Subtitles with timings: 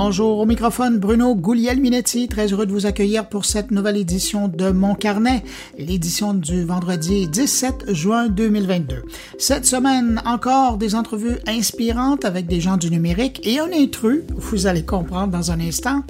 [0.00, 4.70] Bonjour au microphone, Bruno Gouliel-Minetti, très heureux de vous accueillir pour cette nouvelle édition de
[4.70, 5.42] Mon Carnet,
[5.76, 9.02] l'édition du vendredi 17 juin 2022.
[9.40, 14.68] Cette semaine, encore des entrevues inspirantes avec des gens du numérique et un intrus, vous
[14.68, 16.04] allez comprendre dans un instant.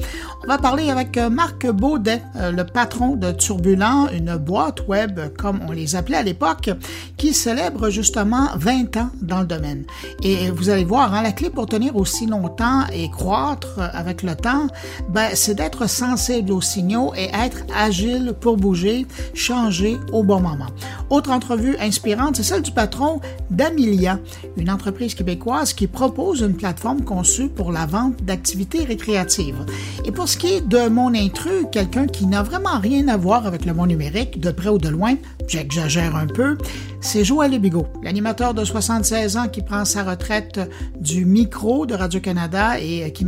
[0.45, 5.61] On va parler avec Marc Baudet, euh, le patron de Turbulent, une boîte web comme
[5.66, 6.68] on les appelait à l'époque,
[7.16, 9.84] qui célèbre justement 20 ans dans le domaine.
[10.23, 14.34] Et vous allez voir, hein, la clé pour tenir aussi longtemps et croître avec le
[14.34, 14.66] temps,
[15.09, 20.66] ben, c'est d'être sensible aux signaux et être agile pour bouger, changer au bon moment.
[21.10, 24.19] Autre entrevue inspirante, c'est celle du patron d'Amilia,
[24.56, 29.64] une entreprise québécoise qui propose une plateforme conçue pour la vente d'activités récréatives.
[30.05, 33.47] Et pour ce qui est de mon intrus, quelqu'un qui n'a vraiment rien à voir
[33.47, 35.14] avec le monde numérique, de près ou de loin,
[35.47, 36.58] j'exagère un peu,
[37.00, 40.60] c'est Joël Bigot, l'animateur de 76 ans qui prend sa retraite
[41.00, 43.25] du micro de Radio-Canada et qui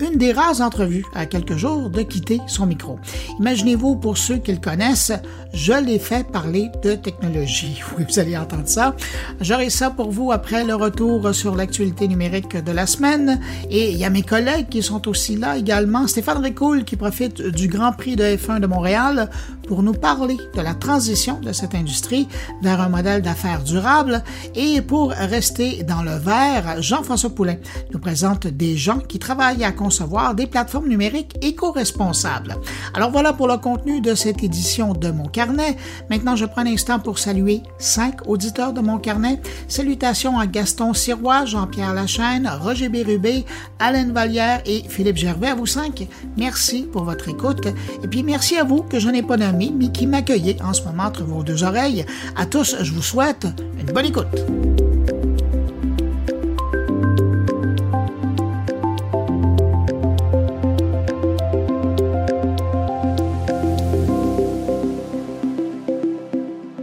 [0.00, 2.98] une des rares entrevues à quelques jours de quitter son micro.
[3.38, 5.12] Imaginez-vous, pour ceux qui le connaissent,
[5.52, 7.80] je l'ai fait parler de technologie.
[7.98, 8.96] Oui, vous allez entendre ça.
[9.40, 13.38] J'aurai ça pour vous après le retour sur l'actualité numérique de la semaine.
[13.70, 16.06] Et il y a mes collègues qui sont aussi là également.
[16.06, 19.28] Stéphane Ricoul qui profite du Grand Prix de F1 de Montréal
[19.68, 22.28] pour nous parler de la transition de cette industrie
[22.62, 24.22] vers un modèle d'affaires durable.
[24.54, 27.56] Et pour rester dans le vert, Jean-François Poulain
[27.92, 32.56] nous présente des gens qui travaillent à concevoir des plateformes numériques éco-responsables.
[32.92, 35.76] Alors voilà pour le contenu de cette édition de Mon Carnet.
[36.10, 39.40] Maintenant, je prends un instant pour saluer cinq auditeurs de Mon Carnet.
[39.68, 43.44] Salutations à Gaston Sirois, Jean-Pierre Lachaine, Roger Bérubé,
[43.78, 45.48] Alain Vallière et Philippe Gervais.
[45.48, 47.68] À vous cinq, merci pour votre écoute.
[48.02, 50.82] Et puis merci à vous que je n'ai pas nommé, mais qui m'accueillez en ce
[50.82, 52.04] moment entre vos deux oreilles.
[52.34, 53.46] À tous, je vous souhaite
[53.78, 55.11] une bonne écoute.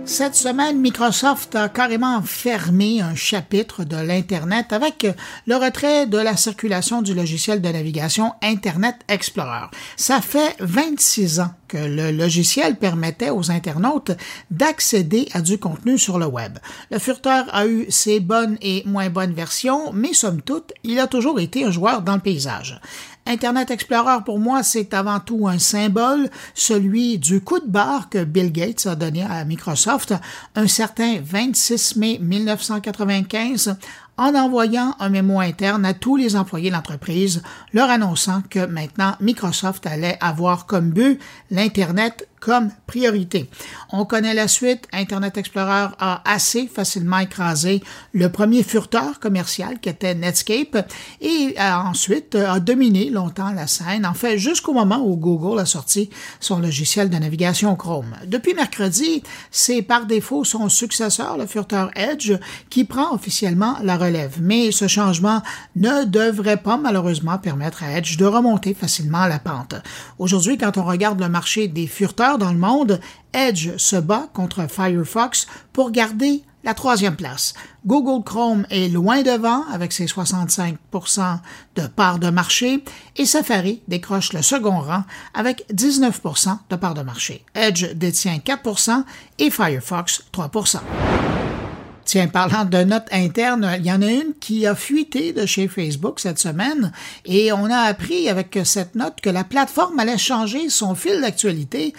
[0.09, 5.05] Cette semaine, Microsoft a carrément fermé un chapitre de l'Internet avec
[5.45, 9.67] le retrait de la circulation du logiciel de navigation Internet Explorer.
[9.97, 14.11] Ça fait 26 ans que le logiciel permettait aux internautes
[14.49, 16.57] d'accéder à du contenu sur le web.
[16.89, 21.05] Le furteur a eu ses bonnes et moins bonnes versions, mais somme toute, il a
[21.05, 22.81] toujours été un joueur dans le paysage.
[23.29, 28.23] Internet Explorer, pour moi, c'est avant tout un symbole, celui du coup de barre que
[28.23, 30.15] Bill Gates a donné à Microsoft
[30.55, 33.77] un certain 26 mai 1995
[34.17, 39.15] en envoyant un mémo interne à tous les employés de l'entreprise, leur annonçant que maintenant
[39.21, 43.49] Microsoft allait avoir comme but l'Internet comme priorité.
[43.91, 44.87] On connaît la suite.
[44.93, 47.81] Internet Explorer a assez facilement écrasé
[48.13, 50.89] le premier furteur commercial qui était Netscape
[51.21, 55.65] et a ensuite a dominé longtemps la scène, en fait jusqu'au moment où Google a
[55.65, 58.15] sorti son logiciel de navigation Chrome.
[58.25, 62.33] Depuis mercredi, c'est par défaut son successeur, le furteur Edge,
[62.69, 64.37] qui prend officiellement la relève.
[64.41, 65.41] Mais ce changement
[65.75, 69.75] ne devrait pas malheureusement permettre à Edge de remonter facilement la pente.
[70.17, 72.99] Aujourd'hui, quand on regarde le marché des furteurs, dans le monde,
[73.33, 77.53] Edge se bat contre Firefox pour garder la troisième place.
[77.85, 81.39] Google Chrome est loin devant avec ses 65%
[81.75, 82.83] de part de marché
[83.15, 85.03] et Safari décroche le second rang
[85.33, 87.45] avec 19% de part de marché.
[87.55, 89.03] Edge détient 4%
[89.39, 90.51] et Firefox 3
[92.09, 95.67] Tiens, parlant de notes internes, il y en a une qui a fuité de chez
[95.67, 96.91] Facebook cette semaine
[97.23, 101.93] et on a appris avec cette note que la plateforme allait changer son fil d'actualité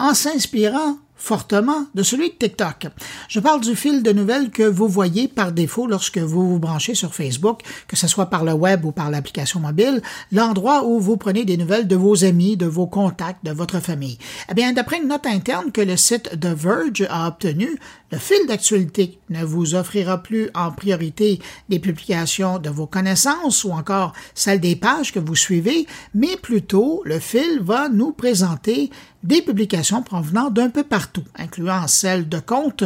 [0.00, 2.88] en s'inspirant fortement de celui de TikTok.
[3.28, 6.96] Je parle du fil de nouvelles que vous voyez par défaut lorsque vous vous branchez
[6.96, 11.16] sur Facebook, que ce soit par le web ou par l'application mobile, l'endroit où vous
[11.16, 14.18] prenez des nouvelles de vos amis, de vos contacts, de votre famille.
[14.50, 17.78] Eh bien, d'après une note interne que le site The Verge a obtenue,
[18.10, 23.70] le fil d'actualité ne vous offrira plus en priorité des publications de vos connaissances ou
[23.70, 28.90] encore celles des pages que vous suivez, mais plutôt le fil va nous présenter
[29.22, 32.84] des publications provenant d'un peu partout, incluant celles de comptes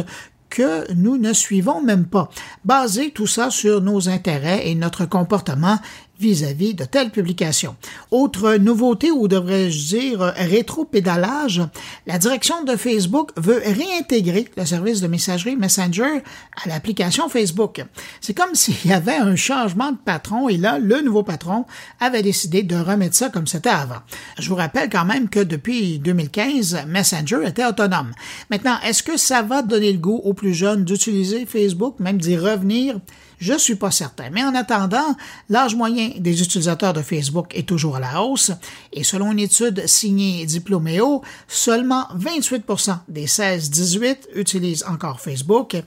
[0.49, 2.29] que nous ne suivons même pas,
[2.63, 5.77] basé tout ça sur nos intérêts et notre comportement
[6.19, 7.75] vis-à-vis de telles publications.
[8.11, 11.61] Autre nouveauté, ou devrais-je dire rétro-pédalage,
[12.05, 16.23] la direction de Facebook veut réintégrer le service de messagerie Messenger
[16.63, 17.83] à l'application Facebook.
[18.21, 21.65] C'est comme s'il y avait un changement de patron et là, le nouveau patron
[21.99, 24.01] avait décidé de remettre ça comme c'était avant.
[24.39, 28.11] Je vous rappelle quand même que depuis 2015, Messenger était autonome.
[28.49, 32.37] Maintenant, est-ce que ça va donner le goût aux plus jeunes d'utiliser Facebook, même d'y
[32.37, 32.99] revenir?
[33.37, 34.29] Je suis pas certain.
[34.31, 35.15] Mais en attendant,
[35.49, 38.51] l'âge moyen des utilisateurs de Facebook est toujours à la hausse
[38.93, 45.77] et selon une étude signée Diploméo, seulement 28% des 16-18 utilisent encore Facebook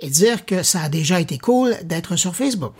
[0.00, 2.74] et dire que ça a déjà été cool d'être sur Facebook.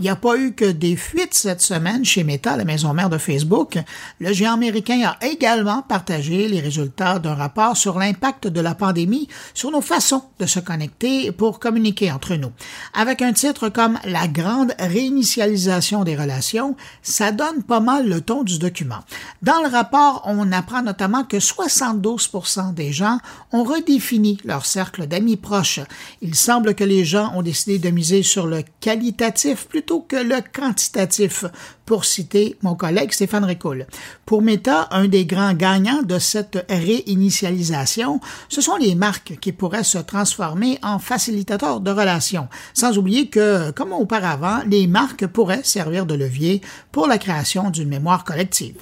[0.00, 3.08] Il n'y a pas eu que des fuites cette semaine chez Meta, la maison mère
[3.08, 3.78] de Facebook.
[4.18, 9.28] Le géant américain a également partagé les résultats d'un rapport sur l'impact de la pandémie
[9.54, 12.50] sur nos façons de se connecter pour communiquer entre nous.
[12.92, 18.42] Avec un titre comme La grande réinitialisation des relations, ça donne pas mal le ton
[18.42, 18.98] du document.
[19.42, 22.30] Dans le rapport, on apprend notamment que 72
[22.74, 23.18] des gens
[23.52, 25.78] ont redéfini leur cercle d'amis proches.
[26.20, 30.16] Il semble que les gens ont décidé de miser sur le qualitatif plutôt plutôt que
[30.16, 31.44] le quantitatif,
[31.84, 33.86] pour citer mon collègue Stéphane Ricoul.
[34.24, 39.84] Pour Meta, un des grands gagnants de cette réinitialisation, ce sont les marques qui pourraient
[39.84, 46.06] se transformer en facilitateurs de relations, sans oublier que, comme auparavant, les marques pourraient servir
[46.06, 48.76] de levier pour la création d'une mémoire collective.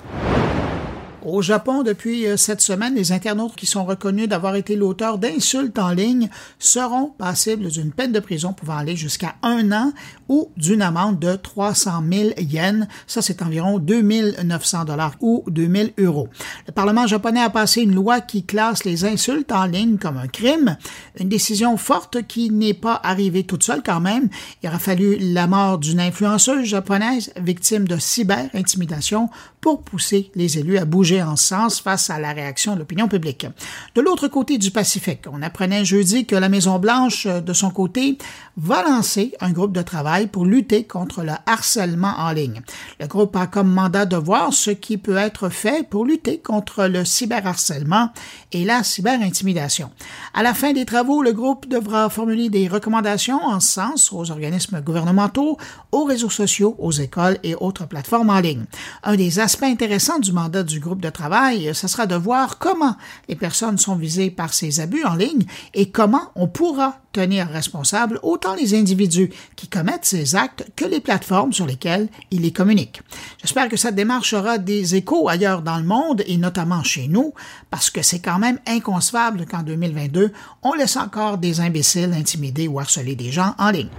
[1.24, 5.78] Au Japon, depuis euh, cette semaine, les internautes qui sont reconnus d'avoir été l'auteur d'insultes
[5.78, 6.28] en ligne
[6.58, 9.92] seront passibles d'une peine de prison pouvant aller jusqu'à un an
[10.28, 12.88] ou d'une amende de 300 000 yens.
[13.06, 14.02] Ça, c'est environ 2
[14.42, 16.28] 900 dollars ou 2 000 euros.
[16.66, 20.26] Le Parlement japonais a passé une loi qui classe les insultes en ligne comme un
[20.26, 20.76] crime.
[21.20, 24.28] Une décision forte qui n'est pas arrivée toute seule quand même.
[24.62, 29.30] Il aura fallu la mort d'une influenceuse japonaise victime de cyber-intimidation
[29.62, 33.46] pour pousser les élus à bouger en sens face à la réaction de l'opinion publique.
[33.94, 38.18] De l'autre côté du Pacifique, on apprenait jeudi que la Maison-Blanche, euh, de son côté,
[38.56, 42.60] va lancer un groupe de travail pour lutter contre le harcèlement en ligne.
[43.00, 46.86] Le groupe a comme mandat de voir ce qui peut être fait pour lutter contre
[46.86, 48.10] le cyberharcèlement
[48.50, 49.90] et la cyberintimidation.
[50.34, 54.80] À la fin des travaux, le groupe devra formuler des recommandations en sens aux organismes
[54.80, 55.56] gouvernementaux,
[55.92, 58.64] aux réseaux sociaux, aux écoles et autres plateformes en ligne.
[59.04, 62.96] Un des aspect intéressant du mandat du groupe de travail, ce sera de voir comment
[63.28, 65.44] les personnes sont visées par ces abus en ligne
[65.74, 71.00] et comment on pourra tenir responsable autant les individus qui commettent ces actes que les
[71.00, 73.02] plateformes sur lesquelles ils les communiquent.
[73.42, 77.34] J'espère que cette démarche aura des échos ailleurs dans le monde et notamment chez nous,
[77.68, 80.32] parce que c'est quand même inconcevable qu'en 2022,
[80.62, 83.90] on laisse encore des imbéciles intimider ou harceler des gens en ligne.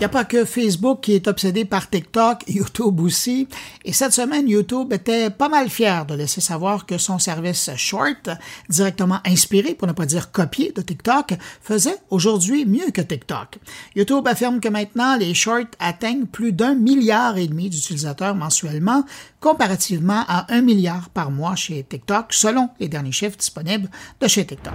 [0.00, 3.46] Il n'y a pas que Facebook qui est obsédé par TikTok, YouTube aussi.
[3.84, 8.30] Et cette semaine, YouTube était pas mal fier de laisser savoir que son service Short,
[8.70, 13.58] directement inspiré, pour ne pas dire copié de TikTok, faisait aujourd'hui mieux que TikTok.
[13.94, 19.04] YouTube affirme que maintenant, les Shorts atteignent plus d'un milliard et demi d'utilisateurs mensuellement,
[19.38, 24.46] comparativement à un milliard par mois chez TikTok, selon les derniers chiffres disponibles de chez
[24.46, 24.72] TikTok.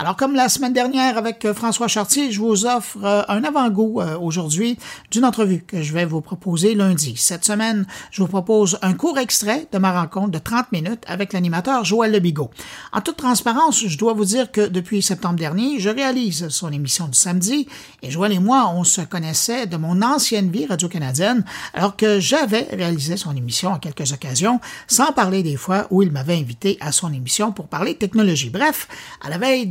[0.00, 4.00] Alors, comme la semaine dernière avec euh, François Chartier, je vous offre euh, un avant-goût
[4.00, 4.78] euh, aujourd'hui
[5.10, 7.16] d'une entrevue que je vais vous proposer lundi.
[7.18, 11.34] Cette semaine, je vous propose un court extrait de ma rencontre de 30 minutes avec
[11.34, 12.48] l'animateur Joël Lebigot.
[12.94, 17.06] En toute transparence, je dois vous dire que depuis septembre dernier, je réalise son émission
[17.06, 17.68] du samedi
[18.00, 21.44] et Joël et moi, on se connaissait de mon ancienne vie radio-canadienne
[21.74, 26.10] alors que j'avais réalisé son émission à quelques occasions, sans parler des fois où il
[26.10, 28.48] m'avait invité à son émission pour parler technologie.
[28.48, 28.88] Bref,
[29.20, 29.66] à la veille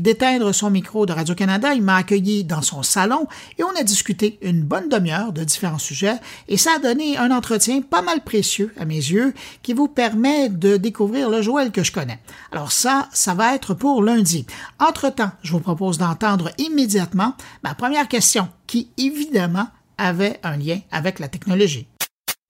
[0.52, 3.28] son micro de Radio-Canada, il m'a accueilli dans son salon
[3.58, 6.18] et on a discuté une bonne demi-heure de différents sujets
[6.50, 9.34] et ça a donné un entretien pas mal précieux à mes yeux
[9.64, 12.20] qui vous permet de découvrir le Joël que je connais.
[12.52, 14.46] Alors ça, ça va être pour lundi.
[14.80, 21.20] Entre-temps, je vous propose d'entendre immédiatement ma première question qui évidemment avait un lien avec
[21.20, 21.88] la technologie.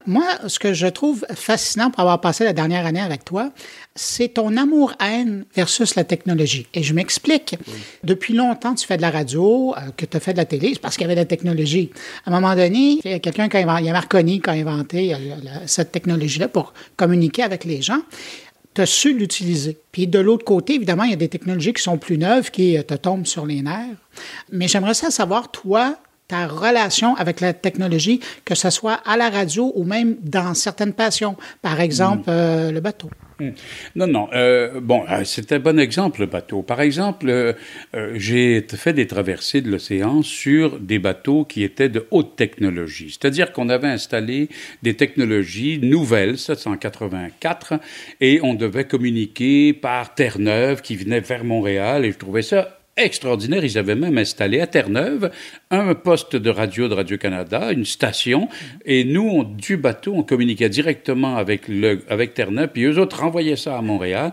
[0.08, 3.52] Moi, ce que je trouve fascinant pour avoir passé la dernière année avec toi,
[3.96, 6.68] c'est ton amour-haine versus la technologie.
[6.74, 7.58] Et je m'explique.
[8.06, 10.72] Depuis longtemps, tu fais de la radio, euh, que tu as fait de la télé,
[10.74, 11.92] c'est parce qu'il y avait de la technologie.
[12.26, 15.14] À un moment donné, il y a quelqu'un, il y a Marconi qui a inventé
[15.14, 15.18] euh,
[15.66, 18.00] cette technologie-là pour communiquer avec les gens
[18.74, 19.78] tu as su l'utiliser.
[19.92, 22.78] Puis de l'autre côté, évidemment, il y a des technologies qui sont plus neuves, qui
[22.78, 23.98] euh, te tombent sur les nerfs.
[24.52, 25.98] Mais j'aimerais savoir, toi,
[26.30, 30.94] ta relation avec la technologie, que ce soit à la radio ou même dans certaines
[30.94, 33.10] passions, par exemple euh, le bateau.
[33.40, 33.50] Mm.
[33.96, 34.30] Non, non.
[34.34, 36.62] Euh, bon, euh, c'est un bon exemple, le bateau.
[36.62, 37.56] Par exemple,
[38.14, 43.10] j'ai fait des traversées de l'océan sur des bateaux qui étaient de haute technologie.
[43.10, 44.50] C'est-à-dire qu'on avait installé
[44.84, 47.80] des technologies nouvelles, 784,
[48.22, 53.64] et on devait communiquer par Terre-Neuve qui venait vers Montréal, et je trouvais ça extraordinaire.
[53.64, 55.32] Ils avaient même installé à Terre-Neuve
[55.72, 58.50] un poste de radio de Radio-Canada, une station,
[58.86, 61.64] et nous, du bateau, on communiquait directement avec,
[62.08, 64.32] avec Terre-Neuve, puis eux autres renvoyaient ça à Montréal.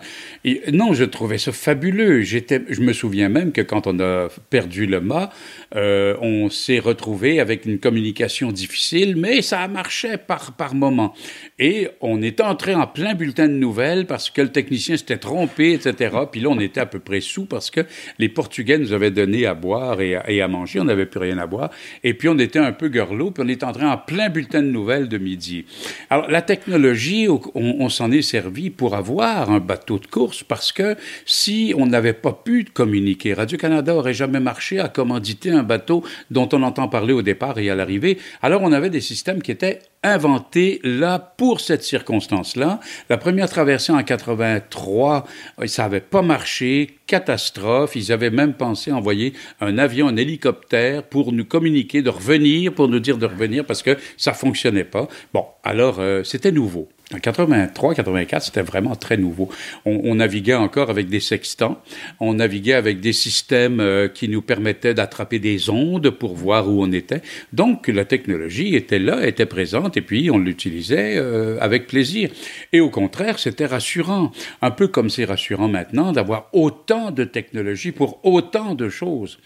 [0.73, 2.23] Non, je trouvais ça fabuleux.
[2.23, 5.31] Je me souviens même que quand on a perdu le mât,
[5.75, 11.15] euh, on s'est retrouvé avec une communication difficile, mais ça marchait par, par moment.
[11.59, 15.73] Et on était entré en plein bulletin de nouvelles parce que le technicien s'était trompé,
[15.73, 16.17] etc.
[16.31, 17.81] Puis là, on était à peu près sous parce que
[18.19, 20.81] les Portugais nous avaient donné à boire et à, manger.
[20.81, 21.71] On n'avait plus rien à boire.
[22.05, 24.69] Et puis, on était un peu gorlot, puis on est entré en plein bulletin de
[24.69, 25.65] nouvelles de midi.
[26.11, 30.73] Alors, la technologie, on, on s'en est servi pour avoir un bateau de course parce
[30.73, 36.03] que si on n'avait pas pu communiquer, Radio-Canada aurait jamais marché à commanditer un bateau
[36.31, 38.19] dont on entend parler au départ et à l'arrivée.
[38.43, 42.81] Alors, on avait des systèmes qui étaient inventés là pour cette circonstance-là.
[43.09, 45.27] La première traversée en 83,
[45.67, 47.97] ça n'avait pas marché, catastrophe.
[47.97, 52.89] Ils avaient même pensé envoyer un avion, un hélicoptère pour nous communiquer de revenir, pour
[52.89, 55.09] nous dire de revenir parce que ça fonctionnait pas.
[55.33, 56.89] Bon, alors euh, c'était nouveau.
[57.15, 59.49] En 83, 84, c'était vraiment très nouveau.
[59.85, 61.81] On, on, naviguait encore avec des sextants,
[62.19, 66.83] on naviguait avec des systèmes euh, qui nous permettaient d'attraper des ondes pour voir où
[66.83, 67.23] on était.
[67.53, 72.29] Donc la technologie était là, était présente, et puis on l'utilisait euh, avec plaisir.
[72.73, 77.93] Et au contraire, c'était rassurant, un peu comme c'est rassurant maintenant d'avoir autant de technologie
[77.93, 79.39] pour autant de choses.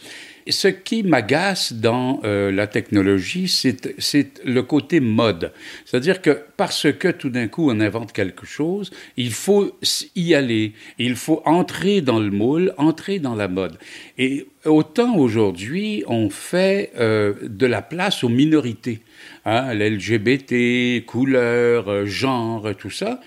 [0.49, 5.53] Ce qui m'agace dans euh, la technologie, c'est le côté mode.
[5.85, 9.79] C'est-à-dire que parce que tout d'un coup on invente quelque chose, il faut
[10.17, 13.79] y aller, il faut entrer dans le moule, entrer dans la mode.
[14.19, 19.01] Et autant aujourd'hui on fait euh, de la place aux minorités,
[19.45, 23.21] hein, l'LGBT, couleur, euh, genre, tout ça.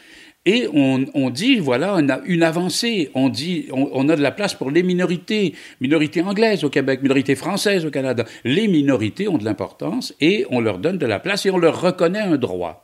[0.46, 3.10] Et on, dit, voilà, on a une avancée.
[3.14, 5.54] On dit, on, a de la place pour les minorités.
[5.80, 8.26] Minorités anglaises au Québec, minorités françaises au Canada.
[8.44, 11.80] Les minorités ont de l'importance et on leur donne de la place et on leur
[11.80, 12.84] reconnaît un droit.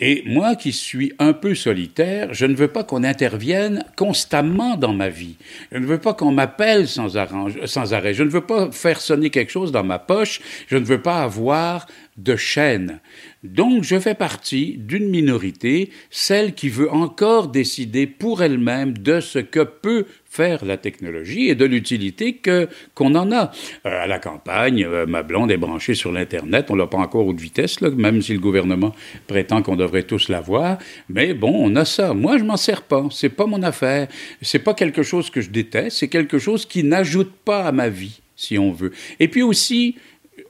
[0.00, 4.92] Et moi qui suis un peu solitaire, je ne veux pas qu'on intervienne constamment dans
[4.92, 5.34] ma vie.
[5.72, 7.16] Je ne veux pas qu'on m'appelle sans,
[7.64, 8.14] sans, arrêt.
[8.14, 10.40] Je ne veux pas faire sonner quelque chose dans ma poche.
[10.68, 13.00] Je ne veux pas avoir de chaîne.
[13.44, 19.38] Donc je fais partie d'une minorité, celle qui veut encore décider pour elle-même de ce
[19.38, 23.52] que peut faire la technologie et de l'utilité que qu'on en a.
[23.86, 27.26] Euh, à la campagne, euh, ma blonde est branchée sur l'Internet, on l'a pas encore
[27.26, 28.92] haute vitesse, même si le gouvernement
[29.28, 30.78] prétend qu'on devrait tous l'avoir,
[31.08, 32.14] mais bon, on a ça.
[32.14, 34.08] Moi, je m'en sers pas, c'est pas mon affaire,
[34.42, 37.88] c'est pas quelque chose que je déteste, c'est quelque chose qui n'ajoute pas à ma
[37.88, 38.92] vie, si on veut.
[39.20, 39.94] Et puis aussi,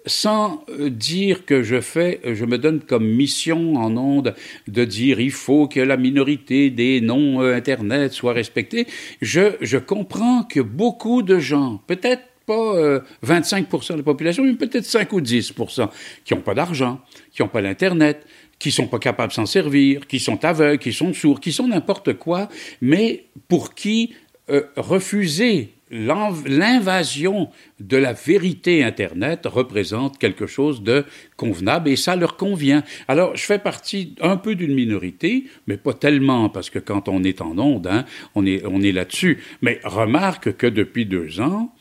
[0.09, 4.35] sans euh, dire que je fais, je me donne comme mission en onde
[4.67, 8.87] de dire il faut que la minorité des noms euh, Internet soit respectée,
[9.23, 14.85] je, comprends que beaucoup de gens, peut-être pas euh, 25% de la population, mais peut-être
[14.85, 15.89] 5 ou 10%,
[16.25, 17.01] qui n'ont pas d'argent,
[17.33, 18.27] qui n'ont pas l'Internet,
[18.59, 21.69] qui sont pas capables de s'en servir, qui sont aveugles, qui sont sourds, qui sont
[21.69, 22.49] n'importe quoi,
[22.81, 24.15] mais pour qui
[24.51, 31.05] euh, refuser l'invasion de la vérité Internet représente quelque chose de
[31.37, 32.83] convenable et ça leur convient.
[33.07, 37.23] Alors, je fais partie un peu d'une minorité, mais pas tellement, parce que quand on
[37.23, 38.05] est en onde, hein,
[38.35, 39.43] on est, on est là-dessus.
[39.63, 41.73] Mais remarque que depuis deux ans,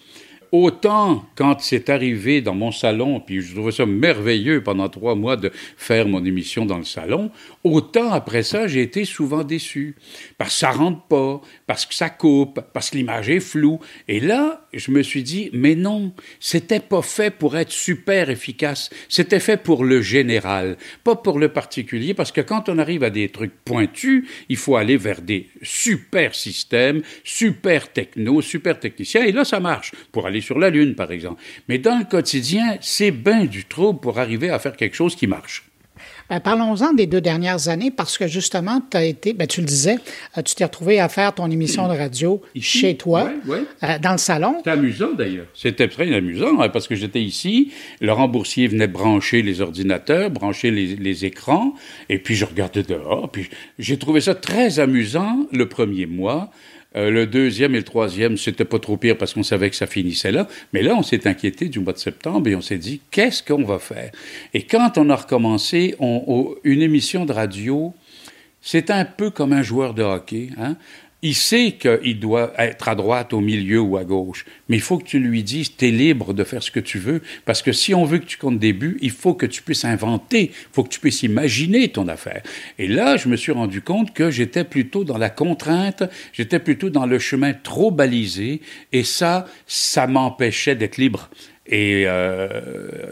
[0.52, 5.38] autant quand c'est arrivé dans mon salon, puis je trouvais ça merveilleux pendant trois mois
[5.38, 7.32] de faire mon émission dans le salon,
[7.64, 9.96] autant après ça, j'ai été souvent déçu.
[10.38, 13.80] Parce que ça rentre pas, parce que ça coupe, parce que l'image est floue.
[14.08, 18.90] Et là, je me suis dit, mais non, c'était pas fait pour être super efficace.
[19.10, 23.10] C'était fait pour le général, pas pour le particulier, parce que quand on arrive à
[23.10, 29.26] des trucs pointus, il faut aller vers des super systèmes, super techno, super techniciens.
[29.26, 29.92] Et là, ça marche.
[30.12, 31.42] Pour aller sur la Lune, par exemple.
[31.68, 35.28] Mais dans le quotidien, c'est bien du trouble pour arriver à faire quelque chose qui
[35.28, 35.64] marche.
[36.30, 39.66] Ben, Parlons-en des deux dernières années parce que justement, tu as été, ben, tu le
[39.66, 39.96] disais,
[40.38, 42.80] euh, tu t'es retrouvé à faire ton émission de radio Ici?
[42.80, 43.64] chez toi, Ouais, ouais.
[43.84, 44.56] euh, dans le salon.
[44.58, 45.46] C'était amusant d'ailleurs.
[45.54, 50.70] C'était très amusant hein, parce que j'étais ici, Laurent Boursier venait brancher les ordinateurs, brancher
[50.70, 51.74] les, les écrans,
[52.10, 56.52] et puis je regardais dehors, puis j'ai trouvé ça très amusant le premier mois.
[56.96, 59.88] Euh, le deuxième et le troisième, c'était pas trop pire parce qu'on savait que ça
[59.88, 60.48] finissait là.
[60.74, 63.64] Mais là, on s'est inquiété du mois de septembre et on s'est dit, qu'est-ce qu'on
[63.64, 64.12] va faire?
[64.54, 67.94] Et quand on a recommencé, on, une émission de radio,
[68.62, 70.50] c'est un peu comme un joueur de hockey.
[70.58, 70.78] Hein?
[71.24, 75.00] Il sait qu'il doit être à droite, au milieu ou à gauche, mais il faut
[75.00, 77.72] que tu lui dises, tu es libre de faire ce que tu veux, parce que
[77.72, 80.68] si on veut que tu comptes des buts, il faut que tu puisses inventer, il
[80.72, 82.44] faut que tu puisses imaginer ton affaire.
[82.78, 86.92] Et là, je me suis rendu compte que j'étais plutôt dans la contrainte, j'étais plutôt
[86.92, 88.62] dans le chemin trop balisé,
[88.94, 91.30] et ça, ça m'empêchait d'être libre.
[91.70, 92.48] Et euh,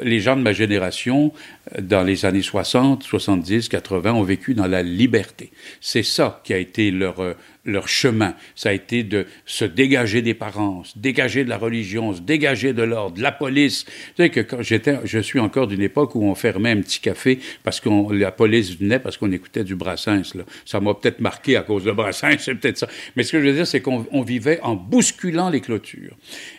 [0.01, 1.33] les gens de ma génération,
[1.77, 5.51] dans les années 60, 70, 80, ont vécu dans la liberté.
[5.81, 7.33] C'est ça qui a été leur, euh,
[7.65, 8.35] leur chemin.
[8.55, 12.73] Ça a été de se dégager des parents, se dégager de la religion, se dégager
[12.73, 13.85] de l'ordre, de la police.
[13.85, 16.99] Vous savez que quand j'étais, je suis encore d'une époque où on fermait un petit
[16.99, 20.35] café parce que la police venait parce qu'on écoutait du Brassens.
[20.35, 20.43] Là.
[20.65, 22.87] Ça m'a peut-être marqué à cause de Brassens, c'est peut-être ça.
[23.15, 26.15] Mais ce que je veux dire, c'est qu'on vivait en bousculant les clôtures.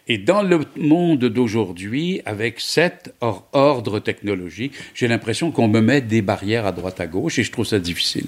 [0.09, 6.23] Et dans le monde d'aujourd'hui, avec cet ordre technologique, j'ai l'impression qu'on me met des
[6.23, 8.27] barrières à droite à gauche et je trouve ça difficile.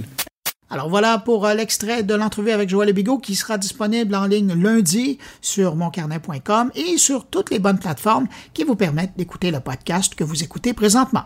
[0.70, 4.54] Alors voilà pour euh, l'extrait de l'entrevue avec Joël Bigot qui sera disponible en ligne
[4.54, 10.14] lundi sur moncarnet.com et sur toutes les bonnes plateformes qui vous permettent d'écouter le podcast
[10.14, 11.24] que vous écoutez présentement.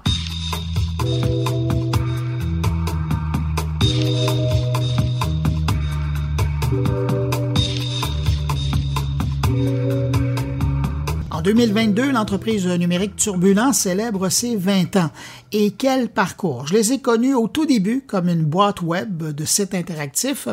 [11.42, 15.10] En 2022, l'entreprise numérique Turbulent célèbre ses 20 ans.
[15.50, 16.68] Et quel parcours!
[16.68, 20.46] Je les ai connus au tout début comme une boîte web de site interactif,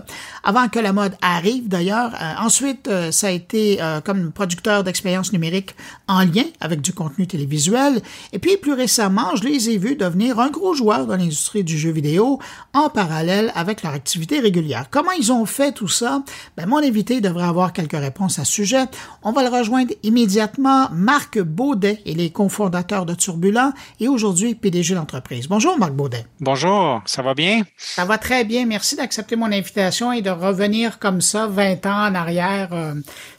[0.43, 2.11] avant que la mode arrive d'ailleurs.
[2.15, 5.75] Euh, ensuite, euh, ça a été euh, comme producteur d'expériences numériques
[6.07, 8.01] en lien avec du contenu télévisuel.
[8.33, 11.77] Et puis plus récemment, je les ai vus devenir un gros joueur dans l'industrie du
[11.77, 12.39] jeu vidéo
[12.73, 14.87] en parallèle avec leur activité régulière.
[14.89, 16.23] Comment ils ont fait tout ça?
[16.57, 18.85] Ben, mon invité devrait avoir quelques réponses à ce sujet.
[19.21, 20.78] On va le rejoindre immédiatement.
[20.91, 25.47] Marc Baudet, il est cofondateur de Turbulent et aujourd'hui PDG l'entreprise.
[25.47, 26.25] Bonjour, Marc Baudet.
[26.39, 27.63] Bonjour, ça va bien?
[27.77, 28.65] Ça va très bien.
[28.65, 32.69] Merci d'accepter mon invitation et de revenir comme ça 20 ans en arrière.
[32.71, 32.93] Euh,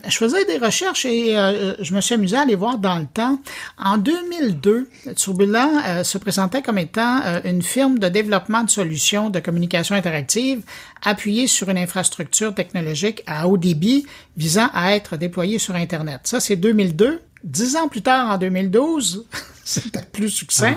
[0.06, 3.06] je faisais des recherches et euh, je me suis amusé à aller voir dans le
[3.06, 3.38] temps.
[3.78, 9.40] En 2002, Turbulent euh, se présentait comme étant une firme de développement de solutions de
[9.40, 10.62] communication interactive
[11.02, 14.06] appuyée sur une infrastructure technologique à haut débit
[14.36, 16.22] visant à être déployée sur Internet.
[16.24, 17.20] Ça, c'est 2002.
[17.42, 19.26] Dix ans plus tard, en 2012,
[19.64, 20.76] c'était plus succès.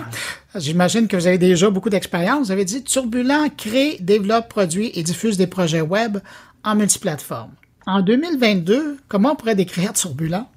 [0.54, 0.58] Ah.
[0.58, 2.46] J'imagine que vous avez déjà beaucoup d'expérience.
[2.46, 6.18] Vous avez dit Turbulent crée, développe, produit et diffuse des projets web
[6.62, 7.52] en multiplateforme.
[7.86, 10.48] En 2022, comment on pourrait décrire Turbulent?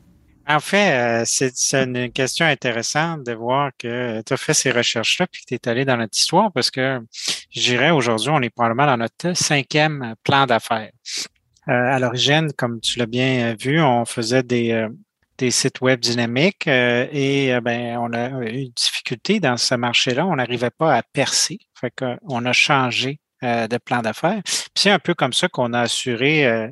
[0.50, 5.28] En fait, euh, c'est une question intéressante de voir que tu as fait ces recherches-là
[5.28, 7.02] puis que tu es allé dans notre histoire parce que
[7.52, 10.92] je aujourd'hui, on est probablement dans notre cinquième plan d'affaires.
[11.68, 14.88] Euh, à l'origine, comme tu l'as bien vu, on faisait des, euh,
[15.38, 19.76] des sites web dynamiques euh, et euh, ben, on a eu une difficulté dans ce
[19.76, 20.26] marché-là.
[20.26, 21.60] On n'arrivait pas à percer.
[21.80, 24.42] Fait qu'on a changé euh, de plan d'affaires.
[24.76, 26.72] C'est un peu comme ça qu'on a assuré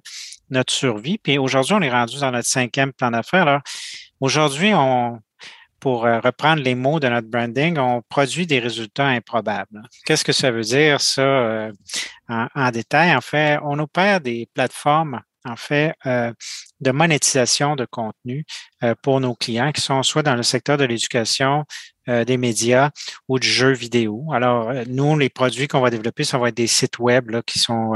[0.49, 1.17] notre survie.
[1.17, 3.43] Puis aujourd'hui, on est rendu dans notre cinquième plan d'affaires.
[3.43, 3.61] Alors,
[4.19, 5.19] aujourd'hui, on,
[5.79, 9.83] pour reprendre les mots de notre branding, on produit des résultats improbables.
[10.05, 11.69] Qu'est-ce que ça veut dire, ça,
[12.29, 13.15] en, détail?
[13.15, 16.33] En fait, on opère des plateformes en fait, euh,
[16.81, 18.45] de monétisation de contenu
[18.83, 21.65] euh, pour nos clients qui sont soit dans le secteur de l'éducation,
[22.07, 22.91] euh, des médias
[23.27, 24.25] ou du jeu vidéo.
[24.31, 27.93] Alors, nous, les produits qu'on va développer, ça va être des sites web qui sont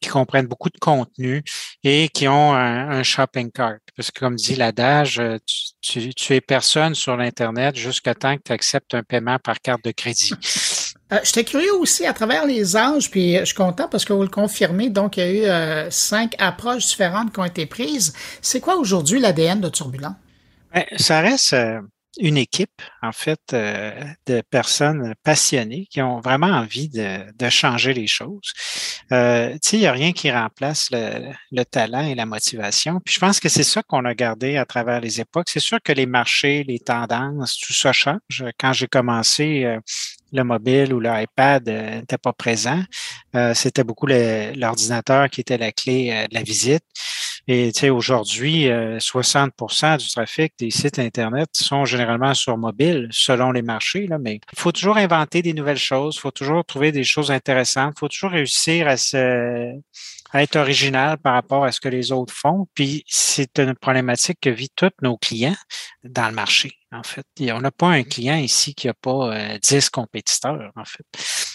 [0.00, 1.42] qui comprennent beaucoup de contenu
[1.84, 3.78] et qui ont un, shopping cart.
[3.96, 5.20] Parce que, comme dit l'adage,
[5.80, 9.84] tu, tu, es personne sur l'Internet jusqu'à temps que tu acceptes un paiement par carte
[9.84, 10.34] de crédit.
[11.12, 14.22] Euh, J'étais curieux aussi à travers les âges, puis je suis content parce que vous
[14.22, 14.90] le confirmez.
[14.90, 18.12] Donc, il y a eu euh, cinq approches différentes qui ont été prises.
[18.42, 20.16] C'est quoi aujourd'hui l'ADN de Turbulent?
[20.74, 21.80] Ben, ça reste euh,
[22.18, 23.92] une équipe, en fait, euh,
[24.26, 28.52] de personnes passionnées qui ont vraiment envie de, de changer les choses.
[29.12, 33.00] Euh, tu sais, il n'y a rien qui remplace le, le, talent et la motivation.
[33.04, 35.48] Puis je pense que c'est ça qu'on a gardé à travers les époques.
[35.48, 38.44] C'est sûr que les marchés, les tendances, tout ça change.
[38.58, 39.78] Quand j'ai commencé, euh,
[40.32, 42.82] le mobile ou l'iPad n'était pas présent.
[43.54, 46.84] C'était beaucoup l'ordinateur qui était la clé de la visite.
[47.50, 53.08] Et tu sais, aujourd'hui, 60% euh, du trafic des sites Internet sont généralement sur mobile,
[53.10, 54.06] selon les marchés.
[54.06, 57.30] Là, mais il faut toujours inventer des nouvelles choses, il faut toujours trouver des choses
[57.30, 59.72] intéressantes, il faut toujours réussir à se
[60.34, 62.66] être original par rapport à ce que les autres font.
[62.74, 65.56] Puis c'est une problématique que vivent tous nos clients
[66.04, 67.26] dans le marché, en fait.
[67.52, 71.04] on n'a pas un client ici qui n'a pas 10 euh, compétiteurs, en fait.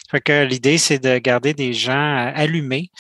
[0.10, 2.92] Fait que l'idée, c'est de garder des gens allumés,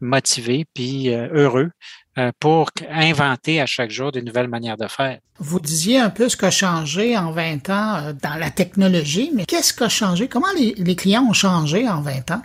[0.00, 1.70] motivés, puis euh, heureux
[2.18, 5.18] euh, pour inventer à chaque jour de nouvelles manières de faire.
[5.38, 9.30] Vous disiez un peu ce qui a changé en 20 ans euh, dans la technologie,
[9.34, 10.26] mais qu'est-ce qui a changé?
[10.26, 12.42] Comment les, clients ont changé en 20 ans?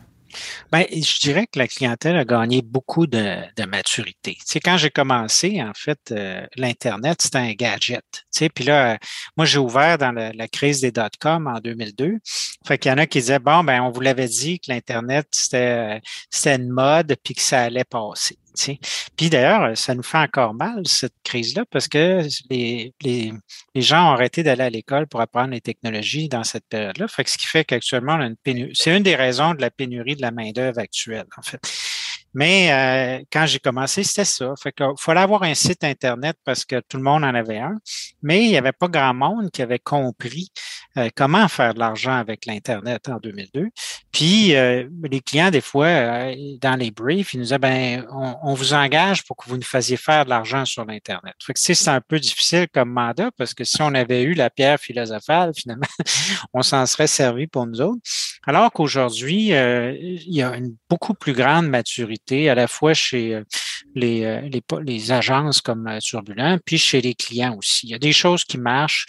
[0.71, 4.37] Bien, je dirais que la clientèle a gagné beaucoup de, maturité.
[4.47, 8.03] Tu quand j'ai commencé, en fait, euh, l'Internet, c'était un gadget.
[8.33, 8.97] Tu puis là,
[9.37, 12.19] moi, j'ai ouvert dans la, crise des dot-com en 2002.
[12.65, 15.27] Fait qu'il y en a qui disaient, bon, ben, on vous l'avait dit que l'Internet,
[15.31, 18.37] c'était, c'était une mode puis que ça allait passer.
[19.15, 23.33] Puis d'ailleurs, ça nous fait encore mal, cette crise-là, parce que les, les,
[23.73, 27.07] les, gens ont arrêté d'aller à l'école pour apprendre les technologies dans cette période-là.
[27.07, 28.19] Fait que ce qui fait qu'actuellement.
[28.73, 31.59] C'est une des raisons de la pénurie de la main-d'œuvre actuelle, en fait.
[32.35, 34.53] Mais euh, quand j'ai commencé, c'était ça.
[34.61, 37.77] Fait qu'il fallait avoir un site Internet parce que tout le monde en avait un,
[38.21, 40.51] mais il n'y avait pas grand monde qui avait compris
[40.97, 43.69] euh, comment faire de l'argent avec l'Internet en 2002.
[44.11, 45.87] Puis euh, les clients, des fois,
[46.61, 49.97] dans les briefs, ils nous disaient ben, on, vous engage pour que vous nous fassiez
[49.97, 51.35] faire de l'argent sur l'Internet.
[51.43, 54.49] Fait que c'est un peu difficile comme mandat parce que si on avait eu la
[54.49, 55.87] pierre philosophale, finalement,
[56.53, 58.01] on s'en serait servi pour nous autres.
[58.47, 63.43] Alors qu'aujourd'hui, il y a une beaucoup plus grande maturité à la fois chez euh,
[63.93, 67.87] les, euh, les, les agences comme euh, Turbulent, puis chez les clients aussi.
[67.87, 69.05] Il y a des choses qui marchent.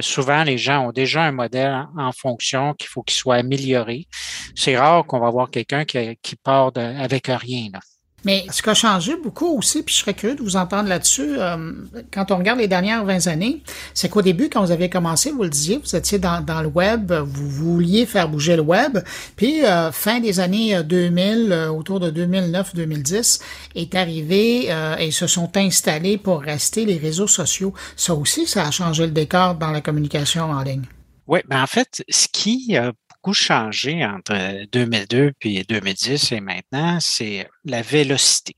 [0.00, 4.06] souvent, les gens ont déjà un modèle en, fonction qu'il faut qu'il soit amélioré.
[4.54, 7.68] C'est rare qu'on va voir quelqu'un qui, qui part avec rien.
[7.72, 7.80] Là.
[8.26, 11.38] Mais ce qui a changé beaucoup aussi, puis je serais curieux de vous entendre là-dessus,
[11.38, 11.72] euh,
[12.12, 13.62] quand on regarde les dernières 20 années,
[13.94, 17.12] c'est qu'au début, quand vous avez commencé, vous le disiez, vous étiez dans, le web,
[17.12, 18.98] vous vouliez faire bouger le web,
[19.36, 23.40] puis euh, fin des années 2000, euh, autour de 2009-2010,
[23.76, 27.74] est arrivé et se sont installés pour rester les réseaux sociaux.
[27.94, 30.86] Ça aussi, ça a changé le décor dans la communication en ligne.
[31.28, 32.76] Oui, ben en fait, ce qui
[33.30, 38.54] a changé entre 2002 puis 2010 et maintenant, c'est la vélocité.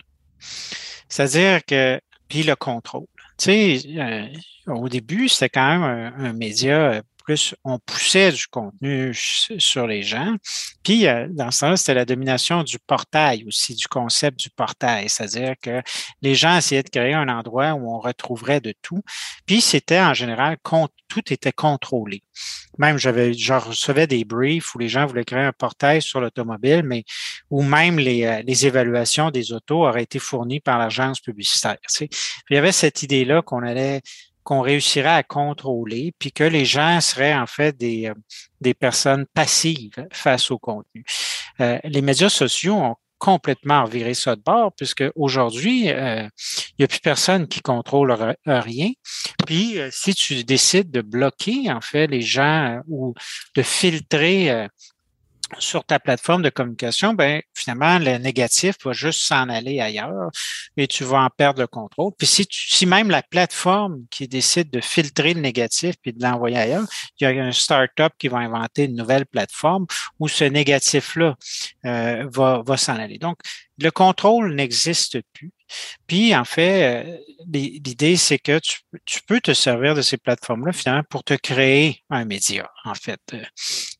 [1.09, 3.07] C'est-à-dire que, puis le contrôle.
[3.39, 4.27] Tu sais, euh,
[4.67, 10.35] au début, c'était quand même un, média plus, on poussait du contenu sur les gens.
[10.83, 15.11] Puis, euh, dans ce sens, c'était la domination du portail aussi, du concept du portail.
[15.11, 15.83] C'est-à-dire que
[16.23, 19.03] les gens essayaient de créer un endroit où on retrouverait de tout.
[19.45, 20.57] Puis, c'était en général,
[21.07, 22.23] tout était contrôlé.
[22.79, 26.83] Même, j'avais, je recevais des briefs où les gens voulaient créer un portail sur l'automobile,
[26.83, 27.05] mais
[27.51, 31.77] où même les, euh, les, évaluations des autos auraient été fournies par l'agence publicitaire.
[32.01, 32.09] il
[32.51, 34.01] y avait cette idée-là qu'on allait
[34.49, 38.15] qu'on réussirait à contrôler, puis que les gens seraient en fait des, euh,
[38.63, 41.05] des personnes passives face au contenu.
[41.61, 46.27] Euh, les médias sociaux ont complètement reviré ça de bord, puisque aujourd'hui, euh,
[46.71, 48.91] il n'y a plus personne qui contrôle rien.
[49.47, 53.13] Puis, si tu décides de bloquer, en fait, les gens ou
[53.55, 54.69] de filtrer
[55.59, 60.31] sur ta plateforme de communication, ben finalement, le négatif va juste s'en aller ailleurs
[60.77, 62.13] et tu vas en perdre le contrôle.
[62.17, 66.59] Puis si, si même la plateforme qui décide de filtrer le négatif puis de l'envoyer
[66.59, 66.87] ailleurs,
[67.19, 69.87] il y a un startup qui va inventer une nouvelle plateforme
[70.19, 71.37] où ce négatif-là
[71.87, 73.19] euh, va, va s'en aller.
[73.19, 73.39] Donc,
[73.79, 75.53] le contrôle n'existe plus.
[76.07, 80.73] Puis, en fait, euh, l'idée, c'est que tu, tu, peux te servir de ces plateformes-là,
[80.73, 83.21] finalement, pour te créer un média, en fait.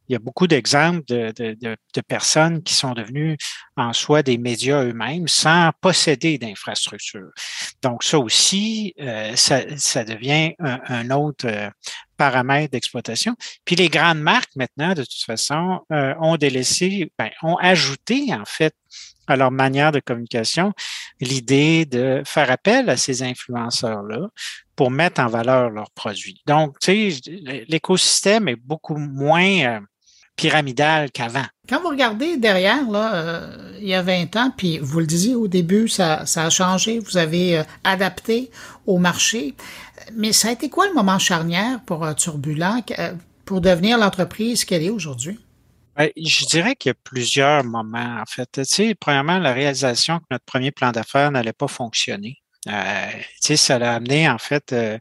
[0.09, 3.37] Euh, il y a beaucoup d'exemples de, de, de, personnes qui sont devenues
[3.77, 7.31] en soi des médias eux-mêmes sans posséder d'infrastructure.
[7.83, 11.49] Donc, ça aussi, euh, ça, ça, devient un, autre
[12.17, 13.35] paramètre d'exploitation.
[13.65, 18.75] Puis les grandes marques, maintenant, de toute façon, ont délaissé, ben, ont ajouté, en fait,
[19.29, 20.73] à leur manière de communication
[21.21, 24.29] l'idée de faire appel à ces influenceurs-là
[24.75, 26.41] pour mettre en valeur leurs produits.
[26.47, 27.21] Donc, tu sais,
[27.69, 29.81] l'écosystème est beaucoup moins euh,
[30.39, 31.45] pyramidal qu'avant.
[31.69, 35.35] Quand vous regardez derrière, là, euh, il y a 20 ans, puis vous le disiez
[35.35, 38.51] au début, ça, ça a changé, vous avez euh, adapté
[38.87, 39.55] au marché.
[40.15, 42.83] Mais ça a été quoi le moment charnière pour Turbulent
[43.45, 45.39] pour devenir l'entreprise qu'elle est aujourd'hui?
[45.99, 48.49] Ben, je dirais qu'il y a plusieurs moments, en fait.
[48.53, 52.37] Tu sais, premièrement, la réalisation que notre premier plan d'affaires n'allait pas fonctionner.
[52.69, 54.97] Euh, tu sais, ça l'a amené, en fait, euh,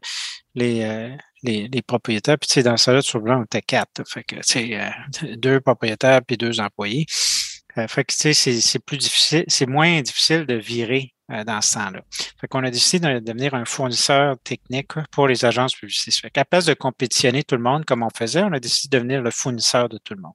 [0.56, 2.38] les, euh, les, propriétaires.
[2.38, 4.02] Puis, tu sais, dans ça, là, sur on était quatre.
[4.08, 4.92] Fait que, tu sais,
[5.36, 7.06] deux propriétaires puis deux employés.
[7.08, 11.74] fait que, tu sais, c'est plus difficile, c'est moins difficile de virer euh, dans ce
[11.74, 12.00] temps-là.
[12.40, 16.22] Fait qu'on a décidé de devenir un fournisseur technique pour les agences publicitaires.
[16.22, 19.02] Fait qu'à place de compétitionner tout le monde comme on faisait, on a décidé de
[19.02, 20.32] devenir le fournisseur de tout le monde.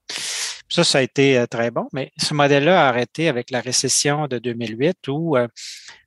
[0.74, 4.26] Ça, ça a été euh, très bon, mais ce modèle-là a arrêté avec la récession
[4.26, 5.48] de 2008 où euh,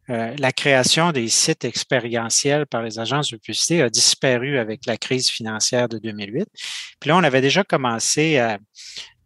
[0.08, 5.30] la création des sites expérientiels par les agences de publicité a disparu avec la crise
[5.30, 6.48] financière de 2008.
[6.98, 8.58] Puis là, on avait déjà commencé à,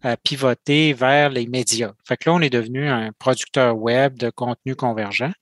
[0.03, 1.93] à pivoter vers les médias.
[2.07, 5.33] Fait que là, on est devenu un producteur web de contenu convergent.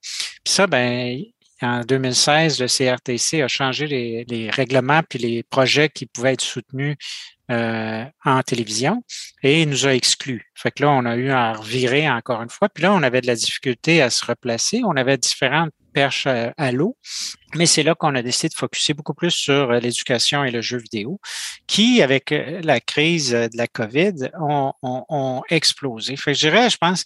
[0.45, 1.25] Puis ça, ben,
[1.63, 6.43] en 2016, le CRTC a changé les, les règlements puis les projets qui pouvaient être
[6.43, 6.97] soutenus
[7.51, 9.03] euh, en télévision
[9.43, 10.51] et il nous a exclus.
[10.55, 12.69] Fait que là, on a eu à revirer encore une fois.
[12.69, 14.83] Puis là, on avait de la difficulté à se replacer.
[14.85, 16.99] On avait différentes perches à, l'eau.
[17.55, 20.61] Mais c'est là qu'on a décidé de focuser beaucoup plus sur euh, l'éducation et le
[20.61, 21.21] jeu vidéo,
[21.67, 26.17] qui, avec euh, la crise de la COVID, ont, ont, ont explosé.
[26.17, 27.03] Fait que je dirais, je pense,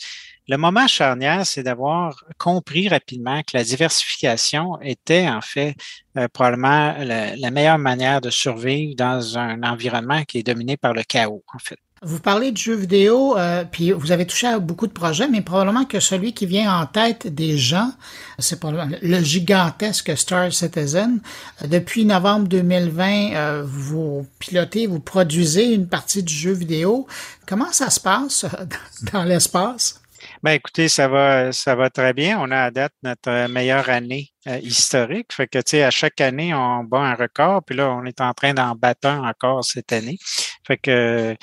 [0.49, 5.77] le moment charnière, c'est d'avoir compris rapidement que la diversification était en fait
[6.17, 11.03] euh, probablement la, meilleure manière de survivre dans un environnement qui est dominé par le
[11.05, 11.79] chaos, en fait.
[12.05, 15.41] Vous parlez de jeux vidéo, euh, puis vous avez touché à beaucoup de projets, mais
[15.41, 17.93] probablement que celui qui vient en tête des gens,
[18.41, 21.21] c'est le gigantesque Star Citizen.
[21.65, 27.07] Depuis novembre 2020, euh, vous pilotez, vous produisez une partie du jeu vidéo.
[27.47, 28.47] Comment ça se passe
[29.13, 30.02] dans l'espace?
[30.43, 32.37] Ben écoutez, ça va, ça va très bien.
[32.41, 35.33] On a à date notre meilleure année euh, historique.
[35.33, 37.63] Fait que tu sais, à chaque année, on bat un record.
[37.65, 40.19] Puis là, on est en train d'en battre un encore cette année.
[40.67, 41.37] Fait que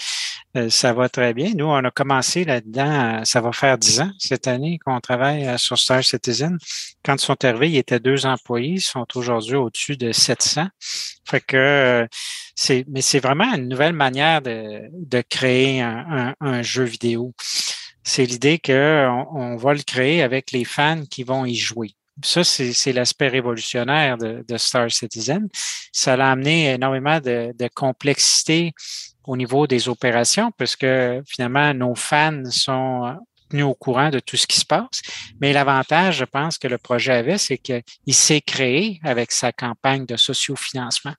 [0.57, 1.53] euh, ça va très bien.
[1.55, 5.57] Nous, on a commencé là-dedans, ça va faire dix ans cette année qu'on travaille euh,
[5.57, 6.57] sur Star Citizen.
[7.05, 8.73] Quand ils sont arrivés, il y deux employés.
[8.73, 10.67] Ils sont aujourd'hui au-dessus de 700.
[11.23, 12.05] Fait que
[12.53, 17.33] c'est, mais c'est vraiment une nouvelle manière de, de créer un, un jeu vidéo
[18.03, 21.95] c'est l'idée qu'on on va le créer avec les fans qui vont y jouer.
[22.23, 25.47] Ça, c'est l'aspect révolutionnaire de, Star Citizen.
[25.93, 28.73] Ça a amené énormément de, complexité
[29.23, 33.15] au niveau des opérations, parce que finalement, nos fans sont
[33.49, 35.01] tenus au courant de tout ce qui se passe.
[35.39, 37.83] Mais l'avantage, je pense, que le projet avait, c'est qu'il
[38.13, 41.15] s'est créé avec sa campagne de sociofinancement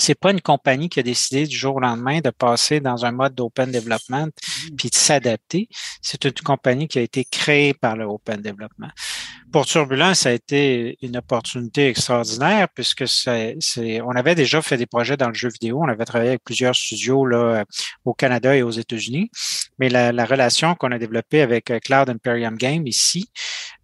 [0.00, 3.12] c'est pas une compagnie qui a décidé du jour au lendemain de passer dans un
[3.12, 4.76] mode d'open development mm.
[4.76, 5.68] puis de s'adapter.
[6.00, 8.90] C'est une compagnie qui a été créée par le open development.
[9.52, 13.56] Pour Turbulence, ça a été une opportunité extraordinaire puisque c'est,
[14.00, 15.80] on avait déjà fait des projets dans le jeu vidéo.
[15.82, 17.64] On avait travaillé avec plusieurs studios là,
[18.04, 19.30] au Canada et aux États-Unis.
[19.78, 23.28] Mais la, la relation qu'on a développée avec Cloud Imperium Game ici,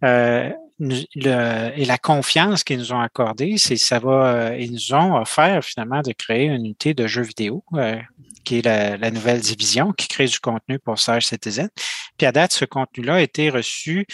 [0.03, 0.49] euh,
[0.79, 5.63] et la confiance qu'ils nous ont accordée, c'est ça va, euh, ils nous ont offert
[5.63, 7.99] finalement de créer une unité de jeux vidéo, euh,
[8.43, 11.69] qui est la, la, nouvelle division, qui crée du contenu pour Sage Citizen.
[12.17, 14.05] Puis à date, ce contenu-là a été reçu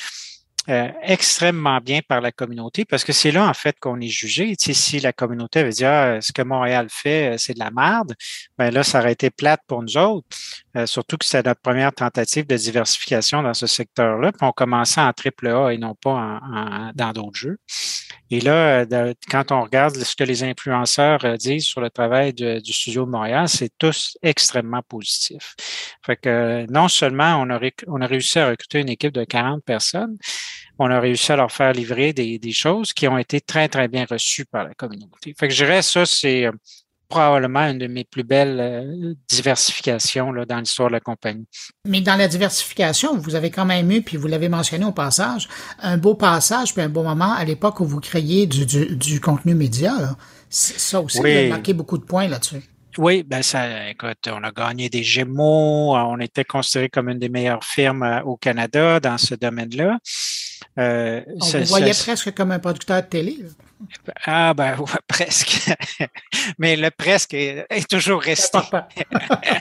[0.69, 4.55] euh, extrêmement bien par la communauté parce que c'est là, en fait, qu'on est jugé.
[4.55, 7.59] Tu sais, si la communauté avait dit ah, ce que Montréal fait, euh, c'est de
[7.59, 8.13] la merde,
[8.57, 10.25] ben là, ça aurait été plate pour nous autres.
[10.77, 14.31] Euh, surtout que c'était notre première tentative de diversification dans ce secteur-là.
[14.31, 17.57] Puis on commençait en triple A et non pas en, dans d'autres jeux.
[18.31, 18.85] Et là,
[19.29, 23.47] quand on regarde ce que les influenceurs disent sur le travail du studio de Montréal,
[23.47, 25.55] c'est tous extrêmement positif.
[26.03, 29.63] Fait que non seulement on a, on a réussi à recruter une équipe de 40
[29.63, 30.17] personnes,
[30.79, 34.05] on a réussi à leur faire livrer des, choses qui ont été très, très bien
[34.09, 35.33] reçues par la communauté.
[35.37, 36.51] Fait que je dirais ça, c'est euh,
[37.07, 41.45] probablement une de mes plus belles euh, diversifications là, dans l'histoire de la compagnie.
[41.85, 45.47] Mais dans la diversification, vous avez quand même eu, puis vous l'avez mentionné au passage,
[45.79, 49.93] un beau passage puis un beau moment à l'époque où vous créiez du, contenu média.
[50.49, 52.63] Ça aussi, vous avez marqué beaucoup de points là-dessus.
[52.97, 57.29] Oui, ben ça, écoute, on a gagné des Gémeaux, on était considéré comme une des
[57.29, 59.97] meilleures firmes euh, au Canada dans ce domaine-là.
[60.77, 63.37] Euh, on vous voyait presque comme un producteur de télé.
[64.25, 65.69] Ah ben presque.
[66.57, 68.59] Mais le presque est, toujours resté.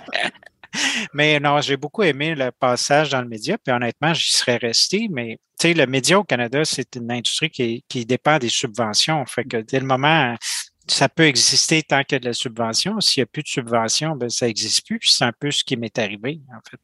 [1.14, 5.08] mais non, j'ai beaucoup aimé le passage dans le média, puis honnêtement, j'y serais resté,
[5.10, 9.24] mais tu sais, le média au Canada, c'est une industrie qui, qui dépend des subventions.
[9.26, 10.36] Fait que dès le moment
[10.88, 13.00] ça peut exister tant qu'il y a de la subvention.
[13.00, 15.00] S'il n'y a plus de subvention, ben, ça n'existe plus.
[15.02, 16.78] C'est un peu ce qui m'est arrivé, en fait.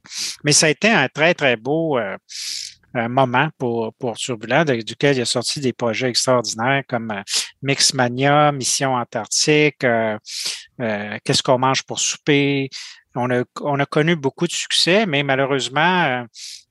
[0.45, 2.17] Mais ça a été un très, très beau euh,
[3.07, 7.23] moment pour, pour Turbulent, duquel il a sorti des projets extraordinaires comme euh,
[7.63, 10.19] Mixmania, Mission Antarctique, euh,
[10.79, 12.71] Qu'est-ce qu'on mange pour souper?
[13.15, 16.25] On a, on a connu beaucoup de succès, mais malheureusement,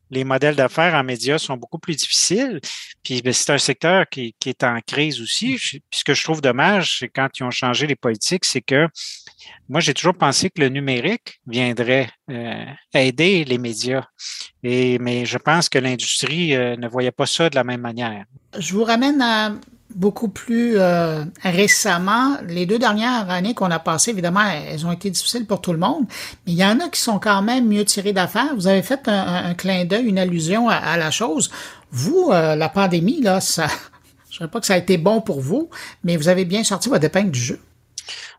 [0.10, 2.60] les modèles d'affaires en médias sont beaucoup plus difficiles.
[3.04, 5.56] Puis ben, c'est un secteur qui, qui, est en crise aussi.
[5.56, 8.88] Puis ce que je trouve dommage, c'est quand ils ont changé les politiques, c'est que
[9.70, 14.06] moi, j'ai toujours pensé que le numérique viendrait euh, aider les médias.
[14.64, 18.26] Et, mais je pense que l'industrie euh, ne voyait pas ça de la même manière.
[18.58, 19.52] Je vous ramène à
[19.96, 25.10] beaucoup plus euh, récemment, les deux dernières années qu'on a passées, évidemment, elles ont été
[25.10, 26.06] difficiles pour tout le monde,
[26.46, 28.56] mais il y en a qui sont quand même mieux tirés d'affaires.
[28.56, 31.50] Vous avez fait un, clin d'œil, une allusion à, la chose.
[31.92, 33.68] Vous, euh, la pandémie, là, ça,
[34.30, 35.70] je ne sais pas que ça a été bon pour vous,
[36.04, 37.60] mais vous avez bien sorti votre épingle du jeu.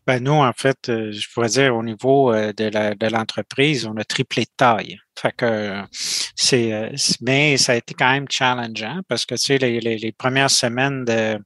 [0.08, 4.50] Ben nous, en fait, je pourrais dire au niveau de l'entreprise, on a triplé de
[4.56, 4.98] taille.
[5.20, 5.82] Fait que
[6.34, 10.48] c'est, mais ça a été quand même challengeant parce que tu sais les, les, premières
[10.48, 11.38] semaines de,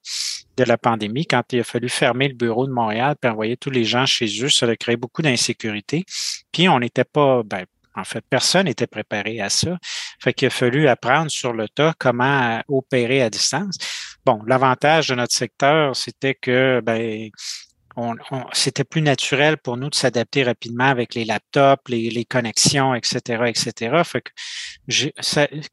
[0.56, 3.70] de la pandémie, quand il a fallu fermer le bureau de Montréal puis envoyer tous
[3.70, 6.04] les gens chez eux, ça a créé beaucoup d'insécurité.
[6.52, 7.64] Puis on n'était pas, ben,
[7.96, 9.76] en fait, personne n'était préparé à ça.
[10.20, 13.76] Fait qu'il a fallu apprendre sur le tas comment opérer à distance.
[14.24, 17.28] Bon, l'avantage de notre secteur, c'était que ben,
[17.96, 18.16] on,
[18.52, 23.44] c'était plus naturel pour nous de s'adapter rapidement avec les laptops, les, les connexions, etc.,
[23.46, 24.02] etc.
[24.04, 24.30] Fait que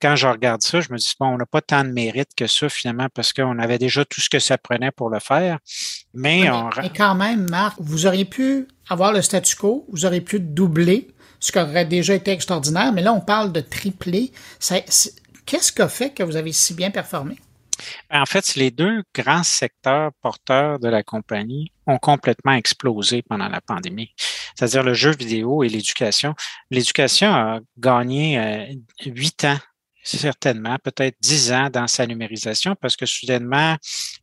[0.01, 2.47] quand je regarde ça, je me dis bon, on n'a pas tant de mérite que
[2.47, 5.59] ça finalement parce qu'on avait déjà tout ce que ça prenait pour le faire.
[6.13, 6.69] Mais, on...
[6.81, 11.07] mais quand même, Marc, vous auriez pu avoir le statu quo, vous auriez pu doubler,
[11.39, 12.91] ce qui aurait déjà été extraordinaire.
[12.91, 14.31] Mais là, on parle de tripler.
[14.59, 17.37] Qu'est-ce qui a fait que vous avez si bien performé?
[18.11, 23.61] En fait, les deux grands secteurs porteurs de la compagnie ont complètement explosé pendant la
[23.61, 24.13] pandémie,
[24.55, 26.35] c'est-à-dire le jeu vidéo et l'éducation.
[26.69, 28.65] L'éducation a gagné euh,
[29.05, 29.57] huit ans
[30.17, 33.75] certainement, peut-être dix ans dans sa numérisation parce que soudainement,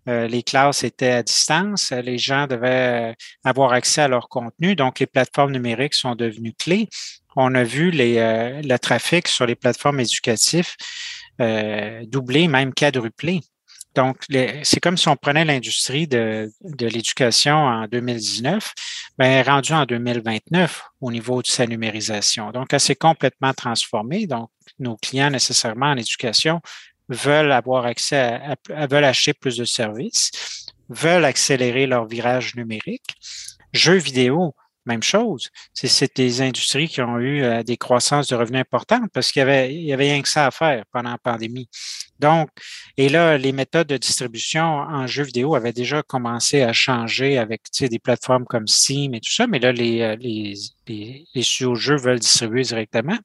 [0.08, 3.14] euh, les classes étaient à distance, les gens devaient
[3.44, 6.88] avoir accès à leur contenu, donc les plateformes numériques sont devenues clés.
[7.36, 10.70] On a vu euh, le trafic sur les plateformes éducatives
[11.40, 13.40] euh, doublé, même quadruplé.
[13.94, 14.18] Donc,
[14.62, 18.74] c'est comme si on prenait l'industrie de, de l'éducation en 2019,
[19.16, 22.50] ben, rendu en 2029 au niveau de sa numérisation.
[22.50, 24.26] Donc, elle s'est complètement transformée.
[24.26, 26.60] Donc, nos clients nécessairement en éducation
[27.08, 30.30] veulent avoir accès à, veulent acheter plus de services,
[30.90, 33.14] veulent accélérer leur virage numérique.
[33.72, 34.54] Jeux vidéo,
[34.86, 35.50] même chose.
[35.74, 39.42] C'est des industries qui ont eu euh, des croissances de revenus importantes parce qu'il y
[39.42, 41.68] avait, il y avait rien que ça à faire pendant la pandémie.
[42.18, 42.48] Donc,
[42.96, 47.62] et là, les méthodes de distribution en jeux vidéo avaient déjà commencé à changer avec
[47.78, 50.54] des plateformes comme Steam et tout ça, mais là, les, euh, les,
[50.86, 53.18] les, les studios veulent distribuer directement.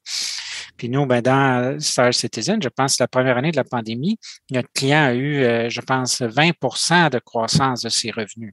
[0.76, 4.18] Puis nous, ben, dans Star Citizen, je pense la première année de la pandémie,
[4.50, 8.52] notre client a eu, euh, je pense, 20% de croissance de ses revenus,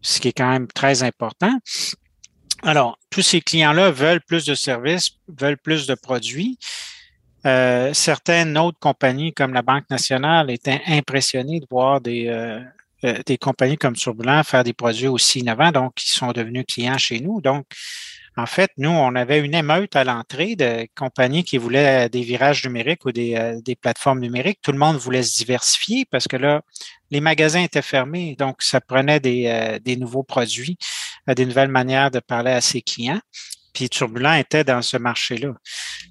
[0.00, 1.52] ce qui est quand même très important.
[2.62, 6.58] Alors, tous ces clients-là veulent plus de services, veulent plus de produits.
[7.46, 12.60] Euh, certaines autres compagnies comme la Banque nationale étaient impressionnées de voir des, euh,
[13.04, 16.98] euh, des compagnies comme Turbulent faire des produits aussi innovants, donc ils sont devenus clients
[16.98, 17.40] chez nous.
[17.40, 17.64] Donc,
[18.36, 22.64] en fait, nous, on avait une émeute à l'entrée de compagnies qui voulaient des virages
[22.64, 24.60] numériques ou des, des, plateformes numériques.
[24.62, 26.62] Tout le monde voulait se diversifier parce que là,
[27.10, 30.78] les magasins étaient fermés, donc ça prenait des, des nouveaux produits
[31.28, 33.20] des nouvelles manières de parler à ses clients.
[33.72, 35.54] Puis Turbulent était dans ce marché-là.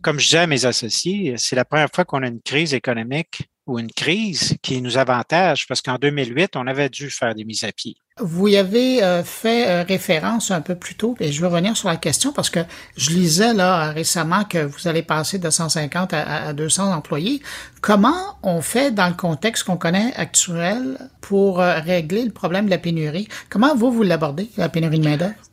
[0.01, 3.41] Comme je disais à mes associés, c'est la première fois qu'on a une crise économique
[3.69, 7.63] ou une crise qui nous avantage parce qu'en 2008, on avait dû faire des mises
[7.63, 7.95] à pied.
[8.19, 11.77] Vous y avez euh, fait euh, référence un peu plus tôt, et je veux revenir
[11.77, 12.59] sur la question parce que
[12.97, 17.41] je lisais là récemment que vous allez passer de 150 à, 200 employés.
[17.79, 22.71] Comment on fait dans le contexte qu'on connaît actuel pour euh, régler le problème de
[22.71, 23.29] la pénurie?
[23.49, 25.48] Comment vous, vous l'abordez, la pénurie de main-d'œuvre?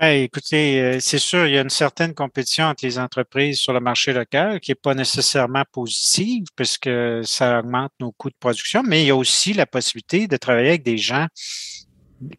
[0.00, 3.72] Ben, écoutez, euh, c'est sûr, il y a une certaine compétition entre les entreprises sur
[3.72, 6.90] le marché local qui n'est pas nécessairement positive puisque
[7.22, 10.70] ça augmente nos coûts de production, mais il y a aussi la possibilité de travailler
[10.70, 11.28] avec des gens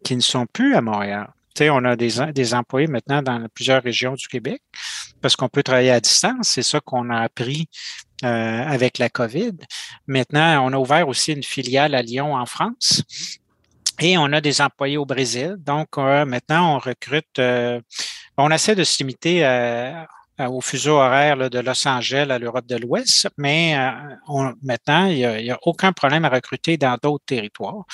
[0.03, 1.29] qui ne sont plus à Montréal.
[1.61, 4.61] On a des, des employés maintenant dans plusieurs régions du Québec
[5.21, 6.49] parce qu'on peut travailler à distance.
[6.49, 7.69] C'est ça qu'on a appris
[8.25, 9.53] euh, avec la COVID.
[10.07, 13.03] Maintenant, on a ouvert aussi une filiale à Lyon en France
[13.99, 15.55] et on a des employés au Brésil.
[15.59, 17.79] Donc, euh, maintenant, on recrute, euh,
[18.37, 19.93] on essaie de se limiter euh,
[20.39, 23.77] au fuseau horaire de Los Angeles à l'Europe de l'Ouest, mais
[24.27, 27.85] on, maintenant, il n'y a, aucun problème à recruter dans d'autres territoires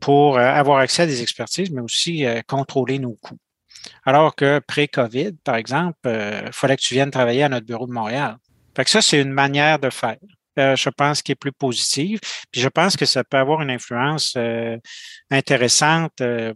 [0.00, 3.38] pour avoir accès à des expertises, mais aussi contrôler nos coûts.
[4.04, 7.92] Alors que pré-COVID, par exemple, il fallait que tu viennes travailler à notre bureau de
[7.92, 8.36] Montréal.
[8.74, 10.16] Fait que ça, c'est une manière de faire.
[10.58, 12.18] Euh, je pense, qui est plus positive.
[12.50, 14.78] Puis je pense que ça peut avoir une influence euh,
[15.30, 16.54] intéressante euh,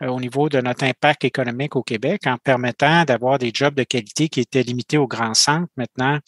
[0.00, 4.28] au niveau de notre impact économique au Québec en permettant d'avoir des jobs de qualité
[4.28, 6.18] qui étaient limités aux grands centres maintenant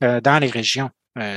[0.00, 0.90] dans les régions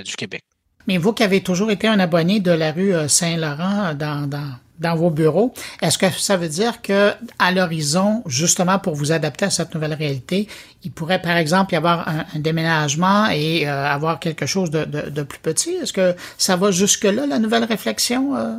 [0.03, 0.43] du Québec.
[0.88, 4.95] Mais vous qui avez toujours été un abonné de la rue Saint-Laurent dans, dans, dans
[4.95, 5.53] vos bureaux.
[5.81, 9.93] Est-ce que ça veut dire que à l'horizon, justement pour vous adapter à cette nouvelle
[9.93, 10.47] réalité,
[10.83, 15.23] il pourrait par exemple y avoir un, déménagement et euh, avoir quelque chose de, de,
[15.23, 15.71] plus petit?
[15.71, 18.35] Est-ce que ça va jusque-là, la nouvelle réflexion?
[18.35, 18.55] Euh?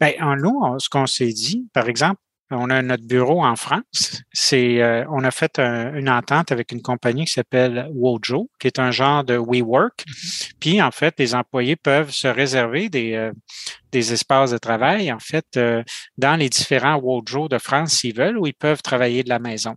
[0.00, 4.22] Bien, en nous, ce qu'on s'est dit, par exemple, on a notre bureau en France.
[4.32, 8.78] C'est, euh, on a fait une entente avec une compagnie qui s'appelle Wojo, qui est
[8.78, 10.04] un genre de WeWork.
[10.06, 10.52] Mm-hmm.
[10.60, 13.32] Puis en fait, les employés peuvent se réserver des, euh,
[13.92, 15.82] des espaces de travail, en fait, euh,
[16.16, 19.76] dans les différents Wojo de France s'ils veulent, où ils peuvent travailler de la maison.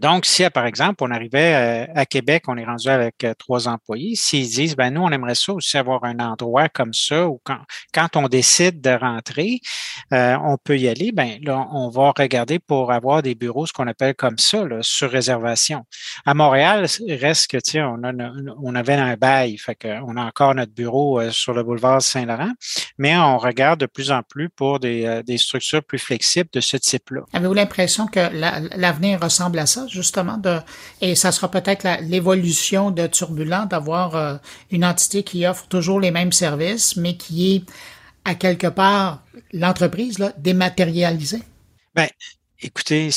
[0.00, 3.66] Donc, si, par exemple, on arrivait euh, à Québec, on est rendu avec euh, trois
[3.66, 7.40] employés, s'ils disent, ben nous, on aimerait ça aussi avoir un endroit comme ça, ou
[7.44, 7.58] quand,
[7.94, 9.60] quand on décide de rentrer,
[10.12, 13.72] euh, on peut y aller, ben là, on va regarder pour avoir des bureaux, ce
[13.72, 15.84] qu'on appelle comme ça, là, sur réservation.
[16.26, 18.00] À Montréal, reste que, tu on,
[18.62, 22.52] on avait un bail, fait qu'on a encore notre bureau sur le boulevard Saint-Laurent,
[22.98, 26.76] mais on regarde de plus en plus pour des, des structures plus flexibles de ce
[26.76, 27.22] type-là.
[27.32, 28.20] Avez-vous l'impression que
[28.76, 29.85] l'avenir ressemble à ça?
[29.88, 30.58] Justement, de,
[31.00, 34.36] et ça sera peut-être l'évolution de Turbulent d'avoir euh,
[34.70, 37.64] une entité qui offre toujours les mêmes services, mais qui est
[38.24, 39.22] à quelque part
[39.52, 41.42] l'entreprise dématérialisée.
[41.94, 42.08] Ben,
[42.62, 43.10] Écoutez,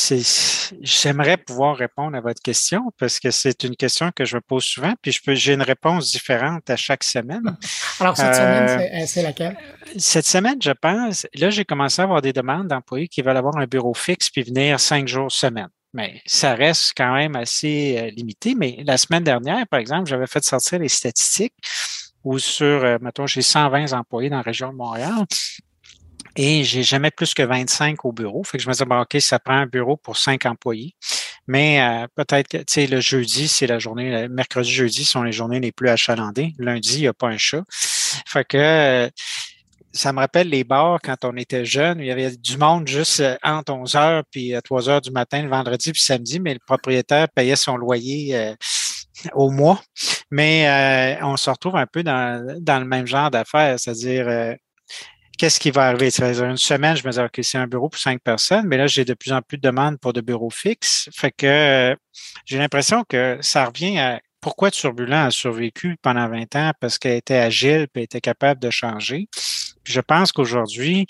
[0.82, 4.66] j'aimerais pouvoir répondre à votre question parce que c'est une question que je me pose
[4.66, 7.58] souvent, puis je peux, j'ai une réponse différente à chaque semaine.
[8.02, 9.58] Alors cette semaine, euh, c'est laquelle?
[9.98, 11.26] Cette semaine, je pense.
[11.36, 14.44] Là, j'ai commencé à avoir des demandes d'employés qui veulent avoir un bureau fixe puis
[14.44, 18.56] venir cinq jours semaine mais ça reste quand même assez euh, limité.
[18.56, 21.56] Mais la semaine dernière, par exemple, j'avais fait sortir les statistiques
[22.24, 25.26] où sur, euh, mettons, j'ai 120 employés dans la région de Montréal
[26.36, 28.44] et j'ai jamais plus que 25 au bureau.
[28.44, 30.96] Fait que je me disais, bon, OK, ça prend un bureau pour cinq employés.
[31.48, 35.24] Mais euh, peut-être que, tu sais, le jeudi, c'est la journée, le mercredi, jeudi sont
[35.24, 36.54] les journées les plus achalandées.
[36.60, 37.64] Lundi, il n'y a pas un chat.
[37.70, 39.10] Fait que
[39.92, 42.00] ça me rappelle les bars quand on était jeune.
[42.00, 45.12] Il y avait du monde juste euh, entre 11 heures puis 3 euh, heures du
[45.12, 48.56] matin le vendredi puis samedi, mais le propriétaire payait son loyer euh,
[49.34, 49.82] au mois.
[50.32, 54.56] Mais on se retrouve un peu dans, le même genre d'affaires, c'est-à-dire
[55.38, 56.10] qu'est-ce qui va arriver?
[56.22, 59.06] Une semaine, je me disais, OK, c'est un bureau pour cinq personnes, mais là, j'ai
[59.06, 61.10] de plus en plus de demandes pour de bureaux fixes.
[61.14, 61.98] Fait que
[62.46, 66.72] j'ai l'impression que ça revient à pourquoi Turbulent a survécu pendant 20 ans?
[66.80, 69.28] Parce qu'elle était agile et était capable de changer
[69.84, 71.08] je pense qu'aujourd'hui,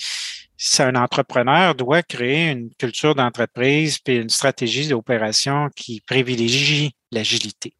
[0.79, 7.73] un entrepreneur doit créer une culture d'entreprise puis une stratégie d'opération qui privilégie l'agilité.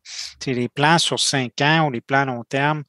[0.47, 2.83] Les plans sur cinq ans ou les plans long terme,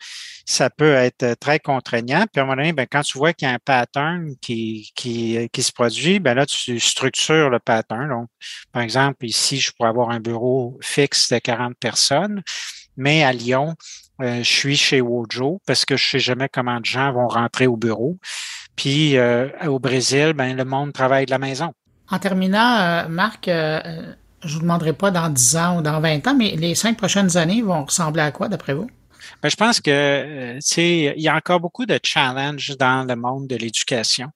[0.46, 2.24] ça peut être très contraignant.
[2.32, 4.90] Puis à un moment donné, ben, quand tu vois qu'il y a un pattern qui,
[4.94, 8.08] qui, qui se produit, ben là, tu structures le pattern.
[8.08, 8.28] Donc,
[8.72, 12.42] par exemple, ici, je pourrais avoir un bureau fixe de 40 personnes,
[12.96, 13.74] mais à Lyon,
[14.22, 17.66] euh, je suis chez Wojo parce que je sais jamais comment de gens vont rentrer
[17.66, 18.18] au bureau.
[18.76, 21.72] Puis euh, au Brésil, ben, le monde travaille de la maison.
[22.10, 26.34] En terminant, euh, Marc, je vous demanderai pas dans 10 ans ou dans 20 ans,
[26.34, 28.90] mais les cinq prochaines années vont ressembler à quoi d'après vous?
[29.42, 33.56] Ben, je pense que il y a encore beaucoup de challenges dans le monde de
[33.56, 34.28] l'éducation,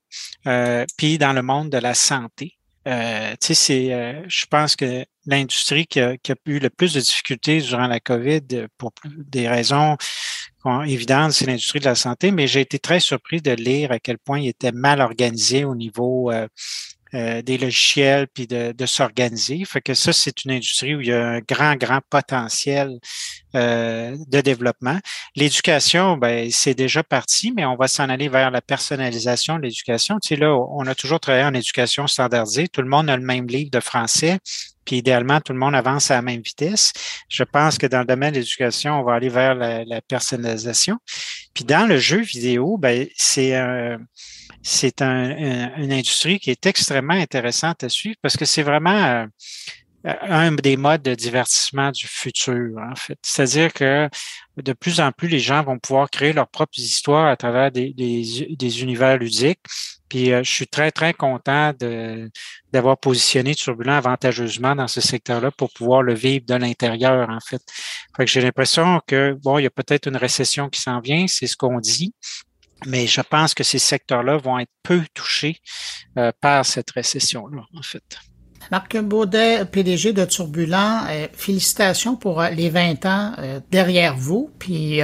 [0.96, 2.58] puis dans le monde de la santé.
[2.86, 7.00] Euh, c'est, euh, je pense que l'industrie qui a, qui a, eu le plus de
[7.00, 9.96] difficultés durant la COVID, euh, pour des raisons
[10.86, 14.18] évidentes, c'est l'industrie de la santé, mais j'ai été très surpris de lire à quel
[14.18, 16.48] point il était mal organisé au niveau euh,
[17.14, 19.64] euh, des logiciels puis de, de s'organiser.
[19.64, 22.98] Fait que ça, c'est une industrie où il y a un grand, grand potentiel
[23.54, 24.98] euh, de développement.
[25.36, 30.18] L'éducation, ben, c'est déjà parti, mais on va s'en aller vers la personnalisation de l'éducation.
[30.20, 32.66] Tu sais, là, on a toujours travaillé en éducation standardisée.
[32.66, 34.38] Tout le monde a le même livre de français.
[34.84, 36.92] Puis idéalement, tout le monde avance à la même vitesse.
[37.28, 40.98] Je pense que dans le domaine de l'éducation, on va aller vers la, la personnalisation.
[41.54, 43.54] Puis dans le jeu vidéo, ben, c'est
[44.64, 49.26] un c'est une industrie qui est extrêmement intéressante à suivre parce que c'est vraiment euh,
[50.04, 53.18] un des modes de divertissement du futur, en fait.
[53.22, 54.08] C'est-à-dire que
[54.56, 57.92] de plus en plus, les gens vont pouvoir créer leurs propres histoires à travers des,
[57.94, 59.60] des, univers ludiques.
[60.08, 61.72] Puis euh, je suis très, très content
[62.72, 67.62] d'avoir positionné Turbulent avantageusement dans ce secteur-là pour pouvoir le vivre de l'intérieur, en fait.
[68.16, 71.26] fait que j'ai l'impression que, bon, il y a peut-être une récession qui s'en vient,
[71.28, 72.14] c'est ce qu'on dit,
[72.86, 75.58] mais je pense que ces secteurs-là vont être peu touchés
[76.18, 78.18] euh, par cette récession-là, en fait.
[78.70, 83.36] Marc Baudet, PDG de Turbulent, euh, félicitations pour euh, les 20 ans
[83.70, 85.00] derrière vous, puis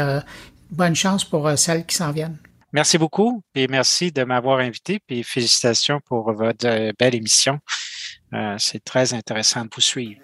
[0.70, 2.38] bonne chance pour celles qui s'en viennent.
[2.72, 7.58] Merci beaucoup et merci de m'avoir invité, puis félicitations pour votre belle émission.
[8.58, 10.20] C'est très intéressant de vous suivre.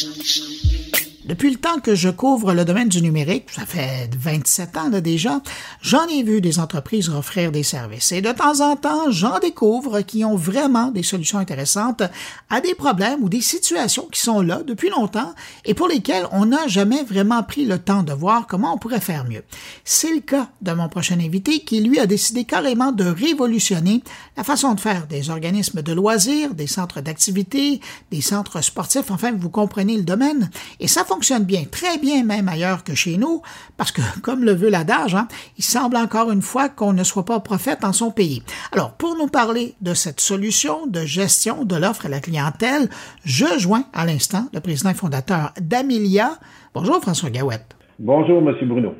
[0.00, 0.77] Thank you.
[1.28, 5.42] Depuis le temps que je couvre le domaine du numérique, ça fait 27 ans déjà,
[5.82, 8.12] j'en ai vu des entreprises offrir des services.
[8.12, 12.02] Et de temps en temps, j'en découvre qui ont vraiment des solutions intéressantes
[12.48, 15.34] à des problèmes ou des situations qui sont là depuis longtemps
[15.66, 18.98] et pour lesquelles on n'a jamais vraiment pris le temps de voir comment on pourrait
[18.98, 19.44] faire mieux.
[19.84, 24.02] C'est le cas de mon prochain invité qui, lui, a décidé carrément de révolutionner
[24.38, 29.32] la façon de faire des organismes de loisirs, des centres d'activité, des centres sportifs, enfin,
[29.36, 30.48] vous comprenez le domaine.
[30.80, 31.04] Et ça
[31.40, 33.42] bien, très bien même ailleurs que chez nous,
[33.76, 37.24] parce que, comme le veut l'adage, hein, il semble encore une fois qu'on ne soit
[37.24, 38.42] pas prophète en son pays.
[38.72, 42.88] Alors, pour nous parler de cette solution de gestion de l'offre à la clientèle,
[43.24, 46.30] je joins à l'instant le président et fondateur d'Amelia.
[46.74, 47.76] Bonjour François Gawette.
[47.98, 48.94] Bonjour Monsieur Bruno.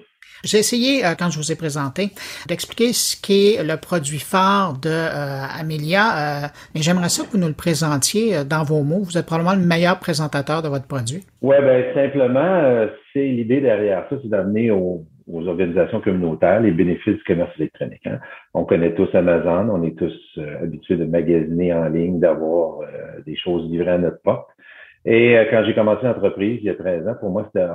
[0.44, 2.10] J'ai essayé, euh, quand je vous ai présenté,
[2.46, 7.38] d'expliquer ce qu'est le produit phare de euh, Amelia, euh, mais j'aimerais ça que vous
[7.38, 9.02] nous le présentiez dans vos mots.
[9.02, 11.24] Vous êtes probablement le meilleur présentateur de votre produit.
[11.42, 17.24] Oui, ben simplement, c'est l'idée derrière ça, c'est d'amener aux, organisations communautaires les bénéfices du
[17.24, 18.06] commerce électronique.
[18.06, 18.18] Hein.
[18.54, 22.80] On connaît tous Amazon, on est tous habitués de magasiner en ligne, d'avoir
[23.26, 24.48] des choses livrées à notre porte.
[25.04, 27.66] Et quand j'ai commencé l'entreprise il y a 13 ans, pour moi, c'était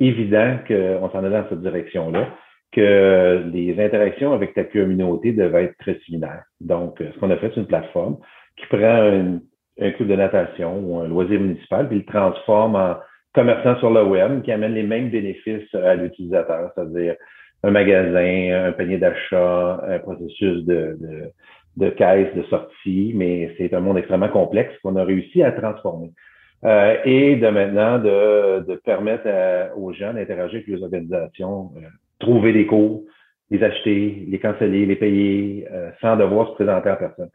[0.00, 2.28] évident qu'on s'en allait dans cette direction-là,
[2.72, 6.44] que les interactions avec ta communauté devaient être très similaires.
[6.60, 8.18] Donc, ce qu'on a fait, c'est une plateforme
[8.56, 9.38] qui prend
[9.80, 12.96] un club de natation ou un loisir municipal, puis le transforme en
[13.34, 17.14] commerçant sur le web, qui amène les mêmes bénéfices à l'utilisateur, c'est-à-dire
[17.62, 21.32] un magasin, un panier d'achat, un processus de, de,
[21.76, 26.10] de caisse, de sortie, mais c'est un monde extrêmement complexe qu'on a réussi à transformer.
[26.64, 29.28] Euh, et de maintenant de, de permettre
[29.76, 31.86] aux gens d'interagir avec les organisations, euh,
[32.18, 33.04] trouver des cours,
[33.50, 37.30] les acheter, les canceller, les payer, euh, sans devoir se présenter à personne.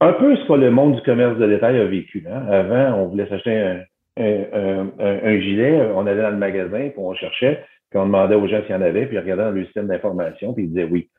[0.00, 2.24] Un peu ce que le monde du commerce de détail a vécu.
[2.28, 2.46] Hein.
[2.50, 3.80] Avant, on voulait s'acheter un,
[4.16, 8.48] un, un, gilet, on allait dans le magasin, puis on cherchait, puis on demandait aux
[8.48, 10.88] gens s'il y en avait, puis ils regardaient dans le système d'information, puis ils disaient
[10.90, 11.10] oui.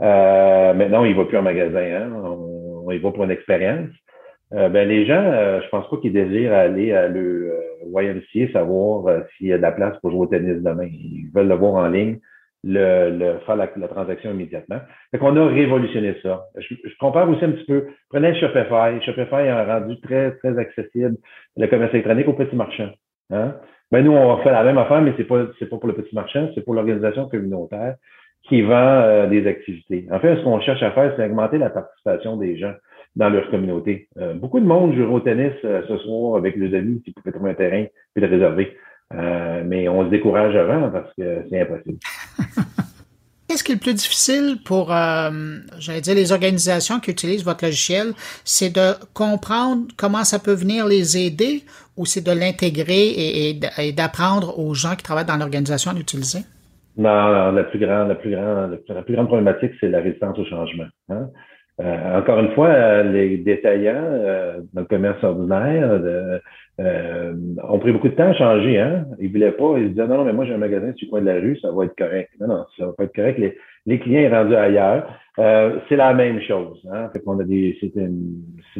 [0.00, 2.12] maintenant, il ne va plus en magasin, hein.
[2.12, 3.90] on, on y va pour une expérience.
[4.52, 8.52] Euh, ben, les gens, euh, je pense pas qu'ils désirent aller à le euh, YMCA
[8.52, 10.88] savoir euh, s'il y a de la place pour jouer au tennis demain.
[10.90, 12.18] Ils veulent le voir en ligne,
[12.64, 14.80] le, le faire la, transaction immédiatement.
[15.12, 16.46] Fait qu'on a révolutionné ça.
[16.56, 17.86] Je, compare aussi un petit peu.
[18.08, 19.00] Prenez Shopify.
[19.04, 21.16] Shopify a rendu très, très accessible
[21.56, 22.90] le commerce électronique aux petits marchands.
[23.30, 23.54] Hein?
[23.92, 26.14] Ben, nous, on fait la même affaire, mais c'est pas, c'est pas pour le petit
[26.14, 27.94] marchand, c'est pour l'organisation communautaire
[28.48, 30.06] qui vend des activités.
[30.10, 32.72] En fait, ce qu'on cherche à faire, c'est augmenter la participation des gens
[33.16, 34.08] dans leur communauté.
[34.18, 37.32] Euh, beaucoup de monde joue au tennis euh, ce soir avec les amis qui pouvaient
[37.32, 37.84] trouver un terrain
[38.14, 38.76] puis le réserver.
[39.12, 41.98] Euh, mais on se décourage avant parce que c'est impossible.
[43.48, 48.12] Qu'est-ce qui est le plus difficile pour, j'allais dire, les organisations qui utilisent votre logiciel?
[48.44, 51.64] C'est de comprendre comment ça peut venir les aider
[51.96, 56.44] ou c'est de l'intégrer et, d'apprendre aux gens qui travaillent dans l'organisation à l'utiliser?
[56.96, 60.44] Non, la plus grande, la plus grande, la plus grande problématique, c'est la résistance au
[60.44, 60.86] changement.
[61.08, 61.28] Hein?
[61.82, 66.00] Euh, encore une fois, euh, les détaillants euh, dans le commerce ordinaire
[66.78, 68.78] ont pris beaucoup de temps à changer.
[68.78, 69.06] Hein?
[69.18, 71.20] Ils voulaient pas, ils disaient non, non, mais moi j'ai un magasin sur le coin
[71.20, 72.30] de la rue, ça va être correct.
[72.40, 73.38] Non, non, ça va pas être correct.
[73.38, 73.56] Les,
[73.86, 75.06] les clients sont rendus ailleurs.
[75.88, 76.86] c'est la même chose.
[76.92, 77.08] Hein?
[77.12, 77.92] Fait qu'on a des, c'est,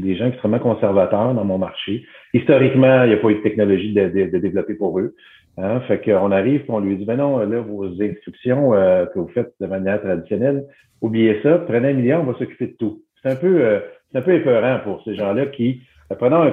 [0.00, 2.04] des gens extrêmement conservateurs dans mon marché.
[2.34, 5.14] Historiquement, il n'y a pas eu de technologie de, de, de développer pour eux.
[5.58, 5.80] Hein?
[5.88, 9.66] Fait qu'on arrive on lui dit, ben non, là, vos instructions que vous faites de
[9.66, 10.64] manière traditionnelle,
[11.00, 13.02] oubliez ça, prenez un million, on va s'occuper de tout.
[13.22, 13.80] C'est un peu, euh,
[14.10, 16.52] c'est un peu épeurant pour ces gens-là qui, euh, prenons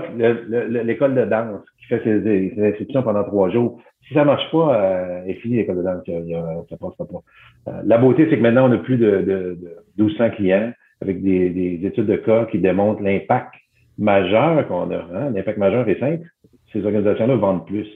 [0.83, 3.79] l'école de danse qui fait ses, inscriptions pendant trois jours.
[4.07, 7.05] Si ça marche pas, euh, est fini l'école de danse, il y a, ça passera
[7.05, 7.71] pas.
[7.71, 10.71] Euh, la beauté, c'est que maintenant, on a plus de, de, de 1200 clients
[11.01, 13.53] avec des, des, études de cas qui démontrent l'impact
[13.97, 15.07] majeur qu'on a.
[15.13, 15.31] Hein?
[15.33, 16.27] L'impact majeur est simple.
[16.71, 17.87] Ces organisations-là vendent plus.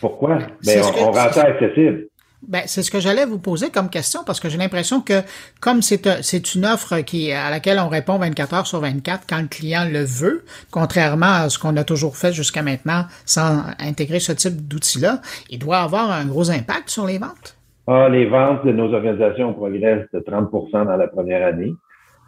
[0.00, 0.38] Pourquoi?
[0.64, 2.06] Ben, on, on rend ça accessible.
[2.48, 5.20] Ben, c'est ce que j'allais vous poser comme question parce que j'ai l'impression que
[5.60, 6.20] comme c'est euh,
[6.54, 10.04] une offre qui à laquelle on répond 24 heures sur 24 quand le client le
[10.04, 15.20] veut, contrairement à ce qu'on a toujours fait jusqu'à maintenant sans intégrer ce type d'outil-là,
[15.50, 17.58] il doit avoir un gros impact sur les ventes.
[17.86, 21.74] Ah, les ventes de nos organisations progressent de 30% dans la première année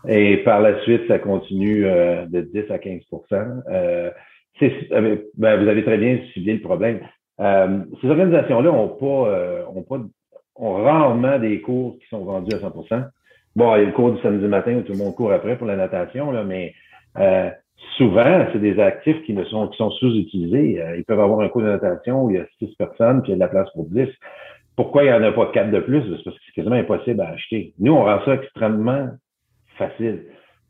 [0.09, 3.01] et par la suite ça continue euh, de 10 à 15%
[3.71, 4.11] euh,
[4.61, 7.01] ben, vous avez très bien suivi le problème.
[7.41, 10.01] Euh, ces organisations-là ont pas, euh, ont pas,
[10.57, 13.05] ont rarement des cours qui sont vendus à 100%
[13.55, 15.59] Bon, il y a le cours du samedi matin où tout le monde court après
[15.59, 16.73] pour la natation, là, mais
[17.19, 17.51] euh,
[17.99, 20.83] souvent, c'est des actifs qui ne sont, qui sont sous-utilisés.
[20.97, 23.33] ils peuvent avoir un cours de natation où il y a six personnes, puis il
[23.33, 24.09] y a de la place pour dix.
[24.75, 26.01] Pourquoi il n'y en a pas quatre de plus?
[26.01, 27.75] C'est parce que c'est quasiment impossible à acheter.
[27.79, 29.09] Nous, on rend ça extrêmement
[29.77, 30.23] facile.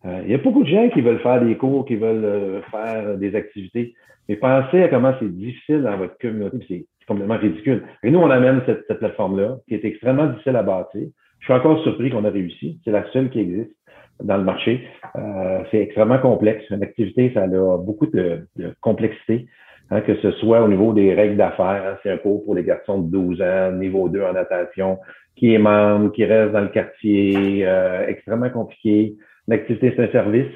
[0.05, 3.37] il y a beaucoup de gens qui veulent faire des cours, qui veulent faire des
[3.37, 3.95] activités.
[4.29, 7.83] Mais pensez à comment c'est difficile dans votre communauté, c'est complètement ridicule.
[8.03, 11.09] Et nous, on amène cette, cette plateforme-là, qui est extrêmement difficile à bâtir.
[11.41, 12.81] Je suis encore surpris qu'on a réussi.
[12.85, 13.75] C'est la seule qui existe
[14.23, 14.87] dans le marché.
[15.17, 16.65] Euh, c'est extrêmement complexe.
[16.71, 17.47] Une activité, ça a
[17.79, 19.47] beaucoup de, de complexité,
[19.91, 21.83] hein, que ce soit au niveau des règles d'affaires.
[21.85, 24.99] Hein, c'est un cours pour les garçons de 12 ans, niveau 2 en natation,
[25.37, 29.17] qui est membre, qui reste dans le quartier, euh, extrêmement compliqué.
[29.49, 30.53] L'activité, c'est un service.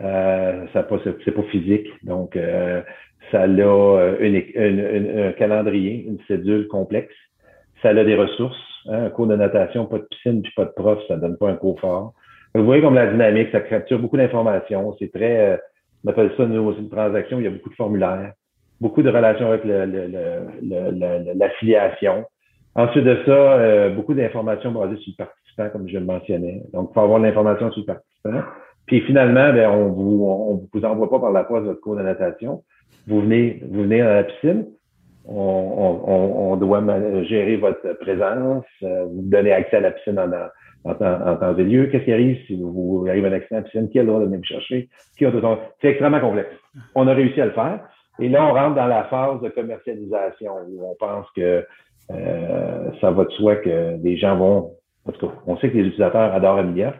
[0.00, 0.86] Euh, ça
[1.24, 1.88] c'est pas physique.
[2.04, 2.82] Donc, euh,
[3.30, 7.14] ça a une, un calendrier, une cédule complexe.
[7.82, 8.56] Ça a des ressources.
[8.88, 11.50] Hein, un cours de natation, pas de piscine puis pas de prof, ça donne pas
[11.50, 12.14] un cours fort.
[12.54, 14.96] Vous voyez comme la dynamique, ça capture beaucoup d'informations.
[14.98, 15.56] C'est très, euh,
[16.04, 18.32] on appelle ça nous une transaction, il y a beaucoup de formulaires,
[18.80, 19.64] beaucoup de relations avec
[21.34, 22.24] l'affiliation.
[22.74, 26.62] Ensuite de ça, euh, beaucoup d'informations basées sur le participant, comme je le mentionnais.
[26.72, 28.42] Donc, il faut avoir l'information sur le participant.
[28.88, 32.02] Puis finalement, ben, on vous, on vous envoie pas par la poste votre cours de
[32.02, 32.62] natation.
[33.06, 34.66] Vous venez, vous venez à la piscine.
[35.26, 35.34] On,
[36.06, 36.82] on, on doit
[37.24, 40.30] gérer votre présence, euh, vous donner accès à la piscine en,
[40.90, 41.86] en, en, temps et lieu.
[41.86, 43.90] Qu'est-ce qui arrive si vous, arrivez à un accident à la piscine?
[43.90, 44.88] Qui a le droit de venir vous chercher?
[45.18, 46.50] C'est extrêmement complexe.
[46.94, 47.80] On a réussi à le faire.
[48.20, 51.64] Et là, on rentre dans la phase de commercialisation où on pense que
[52.10, 54.72] euh, ça va de soi que les gens vont.
[55.06, 56.94] En tout cas, on sait que les utilisateurs adorent Amelia.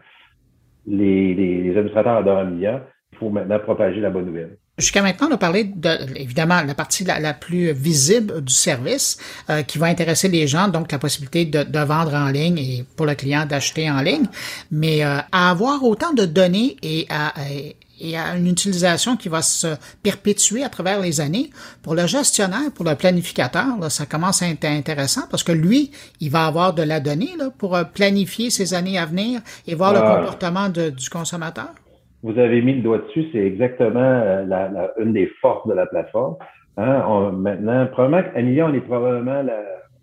[0.87, 2.85] Les, les, les administrateurs adorent Amelia.
[3.11, 4.57] Il faut maintenant propager la bonne nouvelle.
[4.79, 9.17] Jusqu'à maintenant, on a parlé de, évidemment, la partie la, plus visible du service
[9.49, 12.85] euh, qui va intéresser les gens, donc la possibilité de, de, vendre en ligne et
[12.95, 14.27] pour le client d'acheter en ligne.
[14.71, 17.33] Mais euh, à avoir autant de données et à,
[17.99, 19.67] et à une utilisation qui va se
[20.03, 21.49] perpétuer à travers les années,
[21.83, 25.91] pour le gestionnaire, pour le planificateur, là, ça commence à être intéressant parce que lui,
[26.19, 29.75] il va avoir de la donnée là, pour euh, planifier ses années à venir et
[29.75, 31.69] voir le comportement de, du consommateur.
[32.23, 35.73] Vous avez mis le doigt dessus, c'est exactement euh, la, la, une des forces de
[35.73, 36.35] la plateforme.
[36.77, 37.03] Hein?
[37.07, 39.59] On, maintenant, probablement qu'Amelia, on est probablement la,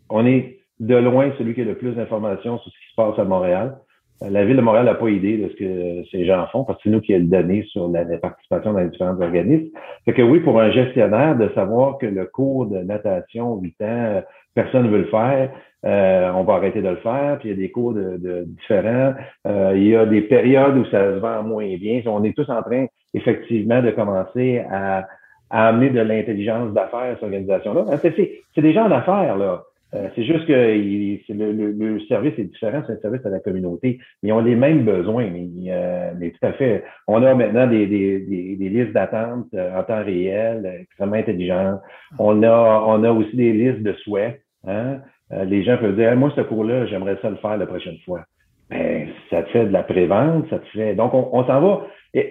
[0.09, 3.19] on est de loin celui qui a le plus d'informations sur ce qui se passe
[3.19, 3.79] à Montréal.
[4.23, 6.79] Euh, la Ville de Montréal n'a pas idée de ce que ces gens font parce
[6.79, 9.71] que c'est nous qui avons donné sur la, participation dans les différents organismes.
[10.05, 14.23] Fait que oui, pour un gestionnaire, de savoir que le cours de natation 8 ans,
[14.55, 15.51] personne ne veut le faire,
[15.85, 18.45] euh, on va arrêter de le faire, puis il y a des cours de, de
[18.47, 19.14] différents.
[19.47, 22.01] Euh, il y a des périodes où ça se vend moins bien.
[22.07, 25.07] On est tous en train, effectivement, de commencer à,
[25.51, 27.85] à amener de l'intelligence d'affaires à cette organisation-là.
[28.03, 29.62] C'est des gens d'affaires, là.
[29.95, 34.01] Euh, c'est juste que le, le, service est différent, c'est un service à la communauté.
[34.22, 35.47] Ils ont les mêmes besoins, mais,
[36.18, 36.82] mais tout à fait.
[37.07, 41.80] On a maintenant des, des, des, des listes d'attente en temps réel, extrêmement intelligentes.
[42.18, 44.41] On a, on a aussi des listes de souhaits.
[44.66, 44.99] Hein?
[45.32, 48.24] Euh, les gens peuvent dire, moi, ce cours-là, j'aimerais ça le faire la prochaine fois.
[48.70, 50.95] Ben, ça te fait de la prévente, ça te fait.
[50.95, 51.87] Donc, on, s'en va.
[52.16, 52.22] Euh,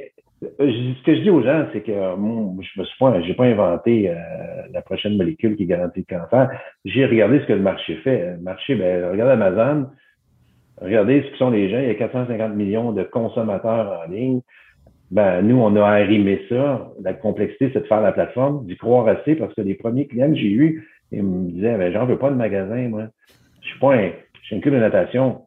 [0.59, 3.45] ce que je dis aux gens, c'est que moi, je me suis pas, j'ai pas
[3.45, 4.15] inventé euh,
[4.71, 6.49] la prochaine molécule qui garantit le cancer.
[6.83, 8.35] J'ai regardé ce que le marché fait.
[8.37, 9.89] Le marché, ben, regardez Amazon,
[10.81, 11.79] regardez ce que sont les gens.
[11.79, 14.41] Il y a 450 millions de consommateurs en ligne.
[15.11, 16.91] Ben, nous, on a arrimé ça.
[17.01, 20.29] La complexité, c'est de faire la plateforme, d'y croire assez, parce que les premiers clients
[20.29, 23.07] que j'ai eus, il me disait, ben, j'en veux pas de magasin, moi.
[23.61, 25.41] Je suis pas un, je suis un de natation.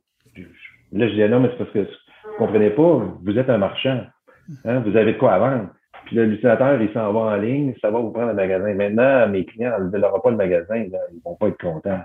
[0.92, 4.03] Là, je disais, non, mais c'est parce que vous comprenez pas, vous êtes un marchand.
[4.64, 5.68] Hein, vous avez de quoi vendre.
[6.07, 8.72] Puis l'utilisateur, il s'en va en ligne, ça va vous prendre le magasin.
[8.74, 12.01] Maintenant, mes clients, ils ne pas le magasin, là, ils vont pas être contents.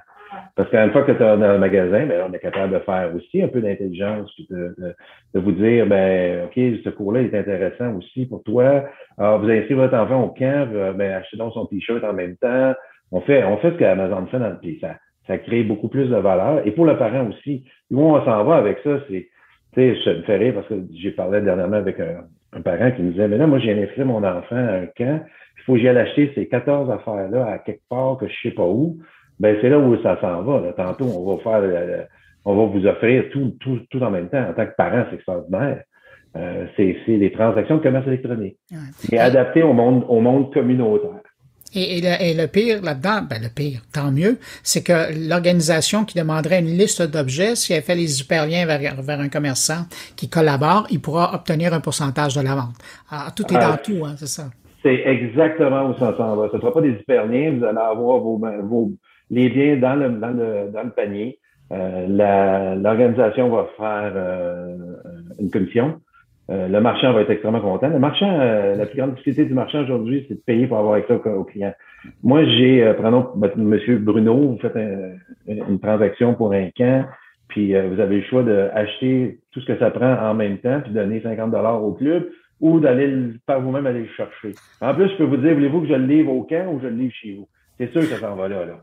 [0.56, 3.12] Parce qu'une fois que tu es dans le magasin, ben, on est capable de faire
[3.16, 4.76] aussi un peu d'intelligence, de,
[5.34, 8.86] de, vous dire, ben, OK, ce cours-là est intéressant aussi pour toi.
[9.18, 12.74] Alors, vous inscrivez votre enfant au camp, ben, achetez donc son T-shirt en même temps.
[13.12, 14.96] On fait, on fait ce qu'Amazon fait dans le ça,
[15.28, 16.66] ça crée beaucoup plus de valeur.
[16.66, 19.30] Et pour le parent aussi, où on s'en va avec ça, c'est,
[19.74, 23.02] tu sais, je me fais rire parce que j'ai parlé dernièrement avec un, parent qui
[23.02, 25.22] me disait, mais là, moi, j'ai inscrit mon enfant à un camp,
[25.58, 28.54] il faut que j'y aille acheter ces 14 affaires-là à quelque part que je sais
[28.54, 28.98] pas où.
[29.40, 30.62] Ben, c'est là où ça s'en va.
[30.62, 30.74] Là.
[30.74, 32.08] Tantôt, on va faire,
[32.46, 34.50] on va vous offrir tout, tout, tout en même temps.
[34.50, 35.84] En tant que parent, c'est extraordinaire.
[36.36, 38.58] Euh, c'est, c'est des transactions de commerce électronique.
[38.72, 39.18] Ouais.
[39.18, 41.22] adapté au monde, au monde communautaire.
[41.76, 42.02] Et,
[42.36, 47.02] le, pire là-dedans, ben le pire, tant mieux, c'est que l'organisation qui demanderait une liste
[47.02, 51.74] d'objets, si elle fait les hyperliens vers, vers un commerçant qui collabore, il pourra obtenir
[51.74, 52.76] un pourcentage de la vente.
[53.10, 54.44] Alors, tout est dans tout, hein, c'est ça.
[54.84, 56.50] C'est exactement où ça s'en va.
[56.52, 58.92] Ce ne sera pas des hyperliens, vous allez avoir vos, vos
[59.30, 61.40] les biens dans le, dans le, dans le panier.
[61.72, 64.76] Euh, l'organisation va faire euh,
[65.40, 66.02] une commission
[66.50, 67.88] euh, le marchand va être extrêmement content.
[67.88, 70.96] Le marchand, euh, la plus grande difficulté du marchand aujourd'hui, c'est de payer pour avoir
[70.96, 71.74] accès au, client.
[72.22, 74.78] Moi, j'ai, euh, prenons Monsieur Bruno, vous faites
[75.48, 77.06] une transaction pour un camp,
[77.48, 80.92] puis vous avez le choix d'acheter tout ce que ça prend en même temps, puis
[80.92, 82.28] donner 50 dollars au club,
[82.60, 84.54] ou d'aller par vous-même aller le chercher.
[84.82, 86.88] En plus, je peux vous dire, voulez-vous que je le livre au camp ou je
[86.88, 87.48] le livre chez vous?
[87.78, 88.82] C'est sûr que ça s'en va là, là.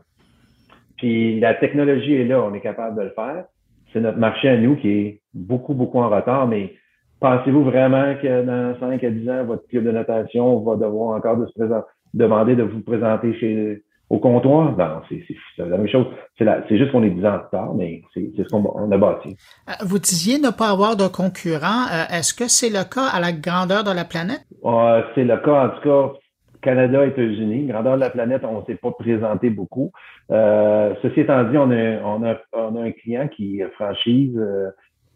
[0.97, 3.45] Puis la technologie est là, on est capable de le faire.
[3.91, 6.73] C'est notre marché à nous qui est beaucoup, beaucoup en retard, mais
[7.21, 11.37] pensez-vous vraiment que dans 5 à 10 ans, votre club de natation va devoir encore
[11.37, 14.77] de se présenter, demander de vous présenter chez au comptoir?
[14.77, 15.23] Non, c'est
[15.57, 16.05] la même chose.
[16.37, 19.37] C'est juste qu'on est 10 ans en retard, mais c'est ce qu'on a bâti.
[19.69, 21.85] Euh, vous disiez ne pas avoir de concurrents.
[21.93, 24.41] Euh, est-ce que c'est le cas à la grandeur de la planète?
[24.65, 26.13] Euh, c'est le cas, en tout cas,
[26.61, 27.67] Canada, États-Unis.
[27.67, 29.91] Grandeur de la planète, on ne s'est pas présenté beaucoup.
[30.29, 34.71] Euh, ceci étant dit, on a, on, a, on a un client qui franchise euh,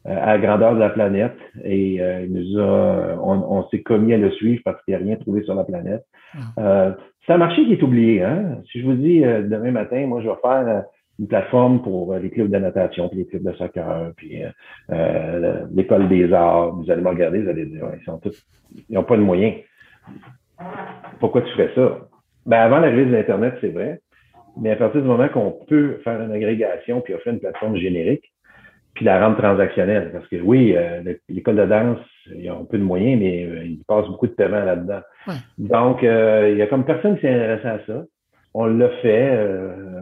[0.05, 4.13] à la grandeur de la planète et euh, il nous a, on, on s'est commis
[4.13, 6.05] à le suivre parce qu'il n'y a rien trouvé sur la planète.
[6.57, 6.95] Ah.
[7.25, 8.21] c'est un marché qui est oublié.
[8.21, 8.57] Hein?
[8.71, 10.83] Si je vous dis demain matin, moi, je vais faire
[11.17, 14.41] une plateforme pour les clubs de natation, puis les clubs de soccer, puis
[15.73, 16.75] l'école des arts.
[16.75, 18.45] Vous allez me regarder, vous allez dire, ils sont tous,
[18.89, 19.55] ils n'ont pas de moyens.
[21.19, 21.99] Pourquoi tu fais ça?
[22.45, 24.01] Ben, avant l'arrivée de l'Internet, c'est vrai.
[24.57, 28.31] Mais à partir du moment qu'on peut faire une agrégation puis offrir une plateforme générique,
[28.95, 30.09] puis la rendre transactionnelle.
[30.11, 31.99] Parce que oui, euh, l'école de danse,
[32.33, 35.01] ils ont peu de moyens, mais euh, ils passent beaucoup de paiement là-dedans.
[35.57, 38.05] Donc, euh, il y a comme personne qui s'est intéressé à ça.
[38.53, 39.37] On l'a fait.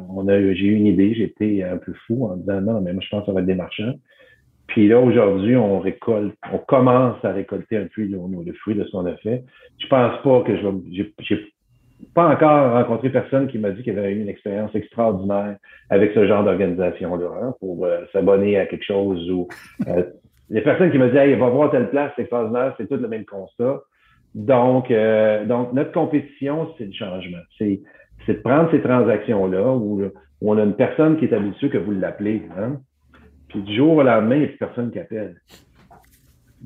[0.09, 1.15] on a, j'ai eu une idée.
[1.15, 3.47] J'étais un peu fou en disant non, mais moi je pense que ça va être
[3.47, 3.95] des marchands.
[4.67, 8.91] Puis là, aujourd'hui, on récolte, on commence à récolter un peu le, fruit de ce
[8.91, 9.43] qu'on a fait.
[9.79, 11.53] Je pense pas que je vais, j'ai
[12.13, 15.57] pas encore rencontré personne qui m'a dit qu'il avait eu une expérience extraordinaire
[15.89, 19.47] avec ce genre d'organisation-là, hein, pour euh, s'abonner à quelque chose ou
[19.87, 20.03] euh,
[20.49, 23.07] les personnes qui me disent hey, va voir telle place, c'est extraordinaire, c'est tout le
[23.07, 23.81] même constat.
[24.35, 27.37] Donc, euh, donc notre compétition, c'est le changement.
[27.57, 27.81] C'est,
[28.25, 31.77] c'est de prendre ces transactions-là où, où, on a une personne qui est habituée que
[31.77, 32.43] vous l'appelez.
[32.57, 32.77] Hein,
[33.49, 35.35] puis du jour au lendemain, il n'y a plus personne qui appelle.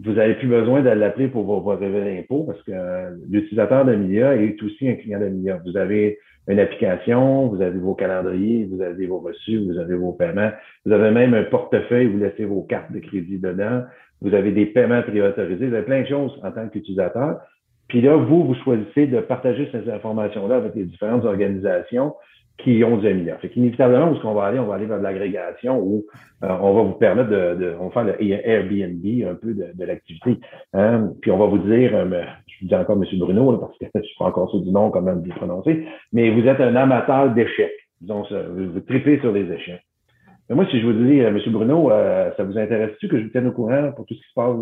[0.04, 4.36] Vous n'avez plus besoin de l'appeler pour vos, vos d'impôt parce que euh, l'utilisateur d'Amelia
[4.36, 5.60] est aussi un client d'Amelia.
[5.66, 10.14] Vous avez une application, vous avez vos calendriers, vous avez vos reçus, vous avez vos
[10.14, 10.52] paiements,
[10.86, 13.84] vous avez même un portefeuille vous laissez vos cartes de crédit dedans,
[14.22, 17.41] vous avez des paiements préautorisés, vous avez plein de choses en tant qu'utilisateur.
[17.88, 22.14] Puis là, vous, vous choisissez de partager ces informations-là avec les différentes organisations
[22.58, 23.39] qui ont des milliards.
[23.39, 24.60] Fait qu'inévitablement, où est-ce qu'on va aller?
[24.60, 26.05] On va aller vers de l'agrégation où
[26.43, 29.68] euh, on va vous permettre de, de, on va faire le Airbnb un peu de,
[29.74, 30.39] de l'activité.
[30.74, 31.12] Hein?
[31.22, 33.20] Puis on va vous dire, euh, je vous dis encore M.
[33.20, 36.32] Bruno, là, parce que je suis pas encore sûr du nom même bien prononcé, mais
[36.32, 37.72] vous êtes un amateur d'échecs.
[38.01, 38.24] Disons
[38.55, 39.82] vous, tripez sur les échecs.
[40.49, 41.39] Mais moi, si je vous dis, euh, M.
[41.47, 41.89] Bruno,
[42.38, 44.55] ça vous intéresse-tu que je vous tienne au courant pour tout ce qui se passe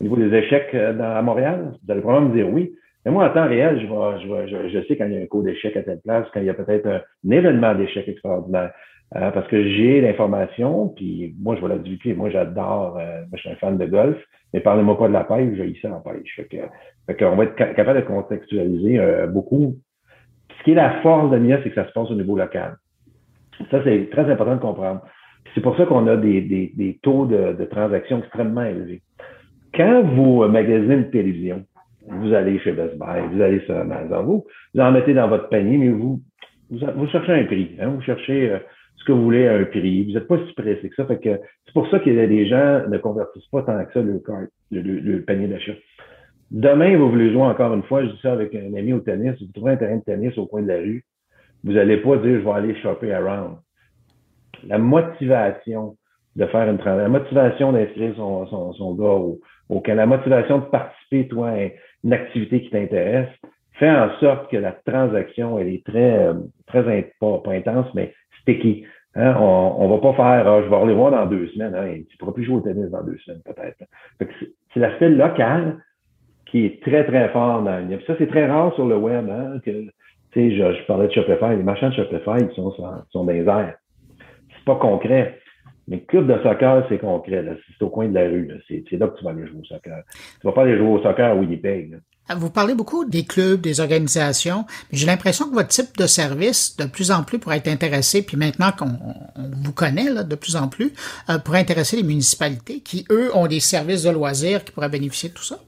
[0.00, 1.74] au niveau des échecs à Montréal?
[1.84, 2.72] Vous allez probablement me dire oui.
[3.04, 5.26] Mais moi, en temps réel, je, vois, je, je, sais quand il y a un
[5.26, 8.72] cours d'échec à telle place, quand il y a peut-être un, événement d'échec extraordinaire.
[9.16, 12.14] Euh, parce que j'ai l'information, puis moi, je vais la divulguer.
[12.14, 14.16] Moi, j'adore, euh, moi, je suis un fan de golf,
[14.54, 16.36] mais parlez-moi pas de la pêche, j'ai ça en pêche.
[16.36, 16.58] Fait que,
[17.06, 19.74] fait qu'on va être capable de contextualiser euh, beaucoup.
[20.58, 22.76] Ce qui est la force de MIA, c'est que ça se passe au niveau local.
[23.70, 25.00] Ça, c'est très important de comprendre.
[25.54, 29.02] C'est pour ça qu'on a des, des, des taux de, de transaction extrêmement élevés.
[29.74, 31.64] Quand vous magasinez une télévision,
[32.10, 35.48] vous allez chez Best Buy, vous allez sur Amazon, vous, vous en mettez dans votre
[35.48, 36.20] panier, mais vous,
[36.70, 38.58] vous, cherchez un prix, hein, vous cherchez euh,
[38.96, 40.04] ce que vous voulez à un prix.
[40.04, 41.06] Vous n'êtes pas si pressé que ça.
[41.06, 44.82] Fait que c'est pour ça que les gens ne convertissent pas tant que ça le,
[44.82, 45.72] le, panier d'achat.
[46.50, 49.40] Demain, vous voulez jouer encore une fois, je dis ça avec un ami au tennis,
[49.40, 51.04] vous trouvez un terrain de tennis au coin de la rue,
[51.64, 53.56] vous n'allez pas dire je vais aller shopper around.
[54.66, 55.96] La motivation
[56.36, 60.64] de faire une la motivation d'inscrire son, son, son gars au, au, la motivation de
[60.64, 61.52] participer, toi,
[62.04, 63.28] une activité qui t'intéresse,
[63.74, 66.34] fait en sorte que la transaction, elle est très, euh,
[66.66, 68.84] très pas, intense, mais sticky.
[69.14, 69.34] Hein?
[69.38, 71.74] On, on va pas faire, ah, je vais aller voir dans deux semaines.
[71.74, 72.02] Hein?
[72.08, 73.82] Tu pourras plus jouer au tennis dans deux semaines, peut-être.
[74.72, 75.78] C'est l'aspect local
[76.46, 79.28] qui est très, très fort dans Ça, c'est très rare sur le web.
[79.28, 79.58] Hein?
[79.64, 79.72] Que,
[80.36, 81.56] je, je parlais de Shopify.
[81.56, 83.76] Les marchands de Shopify, ils sont, sont dans les airs.
[84.18, 85.38] C'est pas concret.
[85.90, 87.44] Mais club de soccer, c'est concret.
[87.68, 88.48] C'est au coin de la rue.
[88.68, 90.02] C'est là que tu vas aller jouer au soccer.
[90.40, 91.98] Tu vas pas aller jouer au soccer à Winnipeg.
[92.28, 96.06] Ah, vous parlez beaucoup des clubs, des organisations, mais j'ai l'impression que votre type de
[96.06, 98.86] service, de plus en plus, pourrait être intéressé, puis maintenant qu'on
[99.64, 100.92] vous connaît là, de plus en plus,
[101.28, 105.30] euh, pourrait intéresser les municipalités qui, eux, ont des services de loisirs qui pourraient bénéficier
[105.30, 105.58] de tout ça?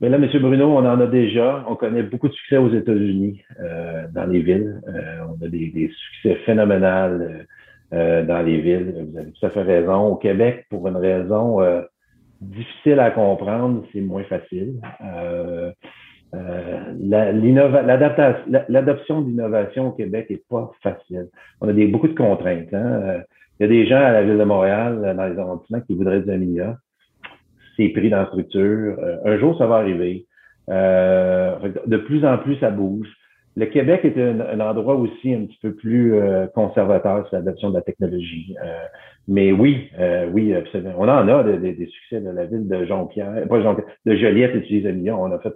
[0.00, 0.28] Mais là, M.
[0.40, 1.64] Bruno, on en a déjà.
[1.68, 4.82] On connaît beaucoup de succès aux États-Unis, euh, dans les villes.
[4.88, 7.44] Euh, on a des, des succès phénoménales euh,
[7.92, 9.06] dans les villes.
[9.10, 10.06] Vous avez tout à fait raison.
[10.06, 11.82] Au Québec, pour une raison euh,
[12.40, 14.80] difficile à comprendre, c'est moins facile.
[15.04, 15.72] Euh,
[18.68, 21.28] L'adoption d'innovation au Québec est pas facile.
[21.60, 22.72] On a des, beaucoup de contraintes.
[22.72, 23.20] Hein.
[23.60, 26.22] Il y a des gens à la ville de Montréal, dans les arrondissements, qui voudraient
[26.22, 26.76] du milliard.
[27.76, 28.96] C'est pris dans la structure.
[29.26, 30.24] un jour, ça va arriver.
[30.68, 33.08] de plus en plus, ça bouge.
[33.54, 37.74] Le Québec est un, endroit aussi un petit peu plus euh, conservateur sur l'adoption de
[37.74, 38.56] la technologie.
[38.64, 38.84] Euh,
[39.28, 40.94] mais oui, euh, oui, absolument.
[40.96, 44.86] On en a des succès de la ville de Jonquière, pas Jonquière, de Joliette utilise
[44.86, 45.22] million.
[45.22, 45.52] On a fait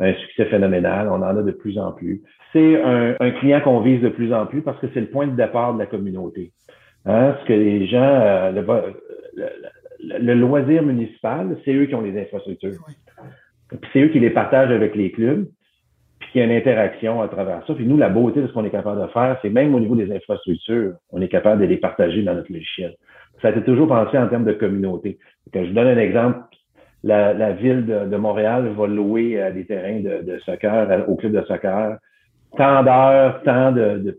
[0.00, 1.08] un succès phénoménal.
[1.08, 2.22] On en a de plus en plus.
[2.52, 5.36] C'est un, client qu'on vise de plus en plus parce que c'est le point de
[5.36, 6.52] départ de la communauté.
[7.04, 8.50] Hein, ce que les gens,
[10.02, 12.72] le, loisir municipal, c'est eux qui ont les infrastructures.
[13.68, 15.46] Puis c'est eux qui les partagent avec les clubs
[16.36, 17.72] qu'il y a une interaction à travers ça.
[17.72, 19.96] Puis nous, la beauté de ce qu'on est capable de faire, c'est même au niveau
[19.96, 22.94] des infrastructures, on est capable de les partager dans notre logiciel.
[23.40, 25.18] Ça a été toujours pensé en termes de communauté.
[25.50, 26.40] Quand je donne un exemple,
[27.02, 31.96] la, ville de, Montréal va louer euh, des terrains de, soccer au club de soccer,
[32.58, 34.18] tant d'heures, tant de,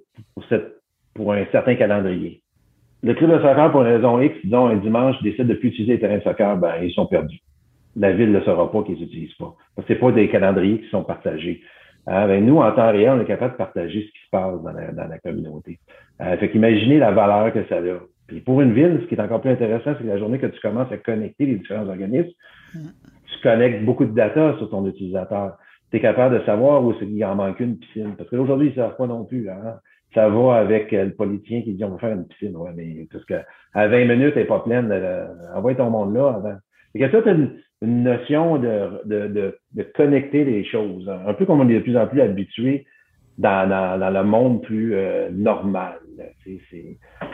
[1.14, 2.42] pour, un certain calendrier.
[3.04, 5.94] Le club de soccer, pour une raison X, disons un dimanche, décide de plus utiliser
[5.94, 7.42] les terrains de soccer, ben ils sont perdus.
[7.96, 9.54] La ville ne saura pas qu'ils n'utilisent pas.
[9.76, 11.62] Parce que pas des calendriers qui sont partagés.
[12.10, 14.62] Ah, ben, nous, en temps réel, on est capable de partager ce qui se passe
[14.64, 15.78] dans la, dans la communauté.
[16.22, 18.00] Euh, fait qu'imaginez la valeur que ça a.
[18.28, 20.48] Puis pour une ville, ce qui est encore plus intéressant, c'est que la journée que
[20.48, 22.32] tu commences à connecter les différents organismes,
[22.74, 22.80] mm.
[23.26, 25.58] tu connectes beaucoup de data sur ton utilisateur.
[25.92, 28.16] Tu es capable de savoir où il en manque une piscine.
[28.18, 29.50] Parce qu'aujourd'hui, ils ne savent pas non plus.
[29.50, 29.76] Hein?
[30.14, 32.56] Ça va avec euh, le politicien qui dit on va faire une piscine.
[32.56, 33.46] Ouais, mais parce qu'à
[33.76, 34.90] 20 minutes, elle n'est pas pleine.
[34.92, 36.56] Euh, envoie ton monde là avant.
[36.96, 41.08] Et que ça, tu une, notion de, de, de, de, connecter les choses.
[41.10, 42.86] Un peu comme on est de plus en plus habitué
[43.38, 46.00] dans, dans, dans le monde plus euh, normal.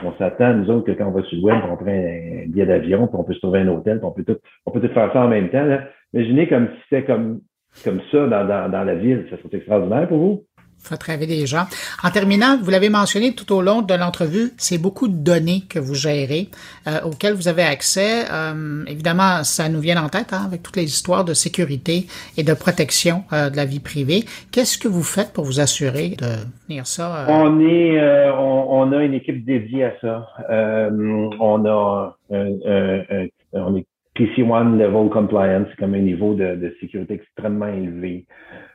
[0.04, 2.66] on s'attend, nous autres, que quand on va sur le web, on prend un billet
[2.66, 4.94] d'avion, puis on peut se trouver un hôtel, puis on peut tout, on peut tout
[4.94, 5.66] faire ça en même temps.
[6.14, 7.40] Imaginez comme si c'était comme,
[7.84, 9.26] comme ça dans, dans, dans la ville.
[9.30, 10.46] Ça serait extraordinaire pour vous?
[10.84, 11.64] Faites rêver les gens.
[12.04, 15.80] En terminant, vous l'avez mentionné tout au long de l'entrevue, c'est beaucoup de données que
[15.80, 16.50] vous gérez,
[16.88, 18.26] euh, auxquelles vous avez accès.
[18.30, 22.08] Euh, évidemment, ça nous vient en tête hein, avec toutes les histoires de sécurité
[22.38, 24.26] et de protection euh, de la vie privée.
[24.52, 27.28] Qu'est-ce que vous faites pour vous assurer de tenir ça?
[27.30, 30.28] On est, on, a une équipe dédiée à ça.
[30.50, 37.68] on a, on est PC One Level Compliance, comme un niveau de, de sécurité extrêmement
[37.68, 38.26] élevé.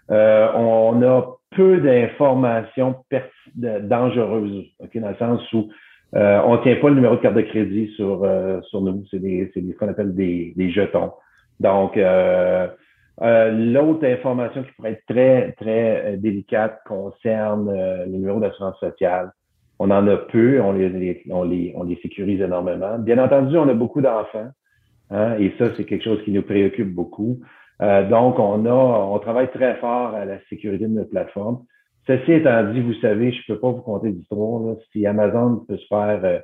[0.09, 2.97] On a peu d'informations
[3.57, 5.69] dangereuses, ok, dans le sens où
[6.15, 9.05] euh, on ne tient pas le numéro de carte de crédit sur, euh, sur nous.
[9.11, 11.13] C'est ce qu'on appelle des, des, jetons.
[11.61, 12.69] Donc, euh,
[13.21, 17.73] euh, l'autre information qui pourrait être très, très délicate concerne
[18.07, 19.33] les numéros d'assurance sociale.
[19.79, 22.99] On en a peu, on les, on, les, on les sécurise énormément.
[22.99, 24.49] Bien entendu, on a beaucoup d'enfants.
[25.11, 27.41] Hein, et ça, c'est quelque chose qui nous préoccupe beaucoup.
[27.81, 31.65] Euh, donc, on a, on travaille très fort à la sécurité de notre plateforme.
[32.07, 34.77] Ceci étant dit, vous savez, je ne peux pas vous compter d'histoire.
[34.93, 36.39] Si Amazon peut se faire euh,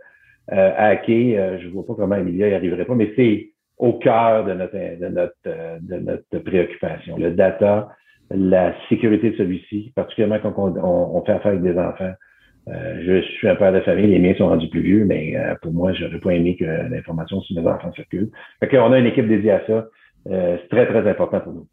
[0.52, 3.94] euh hacker, euh, je ne vois pas comment Emilia y arriverait pas, mais c'est au
[3.94, 7.16] cœur de notre, de notre, de notre préoccupation.
[7.16, 7.88] Le data,
[8.30, 12.12] la sécurité de celui-ci, particulièrement quand on, on, fait affaire avec des enfants.
[12.68, 15.72] Euh, je suis un père de famille, les miens sont rendus plus vieux, mais pour
[15.72, 18.30] moi, j'aurais pas aimé que l'information sur mes enfants circule.
[18.60, 19.88] Fait qu'on a une équipe dédiée à ça.
[20.30, 21.66] Euh, c'est très, très important pour nous.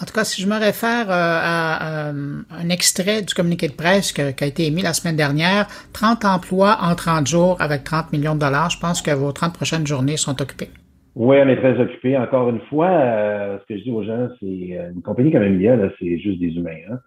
[0.00, 3.74] En tout cas, si je me réfère euh, à, euh, un extrait du communiqué de
[3.74, 8.12] presse qui a été émis la semaine dernière, 30 emplois en 30 jours avec 30
[8.12, 10.70] millions de dollars, je pense que vos 30 prochaines journées sont occupées.
[11.16, 12.16] Oui, on est très occupés.
[12.16, 14.46] Encore une fois, ce que je dis aux gens, c'est
[14.94, 16.78] une compagnie comme Emilia, c'est juste des humains.
[16.90, 16.98] Hein.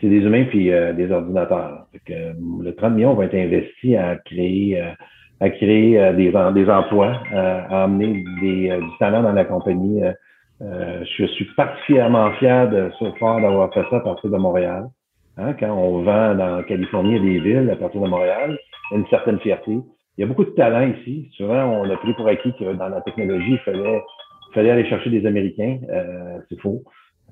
[0.00, 1.86] C'est des humains puis des ordinateurs.
[2.08, 4.82] le 30 millions va être investi à créer
[5.42, 9.44] à créer euh, des, des emplois, euh, à amener des, euh, du talent dans la
[9.44, 10.00] compagnie.
[10.60, 14.84] je suis particulièrement fier de ce fort d'avoir fait ça à partir de Montréal.
[15.36, 18.56] Hein, quand on vend dans Californie des villes à partir de Montréal,
[18.90, 19.72] il y a une certaine fierté.
[19.72, 21.28] Il y a beaucoup de talent ici.
[21.36, 24.00] Souvent, on a pris pour acquis que dans la technologie, il fallait,
[24.54, 25.78] fallait aller chercher des Américains.
[26.48, 26.82] c'est faux.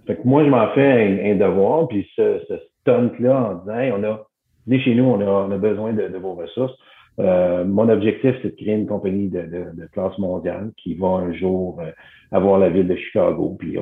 [0.09, 4.05] Fait que moi, je m'en fais un, devoir, puis ce, ce stunt-là en disant, on
[4.05, 4.27] a,
[4.67, 6.75] venez chez nous, on a, on a besoin de, de vos ressources.
[7.21, 11.81] Euh, mon objectif, c'est de créer une compagnie de, classe mondiale qui va un jour
[11.81, 11.91] euh,
[12.33, 13.57] avoir la ville de Chicago.
[13.59, 13.79] Puis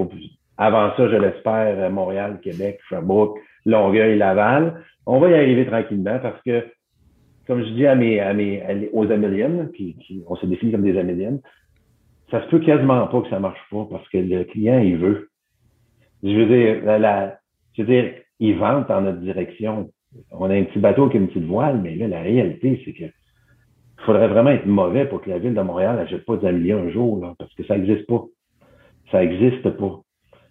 [0.57, 4.82] avant ça, je l'espère, euh, Montréal, Québec, Sherbrooke, Longueuil, Laval.
[5.07, 6.66] On va y arriver tranquillement parce que,
[7.47, 11.41] comme je dis à mes, aux Améliennes, qui, on se définit comme des Améliennes,
[12.30, 15.30] ça se peut quasiment pas que ça marche pas parce que le client, il veut.
[16.22, 17.39] Je veux dire, la,
[17.74, 19.91] je veux dire, il vente en notre direction.
[20.32, 22.93] On a un petit bateau qui a une petite voile, mais là, la réalité, c'est
[22.93, 23.05] que
[23.99, 26.82] il faudrait vraiment être mauvais pour que la ville de Montréal n'achète pas des millions
[26.82, 28.24] un jour, là, parce que ça n'existe pas.
[29.11, 30.01] Ça n'existe pas.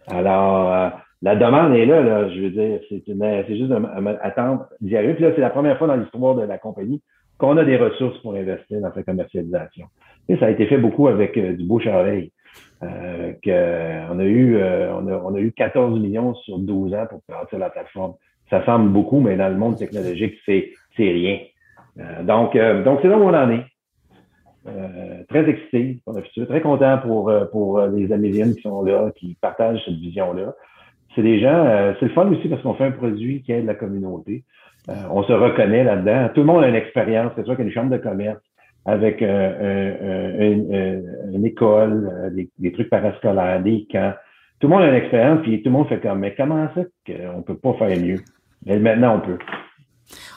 [0.07, 0.89] Alors, euh,
[1.21, 3.73] la demande est là, là je veux dire, c'est juste
[4.21, 5.15] attendre d'y arriver.
[5.15, 7.01] Puis là, c'est la première fois dans l'histoire de la compagnie
[7.37, 9.87] qu'on a des ressources pour investir dans sa commercialisation.
[10.29, 12.31] Et ça a été fait beaucoup avec euh, du beau charreil.
[12.83, 13.33] Euh,
[14.11, 17.21] on, a eu, euh, on, a, on a eu 14 millions sur 12 ans pour
[17.23, 18.13] partir la plateforme.
[18.49, 21.39] ça semble beaucoup, mais dans le monde technologique, c'est rien.
[21.99, 23.65] Euh, donc, euh, donc c'est là où on en est.
[24.67, 29.11] Euh, très excité pour le futur, très content pour, pour les Améliennes qui sont là,
[29.15, 30.55] qui partagent cette vision-là.
[31.15, 33.75] C'est des gens, c'est le fun aussi parce qu'on fait un produit qui aide la
[33.75, 34.43] communauté.
[35.09, 36.29] on se reconnaît là-dedans.
[36.33, 38.41] Tout le monde a une expérience, que ce soit qu'une chambre de commerce,
[38.85, 39.85] avec une,
[41.45, 44.13] école, des, des, trucs parascolaires, des camps.
[44.59, 46.81] Tout le monde a une expérience, puis tout le monde fait comme, mais comment ça
[47.05, 48.19] qu'on peut pas faire mieux?
[48.65, 49.39] Mais maintenant, on peut.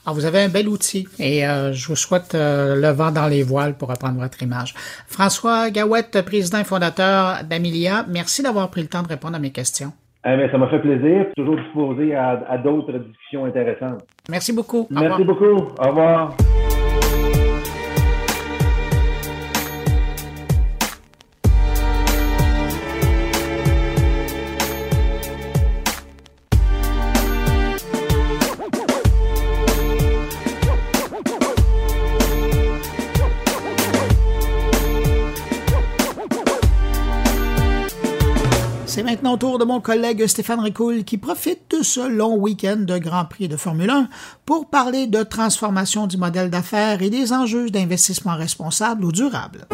[0.04, 3.26] Alors, vous avez un bel outil et euh, je vous souhaite euh, le vent dans
[3.28, 4.74] les voiles pour reprendre votre image.
[5.06, 9.50] François Gawette, président et fondateur d'Amelia, merci d'avoir pris le temps de répondre à mes
[9.50, 9.92] questions.
[10.24, 11.26] Eh ça m'a fait plaisir.
[11.36, 14.02] Toujours disposé à, à d'autres discussions intéressantes.
[14.28, 14.86] Merci beaucoup.
[14.90, 15.68] Merci beaucoup.
[15.78, 16.36] Au revoir.
[39.10, 42.96] Maintenant au tour de mon collègue Stéphane Ricoul qui profite de ce long week-end de
[42.96, 44.08] Grand Prix de Formule 1
[44.46, 49.66] pour parler de transformation du modèle d'affaires et des enjeux d'investissement responsable ou durable.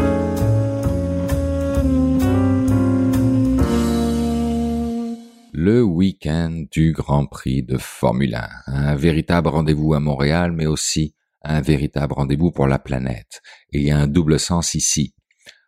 [5.53, 8.49] Le week-end du Grand Prix de Formule 1.
[8.68, 13.43] Un véritable rendez-vous à Montréal, mais aussi un véritable rendez-vous pour la planète.
[13.70, 15.14] Il y a un double sens ici.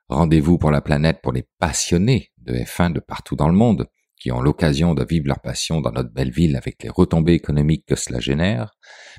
[0.08, 3.86] Rendez-vous pour la planète pour les passionnés de F1 de partout dans le monde,
[4.18, 7.86] qui ont l'occasion de vivre leur passion dans notre belle ville avec les retombées économiques
[7.86, 8.72] que cela génère,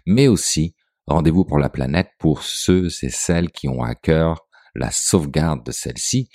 [0.05, 0.75] mais aussi
[1.07, 5.71] rendez-vous pour la planète pour ceux et celles qui ont à cœur la sauvegarde de
[5.71, 6.29] celle-ci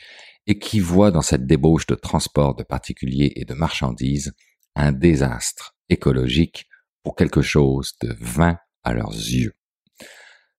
[0.46, 4.34] et qui voient dans cette débauche de transport de particuliers et de marchandises
[4.74, 6.66] un désastre écologique
[7.02, 9.54] pour quelque chose de vain à leurs yeux.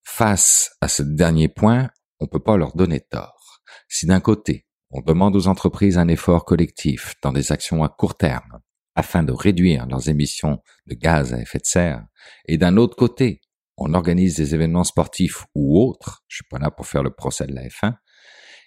[0.04, 3.62] Face à ce dernier point, on ne peut pas leur donner tort.
[3.90, 4.65] Si d'un côté,
[4.98, 8.62] on demande aux entreprises un effort collectif dans des actions à court terme
[8.96, 12.06] afin de réduire leurs émissions de gaz à effet de serre.
[12.46, 13.42] Et d'un autre côté,
[13.76, 17.46] on organise des événements sportifs ou autres, je suis pas là pour faire le procès
[17.46, 17.96] de la F1,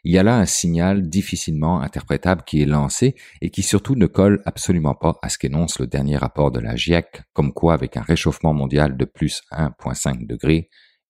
[0.05, 4.07] il y a là un signal difficilement interprétable qui est lancé et qui surtout ne
[4.07, 7.97] colle absolument pas à ce qu'énonce le dernier rapport de la GIEC, comme quoi avec
[7.97, 10.68] un réchauffement mondial de plus 1,5 degrés,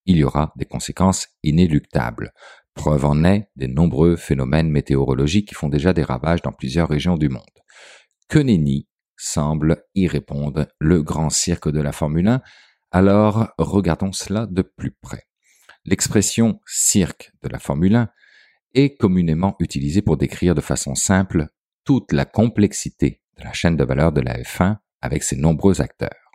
[0.08, 2.32] il y aura des conséquences inéluctables.
[2.78, 7.16] Preuve en est des nombreux phénomènes météorologiques qui font déjà des ravages dans plusieurs régions
[7.16, 7.42] du monde.
[8.28, 12.40] Que nenni semble y répondre le grand cirque de la Formule 1,
[12.92, 15.24] alors regardons cela de plus près.
[15.86, 18.10] L'expression cirque de la Formule 1
[18.74, 21.48] est communément utilisée pour décrire de façon simple
[21.84, 26.27] toute la complexité de la chaîne de valeur de la F1 avec ses nombreux acteurs.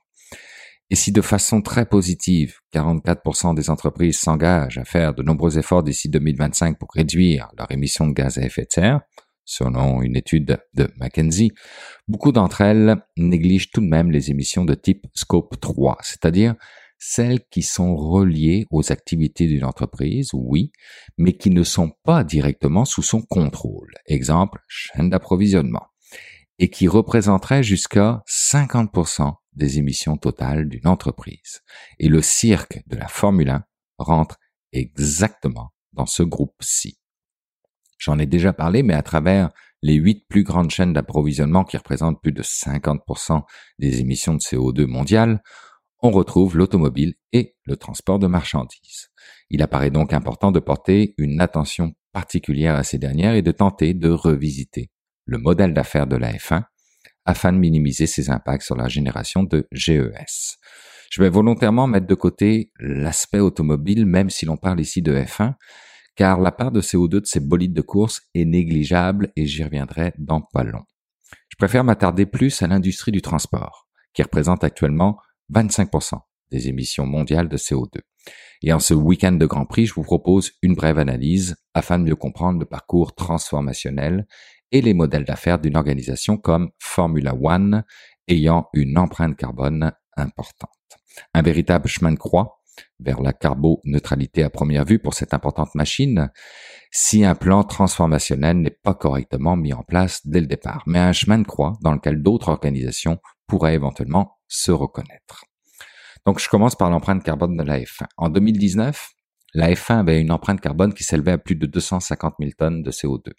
[0.93, 5.81] Et si de façon très positive, 44% des entreprises s'engagent à faire de nombreux efforts
[5.81, 9.01] d'ici 2025 pour réduire leur émissions de gaz à effet de serre,
[9.43, 11.47] selon une étude de McKinsey,
[12.07, 16.53] beaucoup d'entre elles négligent tout de même les émissions de type scope 3, c'est-à-dire
[16.99, 20.71] celles qui sont reliées aux activités d'une entreprise, oui,
[21.17, 23.95] mais qui ne sont pas directement sous son contrôle.
[24.05, 25.87] Exemple, chaîne d'approvisionnement.
[26.63, 31.61] Et qui représenteraient jusqu'à 50% des émissions totales d'une entreprise.
[31.99, 33.65] Et le cirque de la Formule 1
[33.97, 34.37] rentre
[34.71, 36.97] exactement dans ce groupe-ci.
[37.97, 39.49] J'en ai déjà parlé, mais à travers
[39.81, 43.41] les huit plus grandes chaînes d'approvisionnement qui représentent plus de 50%
[43.79, 45.43] des émissions de CO2 mondiales,
[46.01, 49.09] on retrouve l'automobile et le transport de marchandises.
[49.49, 53.93] Il apparaît donc important de porter une attention particulière à ces dernières et de tenter
[53.93, 54.92] de revisiter
[55.25, 56.63] le modèle d'affaires de la F1
[57.25, 60.57] afin de minimiser ses impacts sur la génération de GES.
[61.09, 65.53] Je vais volontairement mettre de côté l'aspect automobile, même si l'on parle ici de F1,
[66.15, 70.13] car la part de CO2 de ces bolides de course est négligeable et j'y reviendrai
[70.17, 70.83] dans pas long.
[71.49, 75.17] Je préfère m'attarder plus à l'industrie du transport, qui représente actuellement
[75.53, 76.19] 25%
[76.51, 77.99] des émissions mondiales de CO2.
[78.61, 82.05] Et en ce week-end de Grand Prix, je vous propose une brève analyse afin de
[82.05, 84.25] mieux comprendre le parcours transformationnel
[84.73, 87.85] et les modèles d'affaires d'une organisation comme Formula One
[88.27, 90.69] ayant une empreinte carbone importante.
[91.33, 92.59] Un véritable chemin de croix
[92.99, 96.31] vers la carboneutralité à première vue pour cette importante machine
[96.91, 101.13] si un plan transformationnel n'est pas correctement mis en place dès le départ, mais un
[101.13, 105.45] chemin de croix dans lequel d'autres organisations pourraient éventuellement se reconnaître.
[106.25, 108.05] Donc je commence par l'empreinte carbone de la F1.
[108.17, 109.09] En 2019,
[109.53, 112.91] la F1 avait une empreinte carbone qui s'élevait à plus de 250 000 tonnes de
[112.91, 113.33] CO2.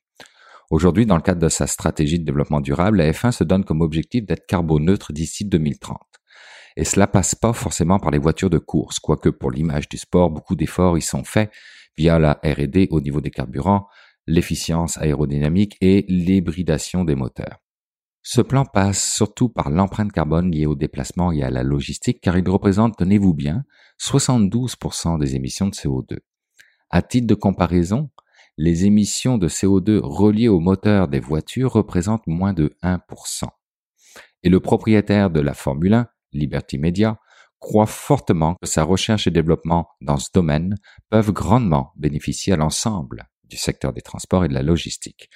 [0.71, 3.83] Aujourd'hui, dans le cadre de sa stratégie de développement durable, la F1 se donne comme
[3.83, 5.99] objectif d'être carboneutre d'ici 2030.
[6.77, 10.31] Et cela passe pas forcément par les voitures de course, quoique pour l'image du sport,
[10.31, 11.53] beaucoup d'efforts y sont faits
[11.97, 13.87] via la R&D au niveau des carburants,
[14.27, 17.59] l'efficience aérodynamique et l'hybridation des moteurs.
[18.23, 22.39] Ce plan passe surtout par l'empreinte carbone liée au déplacement et à la logistique car
[22.39, 23.65] il représente, tenez-vous bien,
[24.01, 26.19] 72% des émissions de CO2.
[26.89, 28.11] À titre de comparaison,
[28.57, 33.49] les émissions de CO2 reliées au moteur des voitures représentent moins de 1%.
[34.43, 37.19] Et le propriétaire de la Formule 1, Liberty Media,
[37.59, 40.77] croit fortement que sa recherche et développement dans ce domaine
[41.09, 45.31] peuvent grandement bénéficier à l'ensemble du secteur des transports et de la logistique.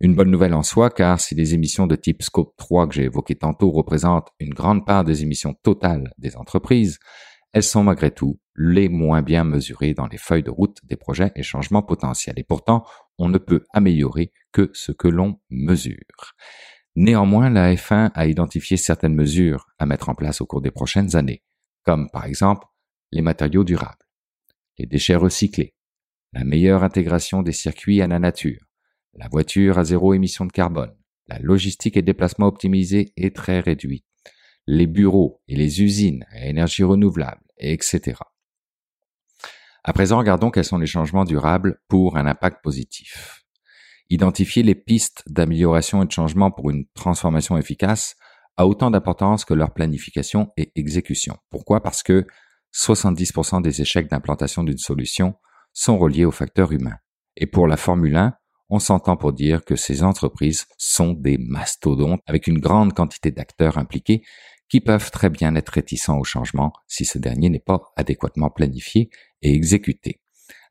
[0.00, 3.04] Une bonne nouvelle en soi, car si les émissions de type Scope 3 que j'ai
[3.04, 6.98] évoquées tantôt représentent une grande part des émissions totales des entreprises,
[7.52, 11.32] elles sont malgré tout les moins bien mesurées dans les feuilles de route des projets
[11.36, 12.38] et changements potentiels.
[12.38, 12.84] Et pourtant,
[13.18, 16.34] on ne peut améliorer que ce que l'on mesure.
[16.96, 21.14] Néanmoins, la F1 a identifié certaines mesures à mettre en place au cours des prochaines
[21.14, 21.44] années,
[21.84, 22.66] comme par exemple
[23.12, 24.04] les matériaux durables,
[24.78, 25.74] les déchets recyclés,
[26.32, 28.60] la meilleure intégration des circuits à la nature,
[29.14, 30.94] la voiture à zéro émission de carbone,
[31.28, 34.04] la logistique et déplacement optimisés et très réduits,
[34.70, 38.20] les bureaux et les usines à énergie renouvelable, etc.
[39.82, 43.46] À présent, regardons quels sont les changements durables pour un impact positif.
[44.10, 48.16] Identifier les pistes d'amélioration et de changement pour une transformation efficace
[48.58, 51.38] a autant d'importance que leur planification et exécution.
[51.48, 51.82] Pourquoi?
[51.82, 52.26] Parce que
[52.74, 55.34] 70% des échecs d'implantation d'une solution
[55.72, 56.98] sont reliés aux facteurs humains.
[57.36, 58.34] Et pour la Formule 1,
[58.68, 63.78] on s'entend pour dire que ces entreprises sont des mastodontes avec une grande quantité d'acteurs
[63.78, 64.22] impliqués
[64.68, 69.10] qui peuvent très bien être réticents au changement si ce dernier n'est pas adéquatement planifié
[69.42, 70.20] et exécuté.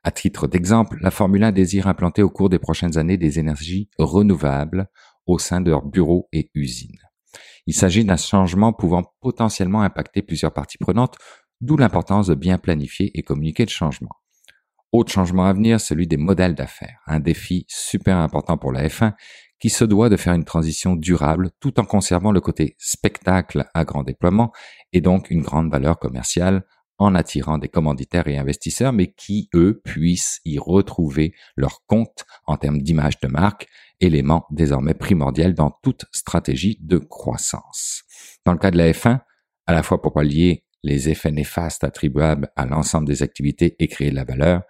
[0.03, 3.89] À titre d'exemple, la Formule 1 désire implanter au cours des prochaines années des énergies
[3.97, 4.89] renouvelables
[5.25, 7.01] au sein de leurs bureaux et usines.
[7.65, 11.17] Il s'agit d'un changement pouvant potentiellement impacter plusieurs parties prenantes,
[11.59, 14.15] d'où l'importance de bien planifier et communiquer le changement.
[14.93, 19.13] Autre changement à venir, celui des modèles d'affaires, un défi super important pour la F1
[19.59, 23.85] qui se doit de faire une transition durable tout en conservant le côté spectacle à
[23.85, 24.51] grand déploiement
[24.93, 26.63] et donc une grande valeur commerciale
[26.99, 32.57] en attirant des commanditaires et investisseurs, mais qui, eux, puissent y retrouver leur compte en
[32.57, 33.67] termes d'image de marque,
[33.99, 38.03] élément désormais primordial dans toute stratégie de croissance.
[38.45, 39.19] Dans le cas de la F1,
[39.67, 44.09] à la fois pour pallier les effets néfastes attribuables à l'ensemble des activités et créer
[44.09, 44.63] de la valeur,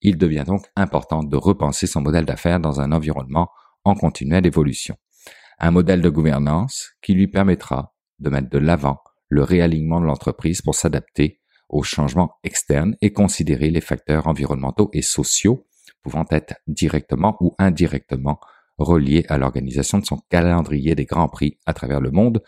[0.00, 3.50] il devient donc important de repenser son modèle d'affaires dans un environnement
[3.84, 4.96] en continuelle évolution.
[5.58, 10.62] Un modèle de gouvernance qui lui permettra de mettre de l'avant le réalignement de l'entreprise
[10.62, 15.66] pour s'adapter aux changements externes et considérer les facteurs environnementaux et sociaux
[16.02, 18.38] pouvant être directement ou indirectement
[18.78, 22.42] reliés à l'organisation de son calendrier des grands prix à travers le monde,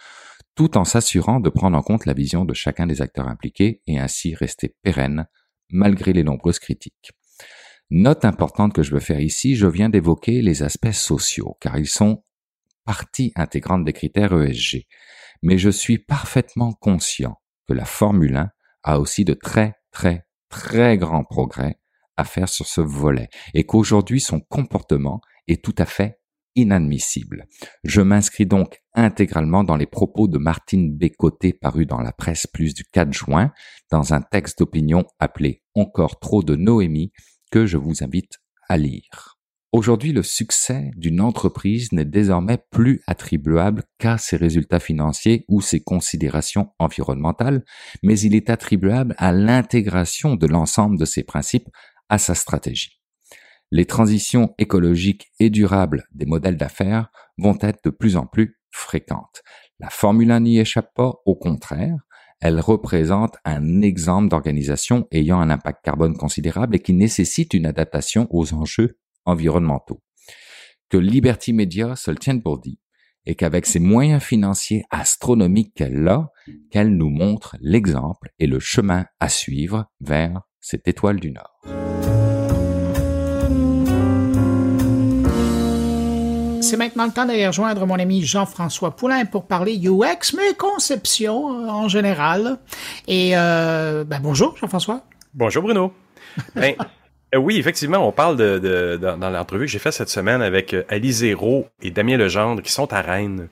[0.55, 3.99] tout en s'assurant de prendre en compte la vision de chacun des acteurs impliqués et
[3.99, 5.26] ainsi rester pérenne
[5.70, 7.12] malgré les nombreuses critiques.
[7.91, 11.89] Note importante que je veux faire ici, je viens d'évoquer les aspects sociaux, car ils
[11.89, 12.24] sont
[12.84, 14.87] partie intégrante des critères ESG.
[15.43, 17.37] Mais je suis parfaitement conscient
[17.68, 18.51] que la Formule 1
[18.82, 21.78] a aussi de très, très, très grands progrès
[22.16, 26.18] à faire sur ce volet, et qu'aujourd'hui son comportement est tout à fait
[26.55, 27.45] inadmissible.
[27.84, 32.72] Je m'inscris donc intégralement dans les propos de Martine Bécoté paru dans la presse plus
[32.74, 33.53] du 4 juin,
[33.91, 37.12] dans un texte d'opinion appelé Encore trop de Noémie,
[37.51, 38.38] que je vous invite
[38.68, 39.38] à lire.
[39.72, 45.80] Aujourd'hui, le succès d'une entreprise n'est désormais plus attribuable qu'à ses résultats financiers ou ses
[45.80, 47.64] considérations environnementales,
[48.03, 51.68] mais il est attribuable à l'intégration de l'ensemble de ces principes
[52.09, 52.97] à sa stratégie
[53.72, 59.42] les transitions écologiques et durables des modèles d'affaires vont être de plus en plus fréquentes.
[59.80, 61.97] La Formule 1 n'y échappe pas, au contraire,
[62.41, 68.26] elle représente un exemple d'organisation ayant un impact carbone considérable et qui nécessite une adaptation
[68.30, 70.03] aux enjeux environnementaux.
[70.89, 72.78] Que Liberty Media se le tienne pour dit,
[73.24, 76.30] et qu'avec ses moyens financiers astronomiques qu'elle a,
[76.70, 81.86] qu'elle nous montre l'exemple et le chemin à suivre vers cette étoile du Nord.
[86.67, 91.62] C'est maintenant le temps d'aller rejoindre mon ami Jean-François Poulain pour parler UX, mais conception
[91.62, 92.59] euh, en général.
[93.07, 95.03] Et euh, ben bonjour Jean-François.
[95.33, 95.93] Bonjour Bruno.
[96.57, 96.75] Ben,
[97.35, 101.12] oui, effectivement, on parle de, dans, l'entrevue que j'ai faite cette semaine avec euh, Ali
[101.12, 103.49] Zéro et Damien Legendre qui sont à Rennes,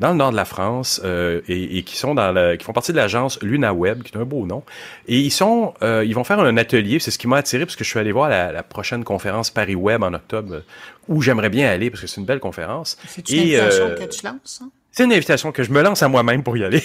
[0.00, 2.96] dans le nord de la France, euh, et, qui sont dans qui font partie de
[2.96, 4.62] l'agence LunaWeb, qui est un beau nom.
[5.06, 6.98] Et ils sont, ils vont faire un atelier.
[6.98, 9.74] C'est ce qui m'a attiré parce que je suis allé voir la, prochaine conférence Paris
[9.74, 10.62] Web en octobre,
[11.06, 12.98] où j'aimerais bien aller parce que c'est une belle conférence.
[13.06, 14.60] C'est une invitation que tu lances.
[14.62, 14.70] Hein?
[14.98, 16.82] C'est une invitation que je me lance à moi-même pour y aller.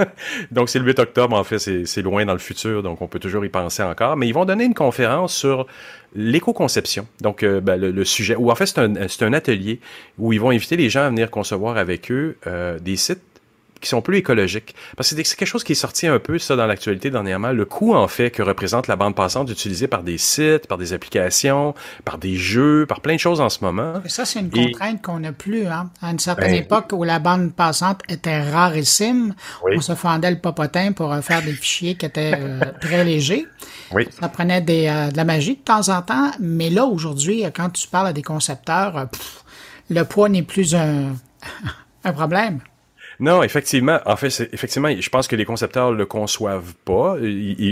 [0.50, 3.20] donc, c'est le 8 octobre, en fait, c'est loin dans le futur, donc on peut
[3.20, 4.16] toujours y penser encore.
[4.16, 5.68] Mais ils vont donner une conférence sur
[6.16, 7.06] l'éco-conception.
[7.20, 9.78] Donc, euh, ben, le, sujet, ou en fait, c'est un, atelier
[10.18, 13.22] où ils vont inviter les gens à venir concevoir avec eux euh, des sites
[13.82, 14.74] qui sont plus écologiques.
[14.96, 17.52] Parce que c'est quelque chose qui est sorti un peu, ça, dans l'actualité dernièrement.
[17.52, 20.92] Le coût, en fait, que représente la bande passante utilisée par des sites, par des
[20.92, 23.94] applications, par des jeux, par plein de choses en ce moment.
[24.06, 25.66] ça, c'est une contrainte qu'on n'a plus.
[25.66, 25.90] Hein?
[26.00, 29.34] À une certaine ben, époque où la bande passante était rarissime,
[29.64, 33.46] on se fendait le popotin pour euh, faire des fichiers qui étaient euh, très légers.
[33.92, 34.08] Oui.
[34.18, 36.30] Ça prenait des, euh, de la magie de temps en temps.
[36.38, 39.08] Mais là, aujourd'hui, quand tu parles à des concepteurs,
[39.90, 41.16] le poids n'est plus un,
[42.04, 42.60] un problème.
[43.22, 44.00] Non, effectivement.
[44.04, 47.14] En fait, effectivement, je pense que les concepteurs le conçoivent pas.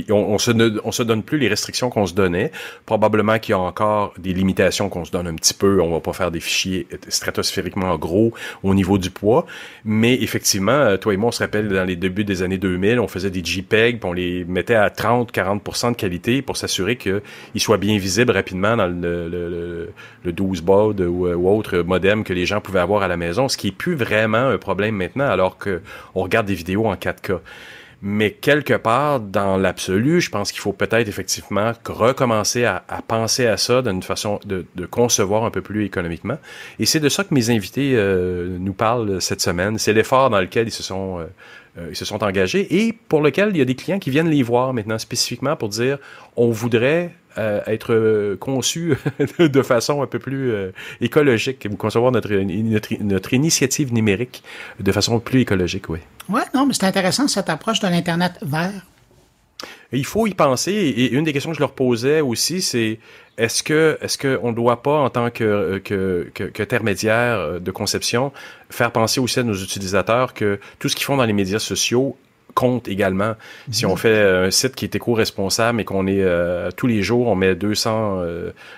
[0.08, 0.52] on, se
[0.84, 2.52] on se donne plus les restrictions qu'on se donnait.
[2.86, 5.80] Probablement qu'il y a encore des limitations qu'on se donne un petit peu.
[5.82, 8.32] On va pas faire des fichiers stratosphériquement gros
[8.62, 9.44] au niveau du poids.
[9.84, 13.00] Mais effectivement, euh, toi et moi, on se rappelle dans les débuts des années 2000,
[13.00, 17.20] on faisait des JPEG, puis on les mettait à 30-40% de qualité pour s'assurer qu'ils
[17.56, 19.92] soient bien visibles rapidement dans le, le,
[20.24, 23.48] le, 12 baud ou, ou, autre modem que les gens pouvaient avoir à la maison,
[23.48, 27.40] ce qui est plus vraiment un problème maintenant qu'on regarde des vidéos en 4K.
[28.02, 33.58] Mais quelque part, dans l'absolu, je pense qu'il faut peut-être effectivement recommencer à, penser à
[33.58, 36.38] ça d'une façon de, concevoir un peu plus économiquement.
[36.78, 39.78] Et c'est de ça que mes invités euh, nous parlent cette semaine.
[39.78, 41.24] C'est l'effort dans lequel ils se sont euh,
[41.78, 44.30] euh, ils se sont engagés et pour lequel il y a des clients qui viennent
[44.30, 45.98] les voir maintenant spécifiquement pour dire
[46.34, 48.96] on voudrait euh, être euh, conçu
[49.38, 50.52] de façon un peu plus
[51.00, 52.30] écologique, vous concevoir notre,
[53.02, 54.42] notre, initiative numérique
[54.78, 55.98] de façon plus écologique, oui.
[56.28, 58.86] Oui, non, mais c'est intéressant cette approche de l'Internet vert.
[59.92, 62.98] Il faut y penser et une des questions que je leur posais aussi, c'est
[63.36, 68.32] est-ce que est-ce qu'on ne doit pas, en tant que, que, qu'intermédiaire de conception,
[68.70, 72.16] faire penser aussi à nos utilisateurs que tout ce qu'ils font dans les médias sociaux
[72.54, 73.34] compte également.
[73.70, 77.28] Si on fait un site qui est éco-responsable et qu'on est euh, tous les jours,
[77.28, 78.22] on met 200,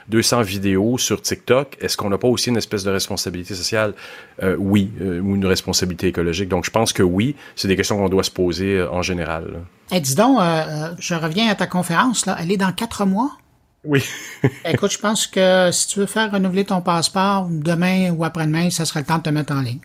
[0.09, 3.95] 200 euh, vidéos sur TikTok, est-ce qu'on n'a pas aussi une espèce de responsabilité sociale?
[4.43, 6.49] Euh, oui, ou une responsabilité écologique.
[6.49, 9.63] Donc, je pense que oui, c'est des questions qu'on doit se poser en général.
[9.91, 10.39] Et eh, dis donc,
[10.99, 12.37] je reviens à ta conférence, là.
[12.41, 13.33] Elle est dans quatre mois?
[13.85, 14.03] Oui.
[14.65, 18.85] Écoute, je pense que si tu veux faire renouveler ton passeport demain ou après-demain, ça
[18.85, 19.81] sera le temps de te mettre en ligne.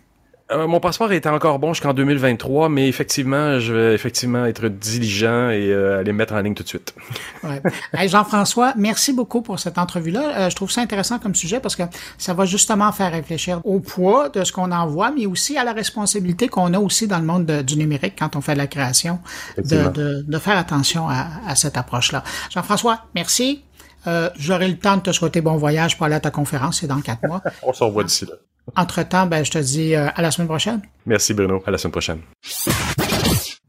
[0.50, 5.50] Euh, mon passeport était encore bon jusqu'en 2023, mais effectivement, je vais effectivement être diligent
[5.50, 6.94] et euh, aller mettre en ligne tout de suite.
[7.44, 8.08] ouais.
[8.08, 10.46] Jean-François, merci beaucoup pour cette entrevue-là.
[10.46, 11.82] Euh, je trouve ça intéressant comme sujet parce que
[12.16, 15.74] ça va justement faire réfléchir au poids de ce qu'on envoie, mais aussi à la
[15.74, 19.18] responsabilité qu'on a aussi dans le monde du numérique quand on fait la création,
[19.58, 22.24] de, de, de, faire attention à, à cette approche-là.
[22.50, 23.62] Jean-François, merci.
[24.06, 26.86] Euh, J'aurai le temps de te souhaiter bon voyage pour aller à ta conférence, c'est
[26.86, 27.42] dans quatre mois.
[27.62, 28.34] On se revoit d'ici là.
[28.76, 30.80] Entre-temps, ben, je te dis euh, à la semaine prochaine.
[31.06, 32.18] Merci Bruno, à la semaine prochaine.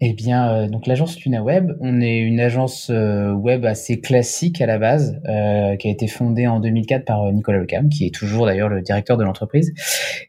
[0.02, 4.66] Eh bien, euh, donc l'agence Web, on est une agence euh, web assez classique à
[4.66, 8.46] la base, euh, qui a été fondée en 2004 par Nicolas Lecam, qui est toujours
[8.46, 9.74] d'ailleurs le directeur de l'entreprise.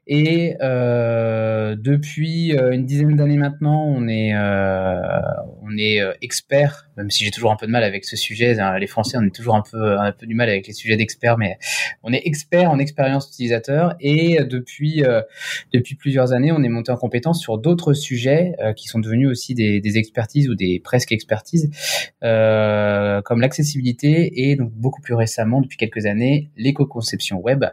[0.09, 4.33] Et depuis une dizaine d'années maintenant, on est
[5.71, 8.59] on est expert, même si j'ai toujours un peu de mal avec ce sujet.
[8.59, 10.97] Hein, les Français, on est toujours un peu un peu du mal avec les sujets
[10.97, 11.59] d'experts, mais
[12.03, 13.95] on est expert en expérience utilisateur.
[14.01, 15.03] Et depuis
[15.73, 19.55] depuis plusieurs années, on est monté en compétence sur d'autres sujets qui sont devenus aussi
[19.55, 21.71] des, expertises ou des presque expertises,
[22.23, 27.65] euh, comme l'accessibilité et donc beaucoup plus récemment, depuis quelques années, l'éco-conception web,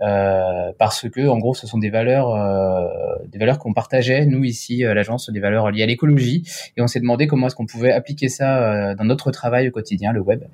[0.00, 2.86] euh, parce que en gros, ce sont des valeurs, euh,
[3.28, 6.42] des valeurs qu'on partageait nous ici l'agence, des valeurs liées à l'écologie,
[6.76, 10.12] et on s'est demandé comment est-ce qu'on pouvait appliquer ça dans notre travail au quotidien,
[10.12, 10.44] le web,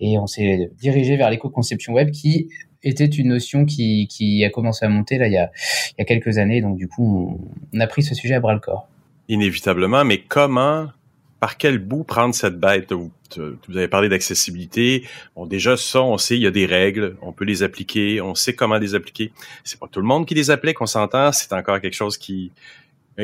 [0.00, 2.48] et on s'est dirigé vers l'éco-conception web qui
[2.82, 5.50] était une notion qui, a commencé à monter là il y a,
[5.90, 6.60] il y a quelques années.
[6.60, 7.40] Donc du coup,
[7.74, 8.88] on a pris ce sujet à bras le corps
[9.28, 10.88] inévitablement, mais comment,
[11.40, 12.92] par quel bout prendre cette bête?
[12.92, 13.10] Vous,
[13.68, 15.06] avez parlé d'accessibilité.
[15.36, 18.34] Bon, déjà, ça, on sait, il y a des règles, on peut les appliquer, on
[18.34, 19.32] sait comment les appliquer.
[19.64, 22.50] C'est pas tout le monde qui les applique, on s'entend, c'est encore quelque chose qui,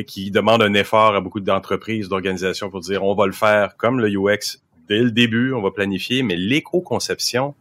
[0.03, 4.01] qui demande un effort à beaucoup d'entreprises, d'organisations pour dire on va le faire comme
[4.01, 4.59] le UX
[4.89, 7.55] dès le début, on va planifier, mais l'éco-conception,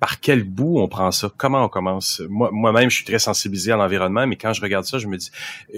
[0.00, 1.30] par quel bout on prend ça?
[1.36, 2.22] Comment on commence?
[2.28, 5.18] Moi, moi-même, je suis très sensibilisé à l'environnement, mais quand je regarde ça, je me
[5.18, 5.30] dis,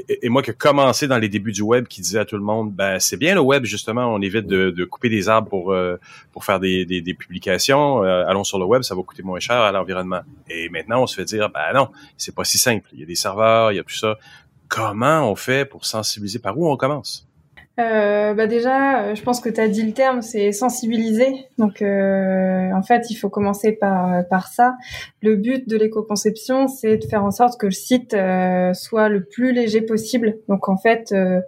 [0.09, 2.73] et, moi qui commencé dans les débuts du web, qui disait à tout le monde,
[2.73, 5.97] ben c'est bien le web, justement, on évite de, couper des arbres pour euh,
[6.31, 8.05] pour faire des, des, publications.
[8.05, 10.21] Euh, allons sur le web, ça va coûter moins cher à l'environnement.
[10.49, 12.89] Et maintenant, on se fait dire, ben non, c'est pas si simple.
[12.93, 14.19] Il y a des serveurs, il y a tout ça.
[14.75, 16.39] Comment on fait pour sensibiliser?
[16.39, 17.29] Par où on commence?
[17.81, 21.47] Euh, bah déjà, euh, je pense que tu as dit le terme, c'est sensibiliser.
[21.57, 24.75] Donc, euh, en fait, il faut commencer par, par ça.
[25.23, 29.25] Le but de l'éco-conception, c'est de faire en sorte que le site euh, soit le
[29.25, 30.37] plus léger possible.
[30.49, 31.41] Donc, en fait, euh,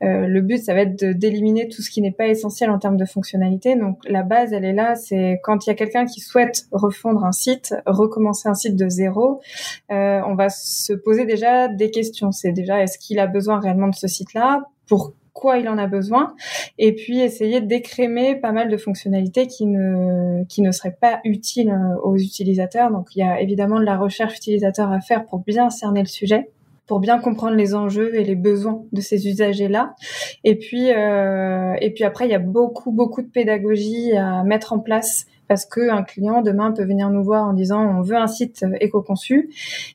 [0.00, 3.04] le but, ça va être d'éliminer tout ce qui n'est pas essentiel en termes de
[3.04, 3.76] fonctionnalité.
[3.76, 4.96] Donc, la base, elle est là.
[4.96, 8.88] C'est quand il y a quelqu'un qui souhaite refondre un site, recommencer un site de
[8.88, 9.40] zéro,
[9.88, 12.32] on va se poser déjà des questions.
[12.32, 14.64] C'est déjà, est-ce qu'il a besoin réellement de ce site-là?
[14.88, 16.34] Pour quoi il en a besoin,
[16.78, 21.70] et puis essayer d'écrémer pas mal de fonctionnalités qui ne qui ne seraient pas utiles
[21.70, 22.90] euh, aux utilisateurs.
[22.90, 26.06] Donc il y a évidemment de la recherche utilisateur à faire pour bien cerner le
[26.06, 26.50] sujet
[26.90, 29.94] pour bien comprendre les enjeux et les besoins de ces usagers-là.
[30.42, 34.72] Et puis, euh, et puis après, il y a beaucoup, beaucoup de pédagogie à mettre
[34.72, 38.14] en place parce que un client demain peut venir nous voir en disant on veut
[38.14, 39.50] un site éco-conçu,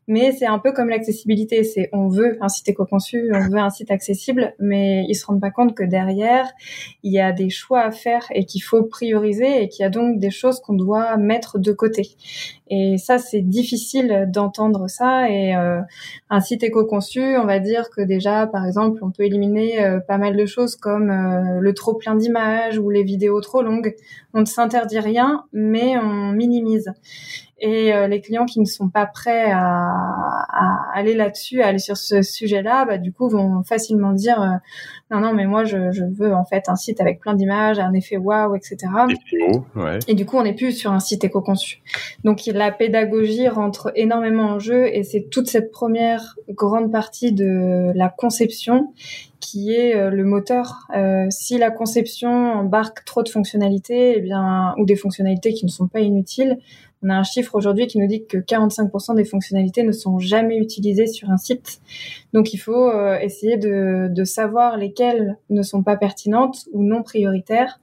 [0.06, 3.69] mais c'est un peu comme l'accessibilité, c'est on veut un site éco-conçu, on veut un
[3.69, 6.52] site accessible, mais ils se rendent pas compte que derrière
[7.03, 9.90] il y a des choix à faire et qu'il faut prioriser et qu'il y a
[9.90, 12.18] donc des choses qu'on doit mettre de côté.
[12.68, 15.82] Et ça c'est difficile d'entendre ça et euh,
[16.32, 20.18] un site éco-conçu, on va dire que déjà par exemple on peut éliminer euh, pas
[20.18, 23.96] mal de choses comme euh, le trop plein d'images ou les vidéos trop longues.
[24.34, 26.92] On ne s'interdit rien, mais on minimise.
[27.60, 29.90] Et euh, les clients qui ne sont pas prêts à,
[30.49, 34.56] à aller là-dessus, à aller sur ce sujet-là, bah, du coup, vont facilement dire euh,
[35.10, 37.94] non, non, mais moi, je, je, veux en fait un site avec plein d'images, un
[37.94, 38.77] effet waouh, etc.
[39.76, 39.99] ouais.
[40.07, 41.82] Et du coup, on n'est plus sur un site éco-conçu.
[42.26, 47.91] Donc, la pédagogie rentre énormément en jeu, et c'est toute cette première grande partie de
[47.95, 48.94] la conception
[49.45, 50.88] qui est euh, le moteur.
[50.95, 55.72] Euh, si la conception embarque trop de fonctionnalités, eh bien, ou des fonctionnalités qui ne
[55.72, 56.57] sont pas inutiles,
[57.06, 60.57] on a un chiffre aujourd'hui qui nous dit que 45% des fonctionnalités ne sont jamais
[60.57, 61.80] utilisées sur un site.
[62.34, 67.03] Donc il faut euh, essayer de, de, savoir lesquelles ne sont pas pertinentes ou non
[67.03, 67.80] prioritaires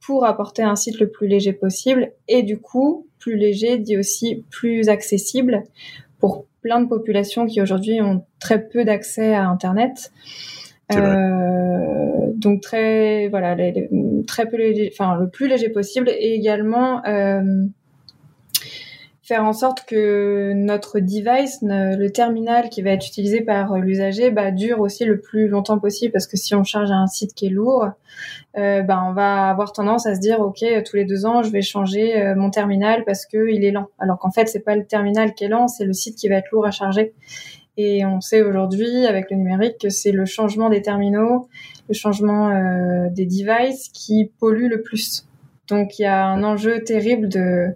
[0.00, 2.12] pour apporter un site le plus léger possible.
[2.28, 5.64] Et du coup, plus léger dit aussi plus accessible
[6.18, 10.12] pour plein de populations qui aujourd'hui ont très peu d'accès à Internet.
[10.92, 13.88] Euh, donc très voilà les,
[14.26, 17.42] très peu léger, enfin le plus léger possible et également euh,
[19.30, 24.50] faire en sorte que notre device, le terminal qui va être utilisé par l'usager, bah,
[24.50, 27.50] dure aussi le plus longtemps possible parce que si on charge un site qui est
[27.50, 27.86] lourd,
[28.58, 31.52] euh, bah, on va avoir tendance à se dire ok tous les deux ans je
[31.52, 33.86] vais changer euh, mon terminal parce que il est lent.
[34.00, 36.34] Alors qu'en fait c'est pas le terminal qui est lent, c'est le site qui va
[36.34, 37.12] être lourd à charger.
[37.76, 41.48] Et on sait aujourd'hui, avec le numérique, que c'est le changement des terminaux,
[41.88, 45.24] le changement euh, des devices qui pollue le plus.
[45.70, 47.74] Donc il y a un enjeu terrible de,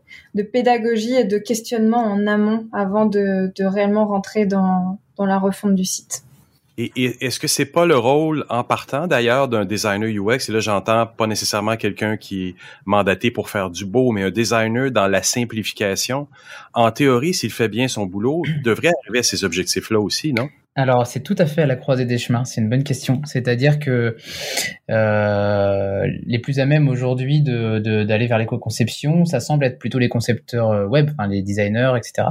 [0.53, 6.25] pédagogie et de questionnement en amont avant de, réellement rentrer dans, la refonte du site.
[6.77, 6.91] Et,
[7.25, 11.07] est-ce que c'est pas le rôle en partant d'ailleurs d'un designer UX Et là, j'entends
[11.07, 12.55] pas nécessairement quelqu'un qui est
[12.85, 16.27] mandaté pour faire du beau, mais un designer dans la simplification.
[16.73, 20.49] En théorie, s'il fait bien son boulot, devrait arriver à ces objectifs-là aussi, non?
[20.77, 22.45] Alors, c'est tout à fait à la croisée des chemins.
[22.45, 23.23] C'est une bonne question.
[23.27, 24.17] C'est-à-dire que
[24.91, 30.73] euh, les plus à même aujourd'hui d'aller vers l'éco-conception, ça semble être plutôt les concepteurs
[30.73, 32.29] euh, web, enfin, les designers, etc.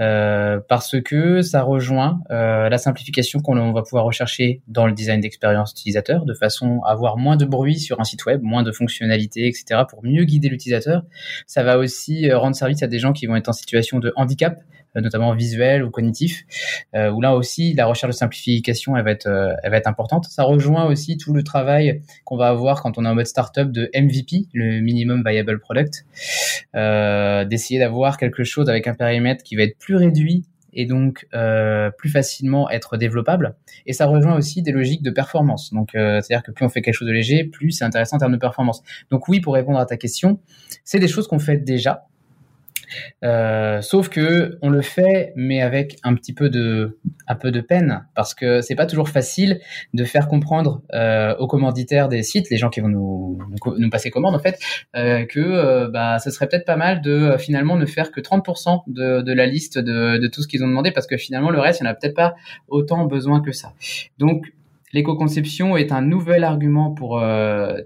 [0.00, 5.70] Euh, parce que ça rejoint la simplification qu'on va pouvoir rechercher dans le design d'expérience
[5.70, 9.46] utilisateur, de façon à avoir moins de bruit sur un site web, moins de fonctionnalités,
[9.46, 9.82] etc.
[9.88, 11.04] pour mieux guider l'utilisateur.
[11.46, 14.60] Ça va aussi rendre service à des gens qui vont être en situation de handicap
[15.00, 16.44] notamment visuel ou cognitif,
[16.94, 20.26] euh, où là aussi la recherche de simplification elle va être euh, va être importante.
[20.26, 23.70] Ça rejoint aussi tout le travail qu'on va avoir quand on est en mode startup
[23.70, 26.04] de MVP, le minimum viable product,
[26.74, 31.26] euh, d'essayer d'avoir quelque chose avec un périmètre qui va être plus réduit et donc
[31.34, 33.56] euh, plus facilement être développable.
[33.86, 35.72] Et ça rejoint aussi des logiques de performance.
[35.72, 38.20] Donc, euh, c'est-à-dire que plus on fait quelque chose de léger, plus c'est intéressant en
[38.20, 38.82] termes de performance.
[39.10, 40.40] Donc oui, pour répondre à ta question,
[40.84, 42.06] c'est des choses qu'on fait déjà.
[43.24, 47.60] Euh, sauf que on le fait, mais avec un petit peu de, un peu de
[47.60, 49.60] peine, parce que c'est pas toujours facile
[49.94, 53.38] de faire comprendre euh, aux commanditaires des sites, les gens qui vont nous,
[53.78, 54.58] nous, passer commande en fait,
[54.96, 59.22] euh, que bah, ce serait peut-être pas mal de finalement ne faire que 30% de,
[59.22, 61.80] de la liste de, de tout ce qu'ils ont demandé, parce que finalement le reste,
[61.80, 62.34] il n'y en a peut-être pas
[62.68, 63.72] autant besoin que ça.
[64.18, 64.46] Donc
[64.92, 67.22] l'éco-conception est un nouvel argument pour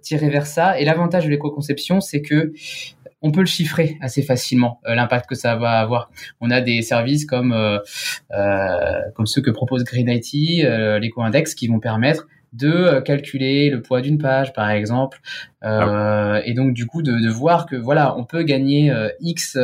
[0.03, 0.79] tirer vers ça.
[0.79, 2.53] Et l'avantage de l'éco-conception, c'est que
[3.23, 6.11] on peut le chiffrer assez facilement euh, l'impact que ça va avoir.
[6.41, 7.79] On a des services comme euh,
[8.33, 13.81] euh comme ceux que propose Green IT, euh, l'éco-index, qui vont permettre de calculer le
[13.81, 15.21] poids d'une page, par exemple,
[15.63, 19.57] ah et donc du coup de, de, voir que voilà, on peut gagner x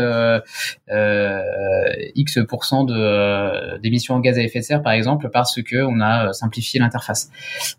[2.14, 6.32] x de d'émissions en gaz à effet de serre, par exemple, parce que on a
[6.32, 7.28] simplifié l'interface.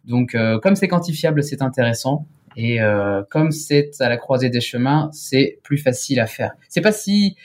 [0.06, 2.28] Donc, comme c'est quantifiable, c'est intéressant.
[2.56, 6.52] Et euh, comme c'est à la croisée des chemins, c'est plus facile à faire.
[6.68, 7.36] C'est pas si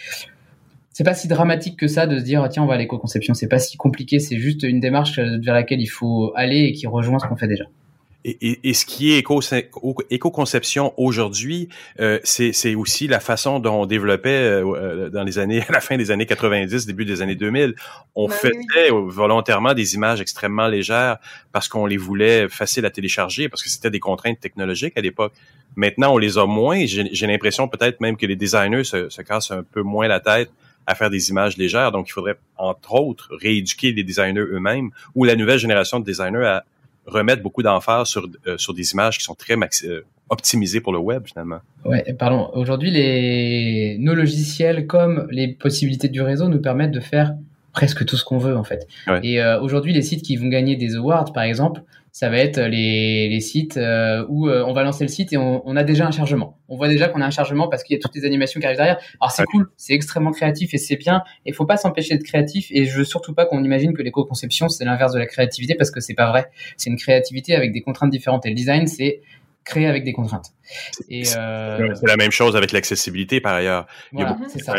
[0.92, 3.34] c'est pas si dramatique que ça de se dire tiens on va à l'éco-conception.
[3.34, 4.18] C'est pas si compliqué.
[4.18, 7.48] C'est juste une démarche vers laquelle il faut aller et qui rejoint ce qu'on fait
[7.48, 7.64] déjà.
[8.26, 11.68] Et, et, ce qui est éco-conception aujourd'hui,
[12.00, 15.80] euh, c'est aussi la façon dont on développait euh, euh, dans les années, à la
[15.80, 17.74] fin des années 90, début des années 2000.
[18.14, 21.18] On bah faisait volontairement des images extrêmement légères
[21.52, 25.34] parce qu'on les voulait faciles à télécharger, parce que c'était des contraintes technologiques à l'époque.
[25.76, 26.86] Maintenant, on les a moins.
[26.86, 30.50] J'ai l'impression peut-être même que les designers se, se cassent un peu moins la tête
[30.86, 31.92] à faire des images légères.
[31.92, 36.46] Donc, il faudrait, entre autres, rééduquer les designers eux-mêmes ou la nouvelle génération de designers
[36.46, 36.64] à,
[37.06, 40.98] remettre beaucoup d'emphase sur, euh, sur des images qui sont très euh, optimisées pour le
[40.98, 41.60] web finalement.
[41.84, 42.50] Ouais, pardon.
[42.54, 47.34] Aujourd'hui, les nos logiciels comme les possibilités du réseau nous permettent de faire
[47.72, 48.86] presque tout ce qu'on veut en fait.
[49.22, 51.82] Et euh, aujourd'hui, les sites qui vont gagner des awards, par exemple,
[52.14, 55.36] ça va être les, les sites euh, où euh, on va lancer le site et
[55.36, 56.60] on, on, a déjà un chargement.
[56.68, 58.66] On voit déjà qu'on a un chargement parce qu'il y a toutes les animations qui
[58.66, 59.00] arrivent derrière.
[59.20, 61.24] Alors c'est cool, c'est extrêmement créatif et c'est bien.
[61.44, 64.68] Il faut pas s'empêcher d'être créatif et je veux surtout pas qu'on imagine que l'éco-conception
[64.68, 66.52] c'est l'inverse de la créativité parce que c'est pas vrai.
[66.76, 69.20] C'est une créativité avec des contraintes différentes et le design c'est
[69.64, 70.52] créer avec des contraintes.
[71.10, 71.94] Euh...
[71.96, 73.88] C'est la même chose avec l'accessibilité par ailleurs.
[74.12, 74.74] Voilà, Il ça.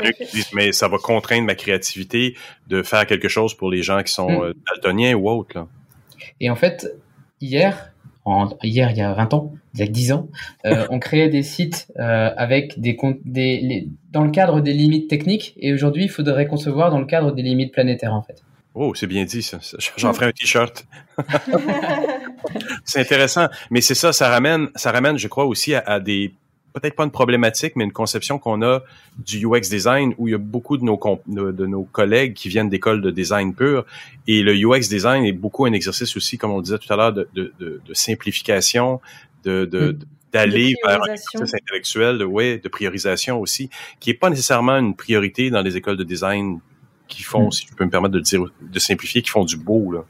[0.53, 2.38] mais ça va contraindre ma créativité
[2.68, 4.44] de faire quelque chose pour les gens qui sont mm.
[4.44, 5.57] euh, daltoniens ou autres.
[5.57, 5.68] Là.
[6.40, 6.88] Et en fait,
[7.41, 7.91] hier,
[8.64, 10.30] hier il y a 20 ans, il y a 10 ans,
[10.66, 15.53] euh, on créait des sites euh, avec des, des dans le cadre des limites techniques
[15.57, 18.44] et aujourd'hui il faudrait concevoir dans le cadre des limites planétaires en fait.
[18.78, 19.60] Oh, c'est bien dit ça.
[19.95, 20.86] J'en ferai un t-shirt.
[22.84, 26.34] c'est intéressant, mais c'est ça, ça ramène, ça ramène, je crois aussi à des
[26.76, 28.84] peut-être pas une problématique, mais une conception qu'on a
[29.18, 32.69] du UX design où il y a beaucoup de nos, de, nos collègues qui viennent
[32.69, 33.85] d'écoles de design pur.
[34.27, 36.95] Et le UX design est beaucoup un exercice aussi, comme on le disait tout à
[36.95, 39.02] l'heure, de, de, de, simplification,
[39.43, 39.97] de, de
[40.34, 43.69] d'aller vers un processus intellectuel, de, ouais, de priorisation aussi,
[44.02, 46.60] qui est pas nécessairement une priorité dans les écoles de design
[47.07, 47.52] qui font, mm.
[47.52, 50.03] si je peux me permettre de le dire, de simplifier, qui font du beau, là.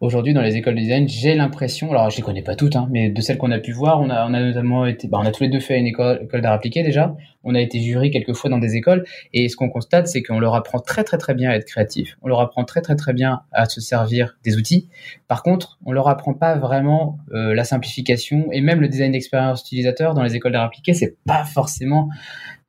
[0.00, 2.88] Aujourd'hui, dans les écoles de design, j'ai l'impression, alors je les connais pas toutes, hein,
[2.90, 5.26] mais de celles qu'on a pu voir, on a, on a notamment été, bah, on
[5.26, 7.16] a tous les deux fait une école, école d'art appliqué déjà.
[7.44, 10.40] On a été jury quelques fois dans des écoles, et ce qu'on constate, c'est qu'on
[10.40, 12.16] leur apprend très très très bien à être créatif.
[12.22, 14.88] On leur apprend très très très bien à se servir des outils.
[15.28, 19.62] Par contre, on leur apprend pas vraiment euh, la simplification et même le design d'expérience
[19.62, 22.08] utilisateur dans les écoles d'art appliqué, c'est pas forcément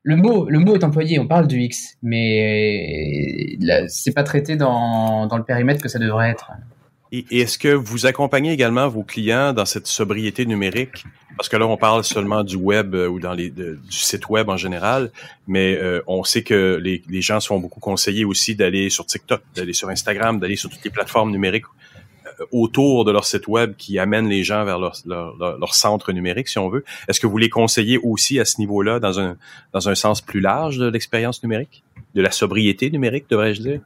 [0.07, 3.57] le mot, le mot est employé, on parle du X, mais
[3.89, 6.49] c'est pas traité dans, dans le périmètre que ça devrait être.
[7.11, 11.05] Et, est-ce que vous accompagnez également vos clients dans cette sobriété numérique?
[11.37, 14.49] Parce que là, on parle seulement du web euh, ou dans les, du site web
[14.49, 15.11] en général,
[15.47, 19.73] mais euh, on sait que les, gens sont beaucoup conseillés aussi d'aller sur TikTok, d'aller
[19.73, 21.65] sur Instagram, d'aller sur toutes les plateformes numériques
[22.25, 26.11] euh, autour de leur site web qui amènent les gens vers leur, leur, leur, centre
[26.11, 26.83] numérique, si on veut.
[27.07, 29.37] Est-ce que vous les conseillez aussi à ce niveau-là, dans un,
[29.73, 31.83] dans un sens plus large de l'expérience numérique?
[32.17, 33.81] De la sobriété numérique, devrais-je dire?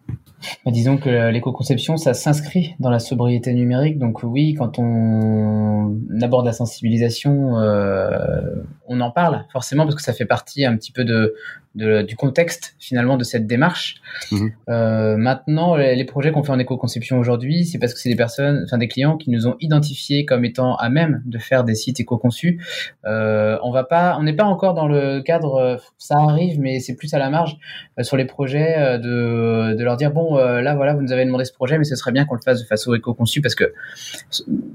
[0.66, 4.00] Bah, disons que l'éco-conception, ça s'inscrit dans la sobriété numérique.
[4.00, 8.56] Donc oui, quand on aborde la sensibilisation, euh,
[8.88, 11.36] on en parle forcément parce que ça fait partie un petit peu de,
[11.76, 14.02] de, du contexte finalement de cette démarche.
[14.32, 14.52] Mhm.
[14.70, 18.64] Euh, maintenant, les, projets qu'on fait en éco-conception aujourd'hui, c'est parce que c'est des personnes,
[18.66, 22.00] enfin des clients qui nous ont identifiés comme étant à même de faire des sites
[22.00, 22.62] éco-conçus.
[23.06, 26.96] Euh, on va pas, on n'est pas encore dans le cadre, ça arrive, mais c'est
[26.96, 27.58] plus à la marge
[28.00, 31.12] euh, sur les projets euh, de, de leur dire bon euh, là voilà vous nous
[31.12, 33.56] avez demandé ce projet, mais ce serait bien qu'on le fasse de façon éco-conçue parce
[33.56, 33.74] que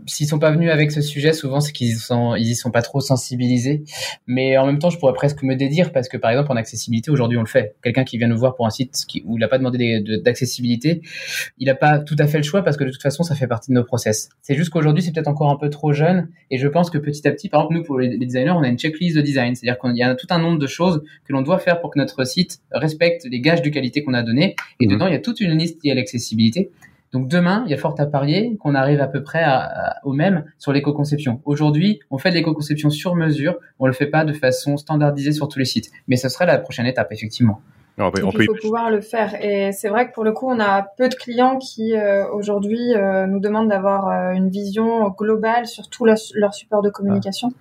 [0.06, 2.82] s'ils sont pas venus avec ce sujet, souvent c'est qu'ils sont ils y sont pas
[2.82, 3.84] trop sensibilisés.
[4.26, 7.10] Mais en même temps, je pourrais presque me dédire parce que par exemple en accessibilité
[7.10, 7.76] aujourd'hui on le fait.
[7.82, 11.02] Quelqu'un qui vient nous voir pour un site qui, où il n'a pas demandé d'accessibilité,
[11.58, 13.46] il n'a pas tout à fait le choix parce que de toute façon ça fait
[13.46, 14.28] partie de nos process.
[14.42, 17.26] C'est juste qu'aujourd'hui c'est peut-être encore un peu trop jeune et je pense que petit
[17.26, 19.78] à petit, par exemple nous pour les, designers, on a une checklist de design, c'est-à-dire
[19.78, 22.24] qu'il y a tout un nombre de choses que l'on doit faire pour que notre
[22.24, 24.90] site respecte les gages de qualité qu'on a donnés et mmh.
[24.90, 26.70] dedans il y a toute une liste liée à l'accessibilité.
[27.12, 29.44] Donc demain, il y a fort à parier qu'on arrive à peu près
[30.04, 31.40] au même sur l'éco-conception.
[31.44, 35.48] Aujourd'hui, on fait de l'éco-conception sur mesure, on le fait pas de façon standardisée sur
[35.48, 35.90] tous les sites.
[36.08, 37.60] Mais ce serait la prochaine étape, effectivement.
[37.98, 39.42] On il faut pouvoir le faire.
[39.42, 42.94] Et c'est vrai que pour le coup, on a peu de clients qui euh, aujourd'hui
[42.94, 46.18] euh, nous demandent d'avoir euh, une vision globale sur tout leur,
[46.52, 47.52] support de communication.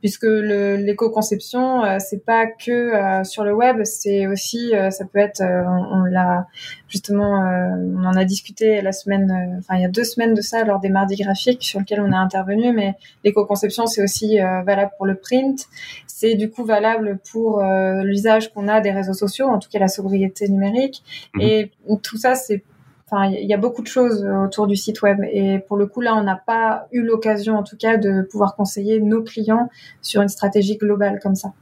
[0.00, 5.18] Puisque l'éco-conception, euh, c'est pas que euh, sur le web, c'est aussi, euh, ça peut
[5.18, 6.46] être, on, l'a
[6.88, 10.64] justement, on en a discuté la semaine, enfin il y a deux semaines de ça
[10.64, 12.94] lors des mardis graphiques sur lesquels on est intervenu, mais
[13.24, 15.66] l'éco-conception c'est aussi valable pour le print,
[16.06, 19.88] c'est du coup valable pour l'usage qu'on a des réseaux sociaux, en tout cas la
[19.88, 21.02] sobriété numérique,
[21.34, 21.40] mmh.
[21.42, 21.72] et
[22.02, 22.62] tout ça c'est
[23.10, 26.02] Enfin, il y a beaucoup de choses autour du site web et pour le coup
[26.02, 29.70] là, on n'a pas eu l'occasion, en tout cas, de pouvoir conseiller nos clients
[30.02, 31.52] sur une stratégie globale comme ça.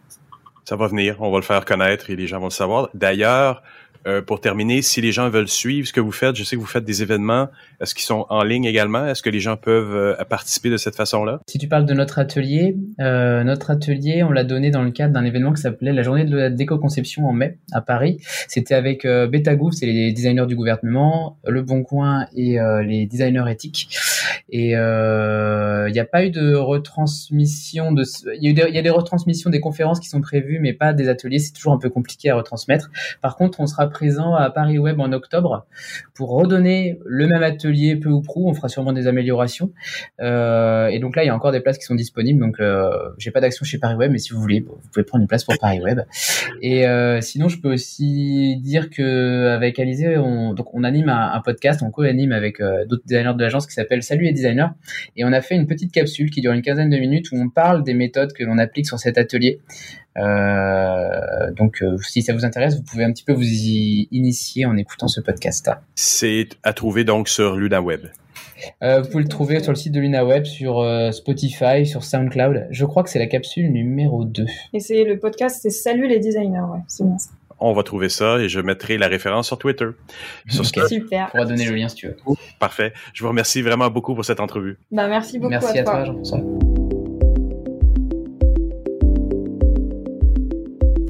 [0.64, 2.88] Ça va venir, on va le faire connaître et les gens vont le savoir.
[2.94, 3.62] D'ailleurs,
[4.06, 6.60] euh, pour terminer, si les gens veulent suivre ce que vous faites, je sais que
[6.60, 7.48] vous faites des événements.
[7.80, 9.06] Est-ce qu'ils sont en ligne également?
[9.06, 11.40] Est-ce que les gens peuvent euh, participer de cette façon-là?
[11.48, 15.12] Si tu parles de notre atelier, euh, notre atelier, on l'a donné dans le cadre
[15.12, 18.18] d'un événement qui s'appelait la journée de la déco-conception en mai à Paris.
[18.48, 23.50] C'était avec euh, Betagouv, c'est les designers du gouvernement, Le Bon Coin et les designers
[23.50, 23.88] éthiques.
[24.48, 28.04] Et il n'y a pas eu de retransmission de...
[28.40, 31.38] Il y, y, a des retransmissions des conférences qui sont prévues, mais pas des ateliers.
[31.38, 32.90] C'est toujours un peu compliqué à retransmettre.
[33.20, 35.66] Par contre, on sera présent à Paris Web en octobre
[36.14, 38.48] pour redonner le même atelier peu ou prou.
[38.48, 39.70] On fera sûrement des améliorations.
[40.20, 42.40] Euh, et donc là, il y a encore des places qui sont disponibles.
[42.40, 45.22] Donc, euh, j'ai pas d'action chez Paris Web, mais si vous voulez, vous pouvez prendre
[45.22, 46.00] une place pour Paris Web.
[46.62, 51.40] Et euh, sinon, je peux aussi dire que avec Alizé, on, donc on anime un,
[51.40, 54.68] podcast, on co-anime avec euh, d'autres designers de l'agence qui s'appelle Salut les designers.
[55.14, 57.50] Et on a fait une petite capsule qui dure une quinzaine de minutes où on
[57.50, 59.60] parle des méthodes que l'on applique sur cet atelier.
[60.16, 64.64] Euh, donc, euh, si ça vous intéresse, vous pouvez un petit peu vous y initier
[64.64, 65.70] en écoutant ce podcast.
[65.96, 68.06] C'est à trouver donc sur LunaWeb.
[68.82, 72.68] Euh, vous pouvez le trouver sur le site de LunaWeb, sur euh, Spotify, sur SoundCloud.
[72.70, 74.46] Je crois que c'est la capsule numéro 2.
[74.72, 77.28] Et c'est le podcast, c'est Salut les designers, ouais, c'est bien ça.
[77.58, 79.86] On va trouver ça et je mettrai la référence sur Twitter.
[80.48, 81.26] Sur Super.
[81.28, 82.16] On pourra donner le lien si tu veux.
[82.58, 82.92] Parfait.
[83.14, 84.78] Je vous remercie vraiment beaucoup pour cette entrevue.
[84.90, 86.65] Bah, merci beaucoup merci à, toi, à toi Jean-François.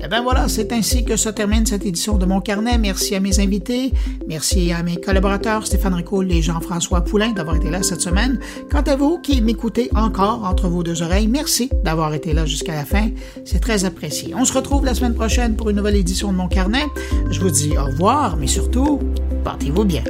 [0.06, 2.78] Eh bien voilà, c'est ainsi que se termine cette édition de Mon Carnet.
[2.78, 3.92] Merci à mes invités,
[4.28, 8.38] merci à mes collaborateurs Stéphane Ricoul et Jean-François Poulain d'avoir été là cette semaine.
[8.70, 12.76] Quant à vous qui m'écoutez encore entre vos deux oreilles, merci d'avoir été là jusqu'à
[12.76, 13.08] la fin.
[13.44, 14.32] C'est très apprécié.
[14.36, 16.86] On se retrouve la semaine prochaine pour une nouvelle édition de Mon Carnet.
[17.32, 19.00] Je vous dis au revoir, mais surtout,
[19.42, 20.04] portez-vous bien.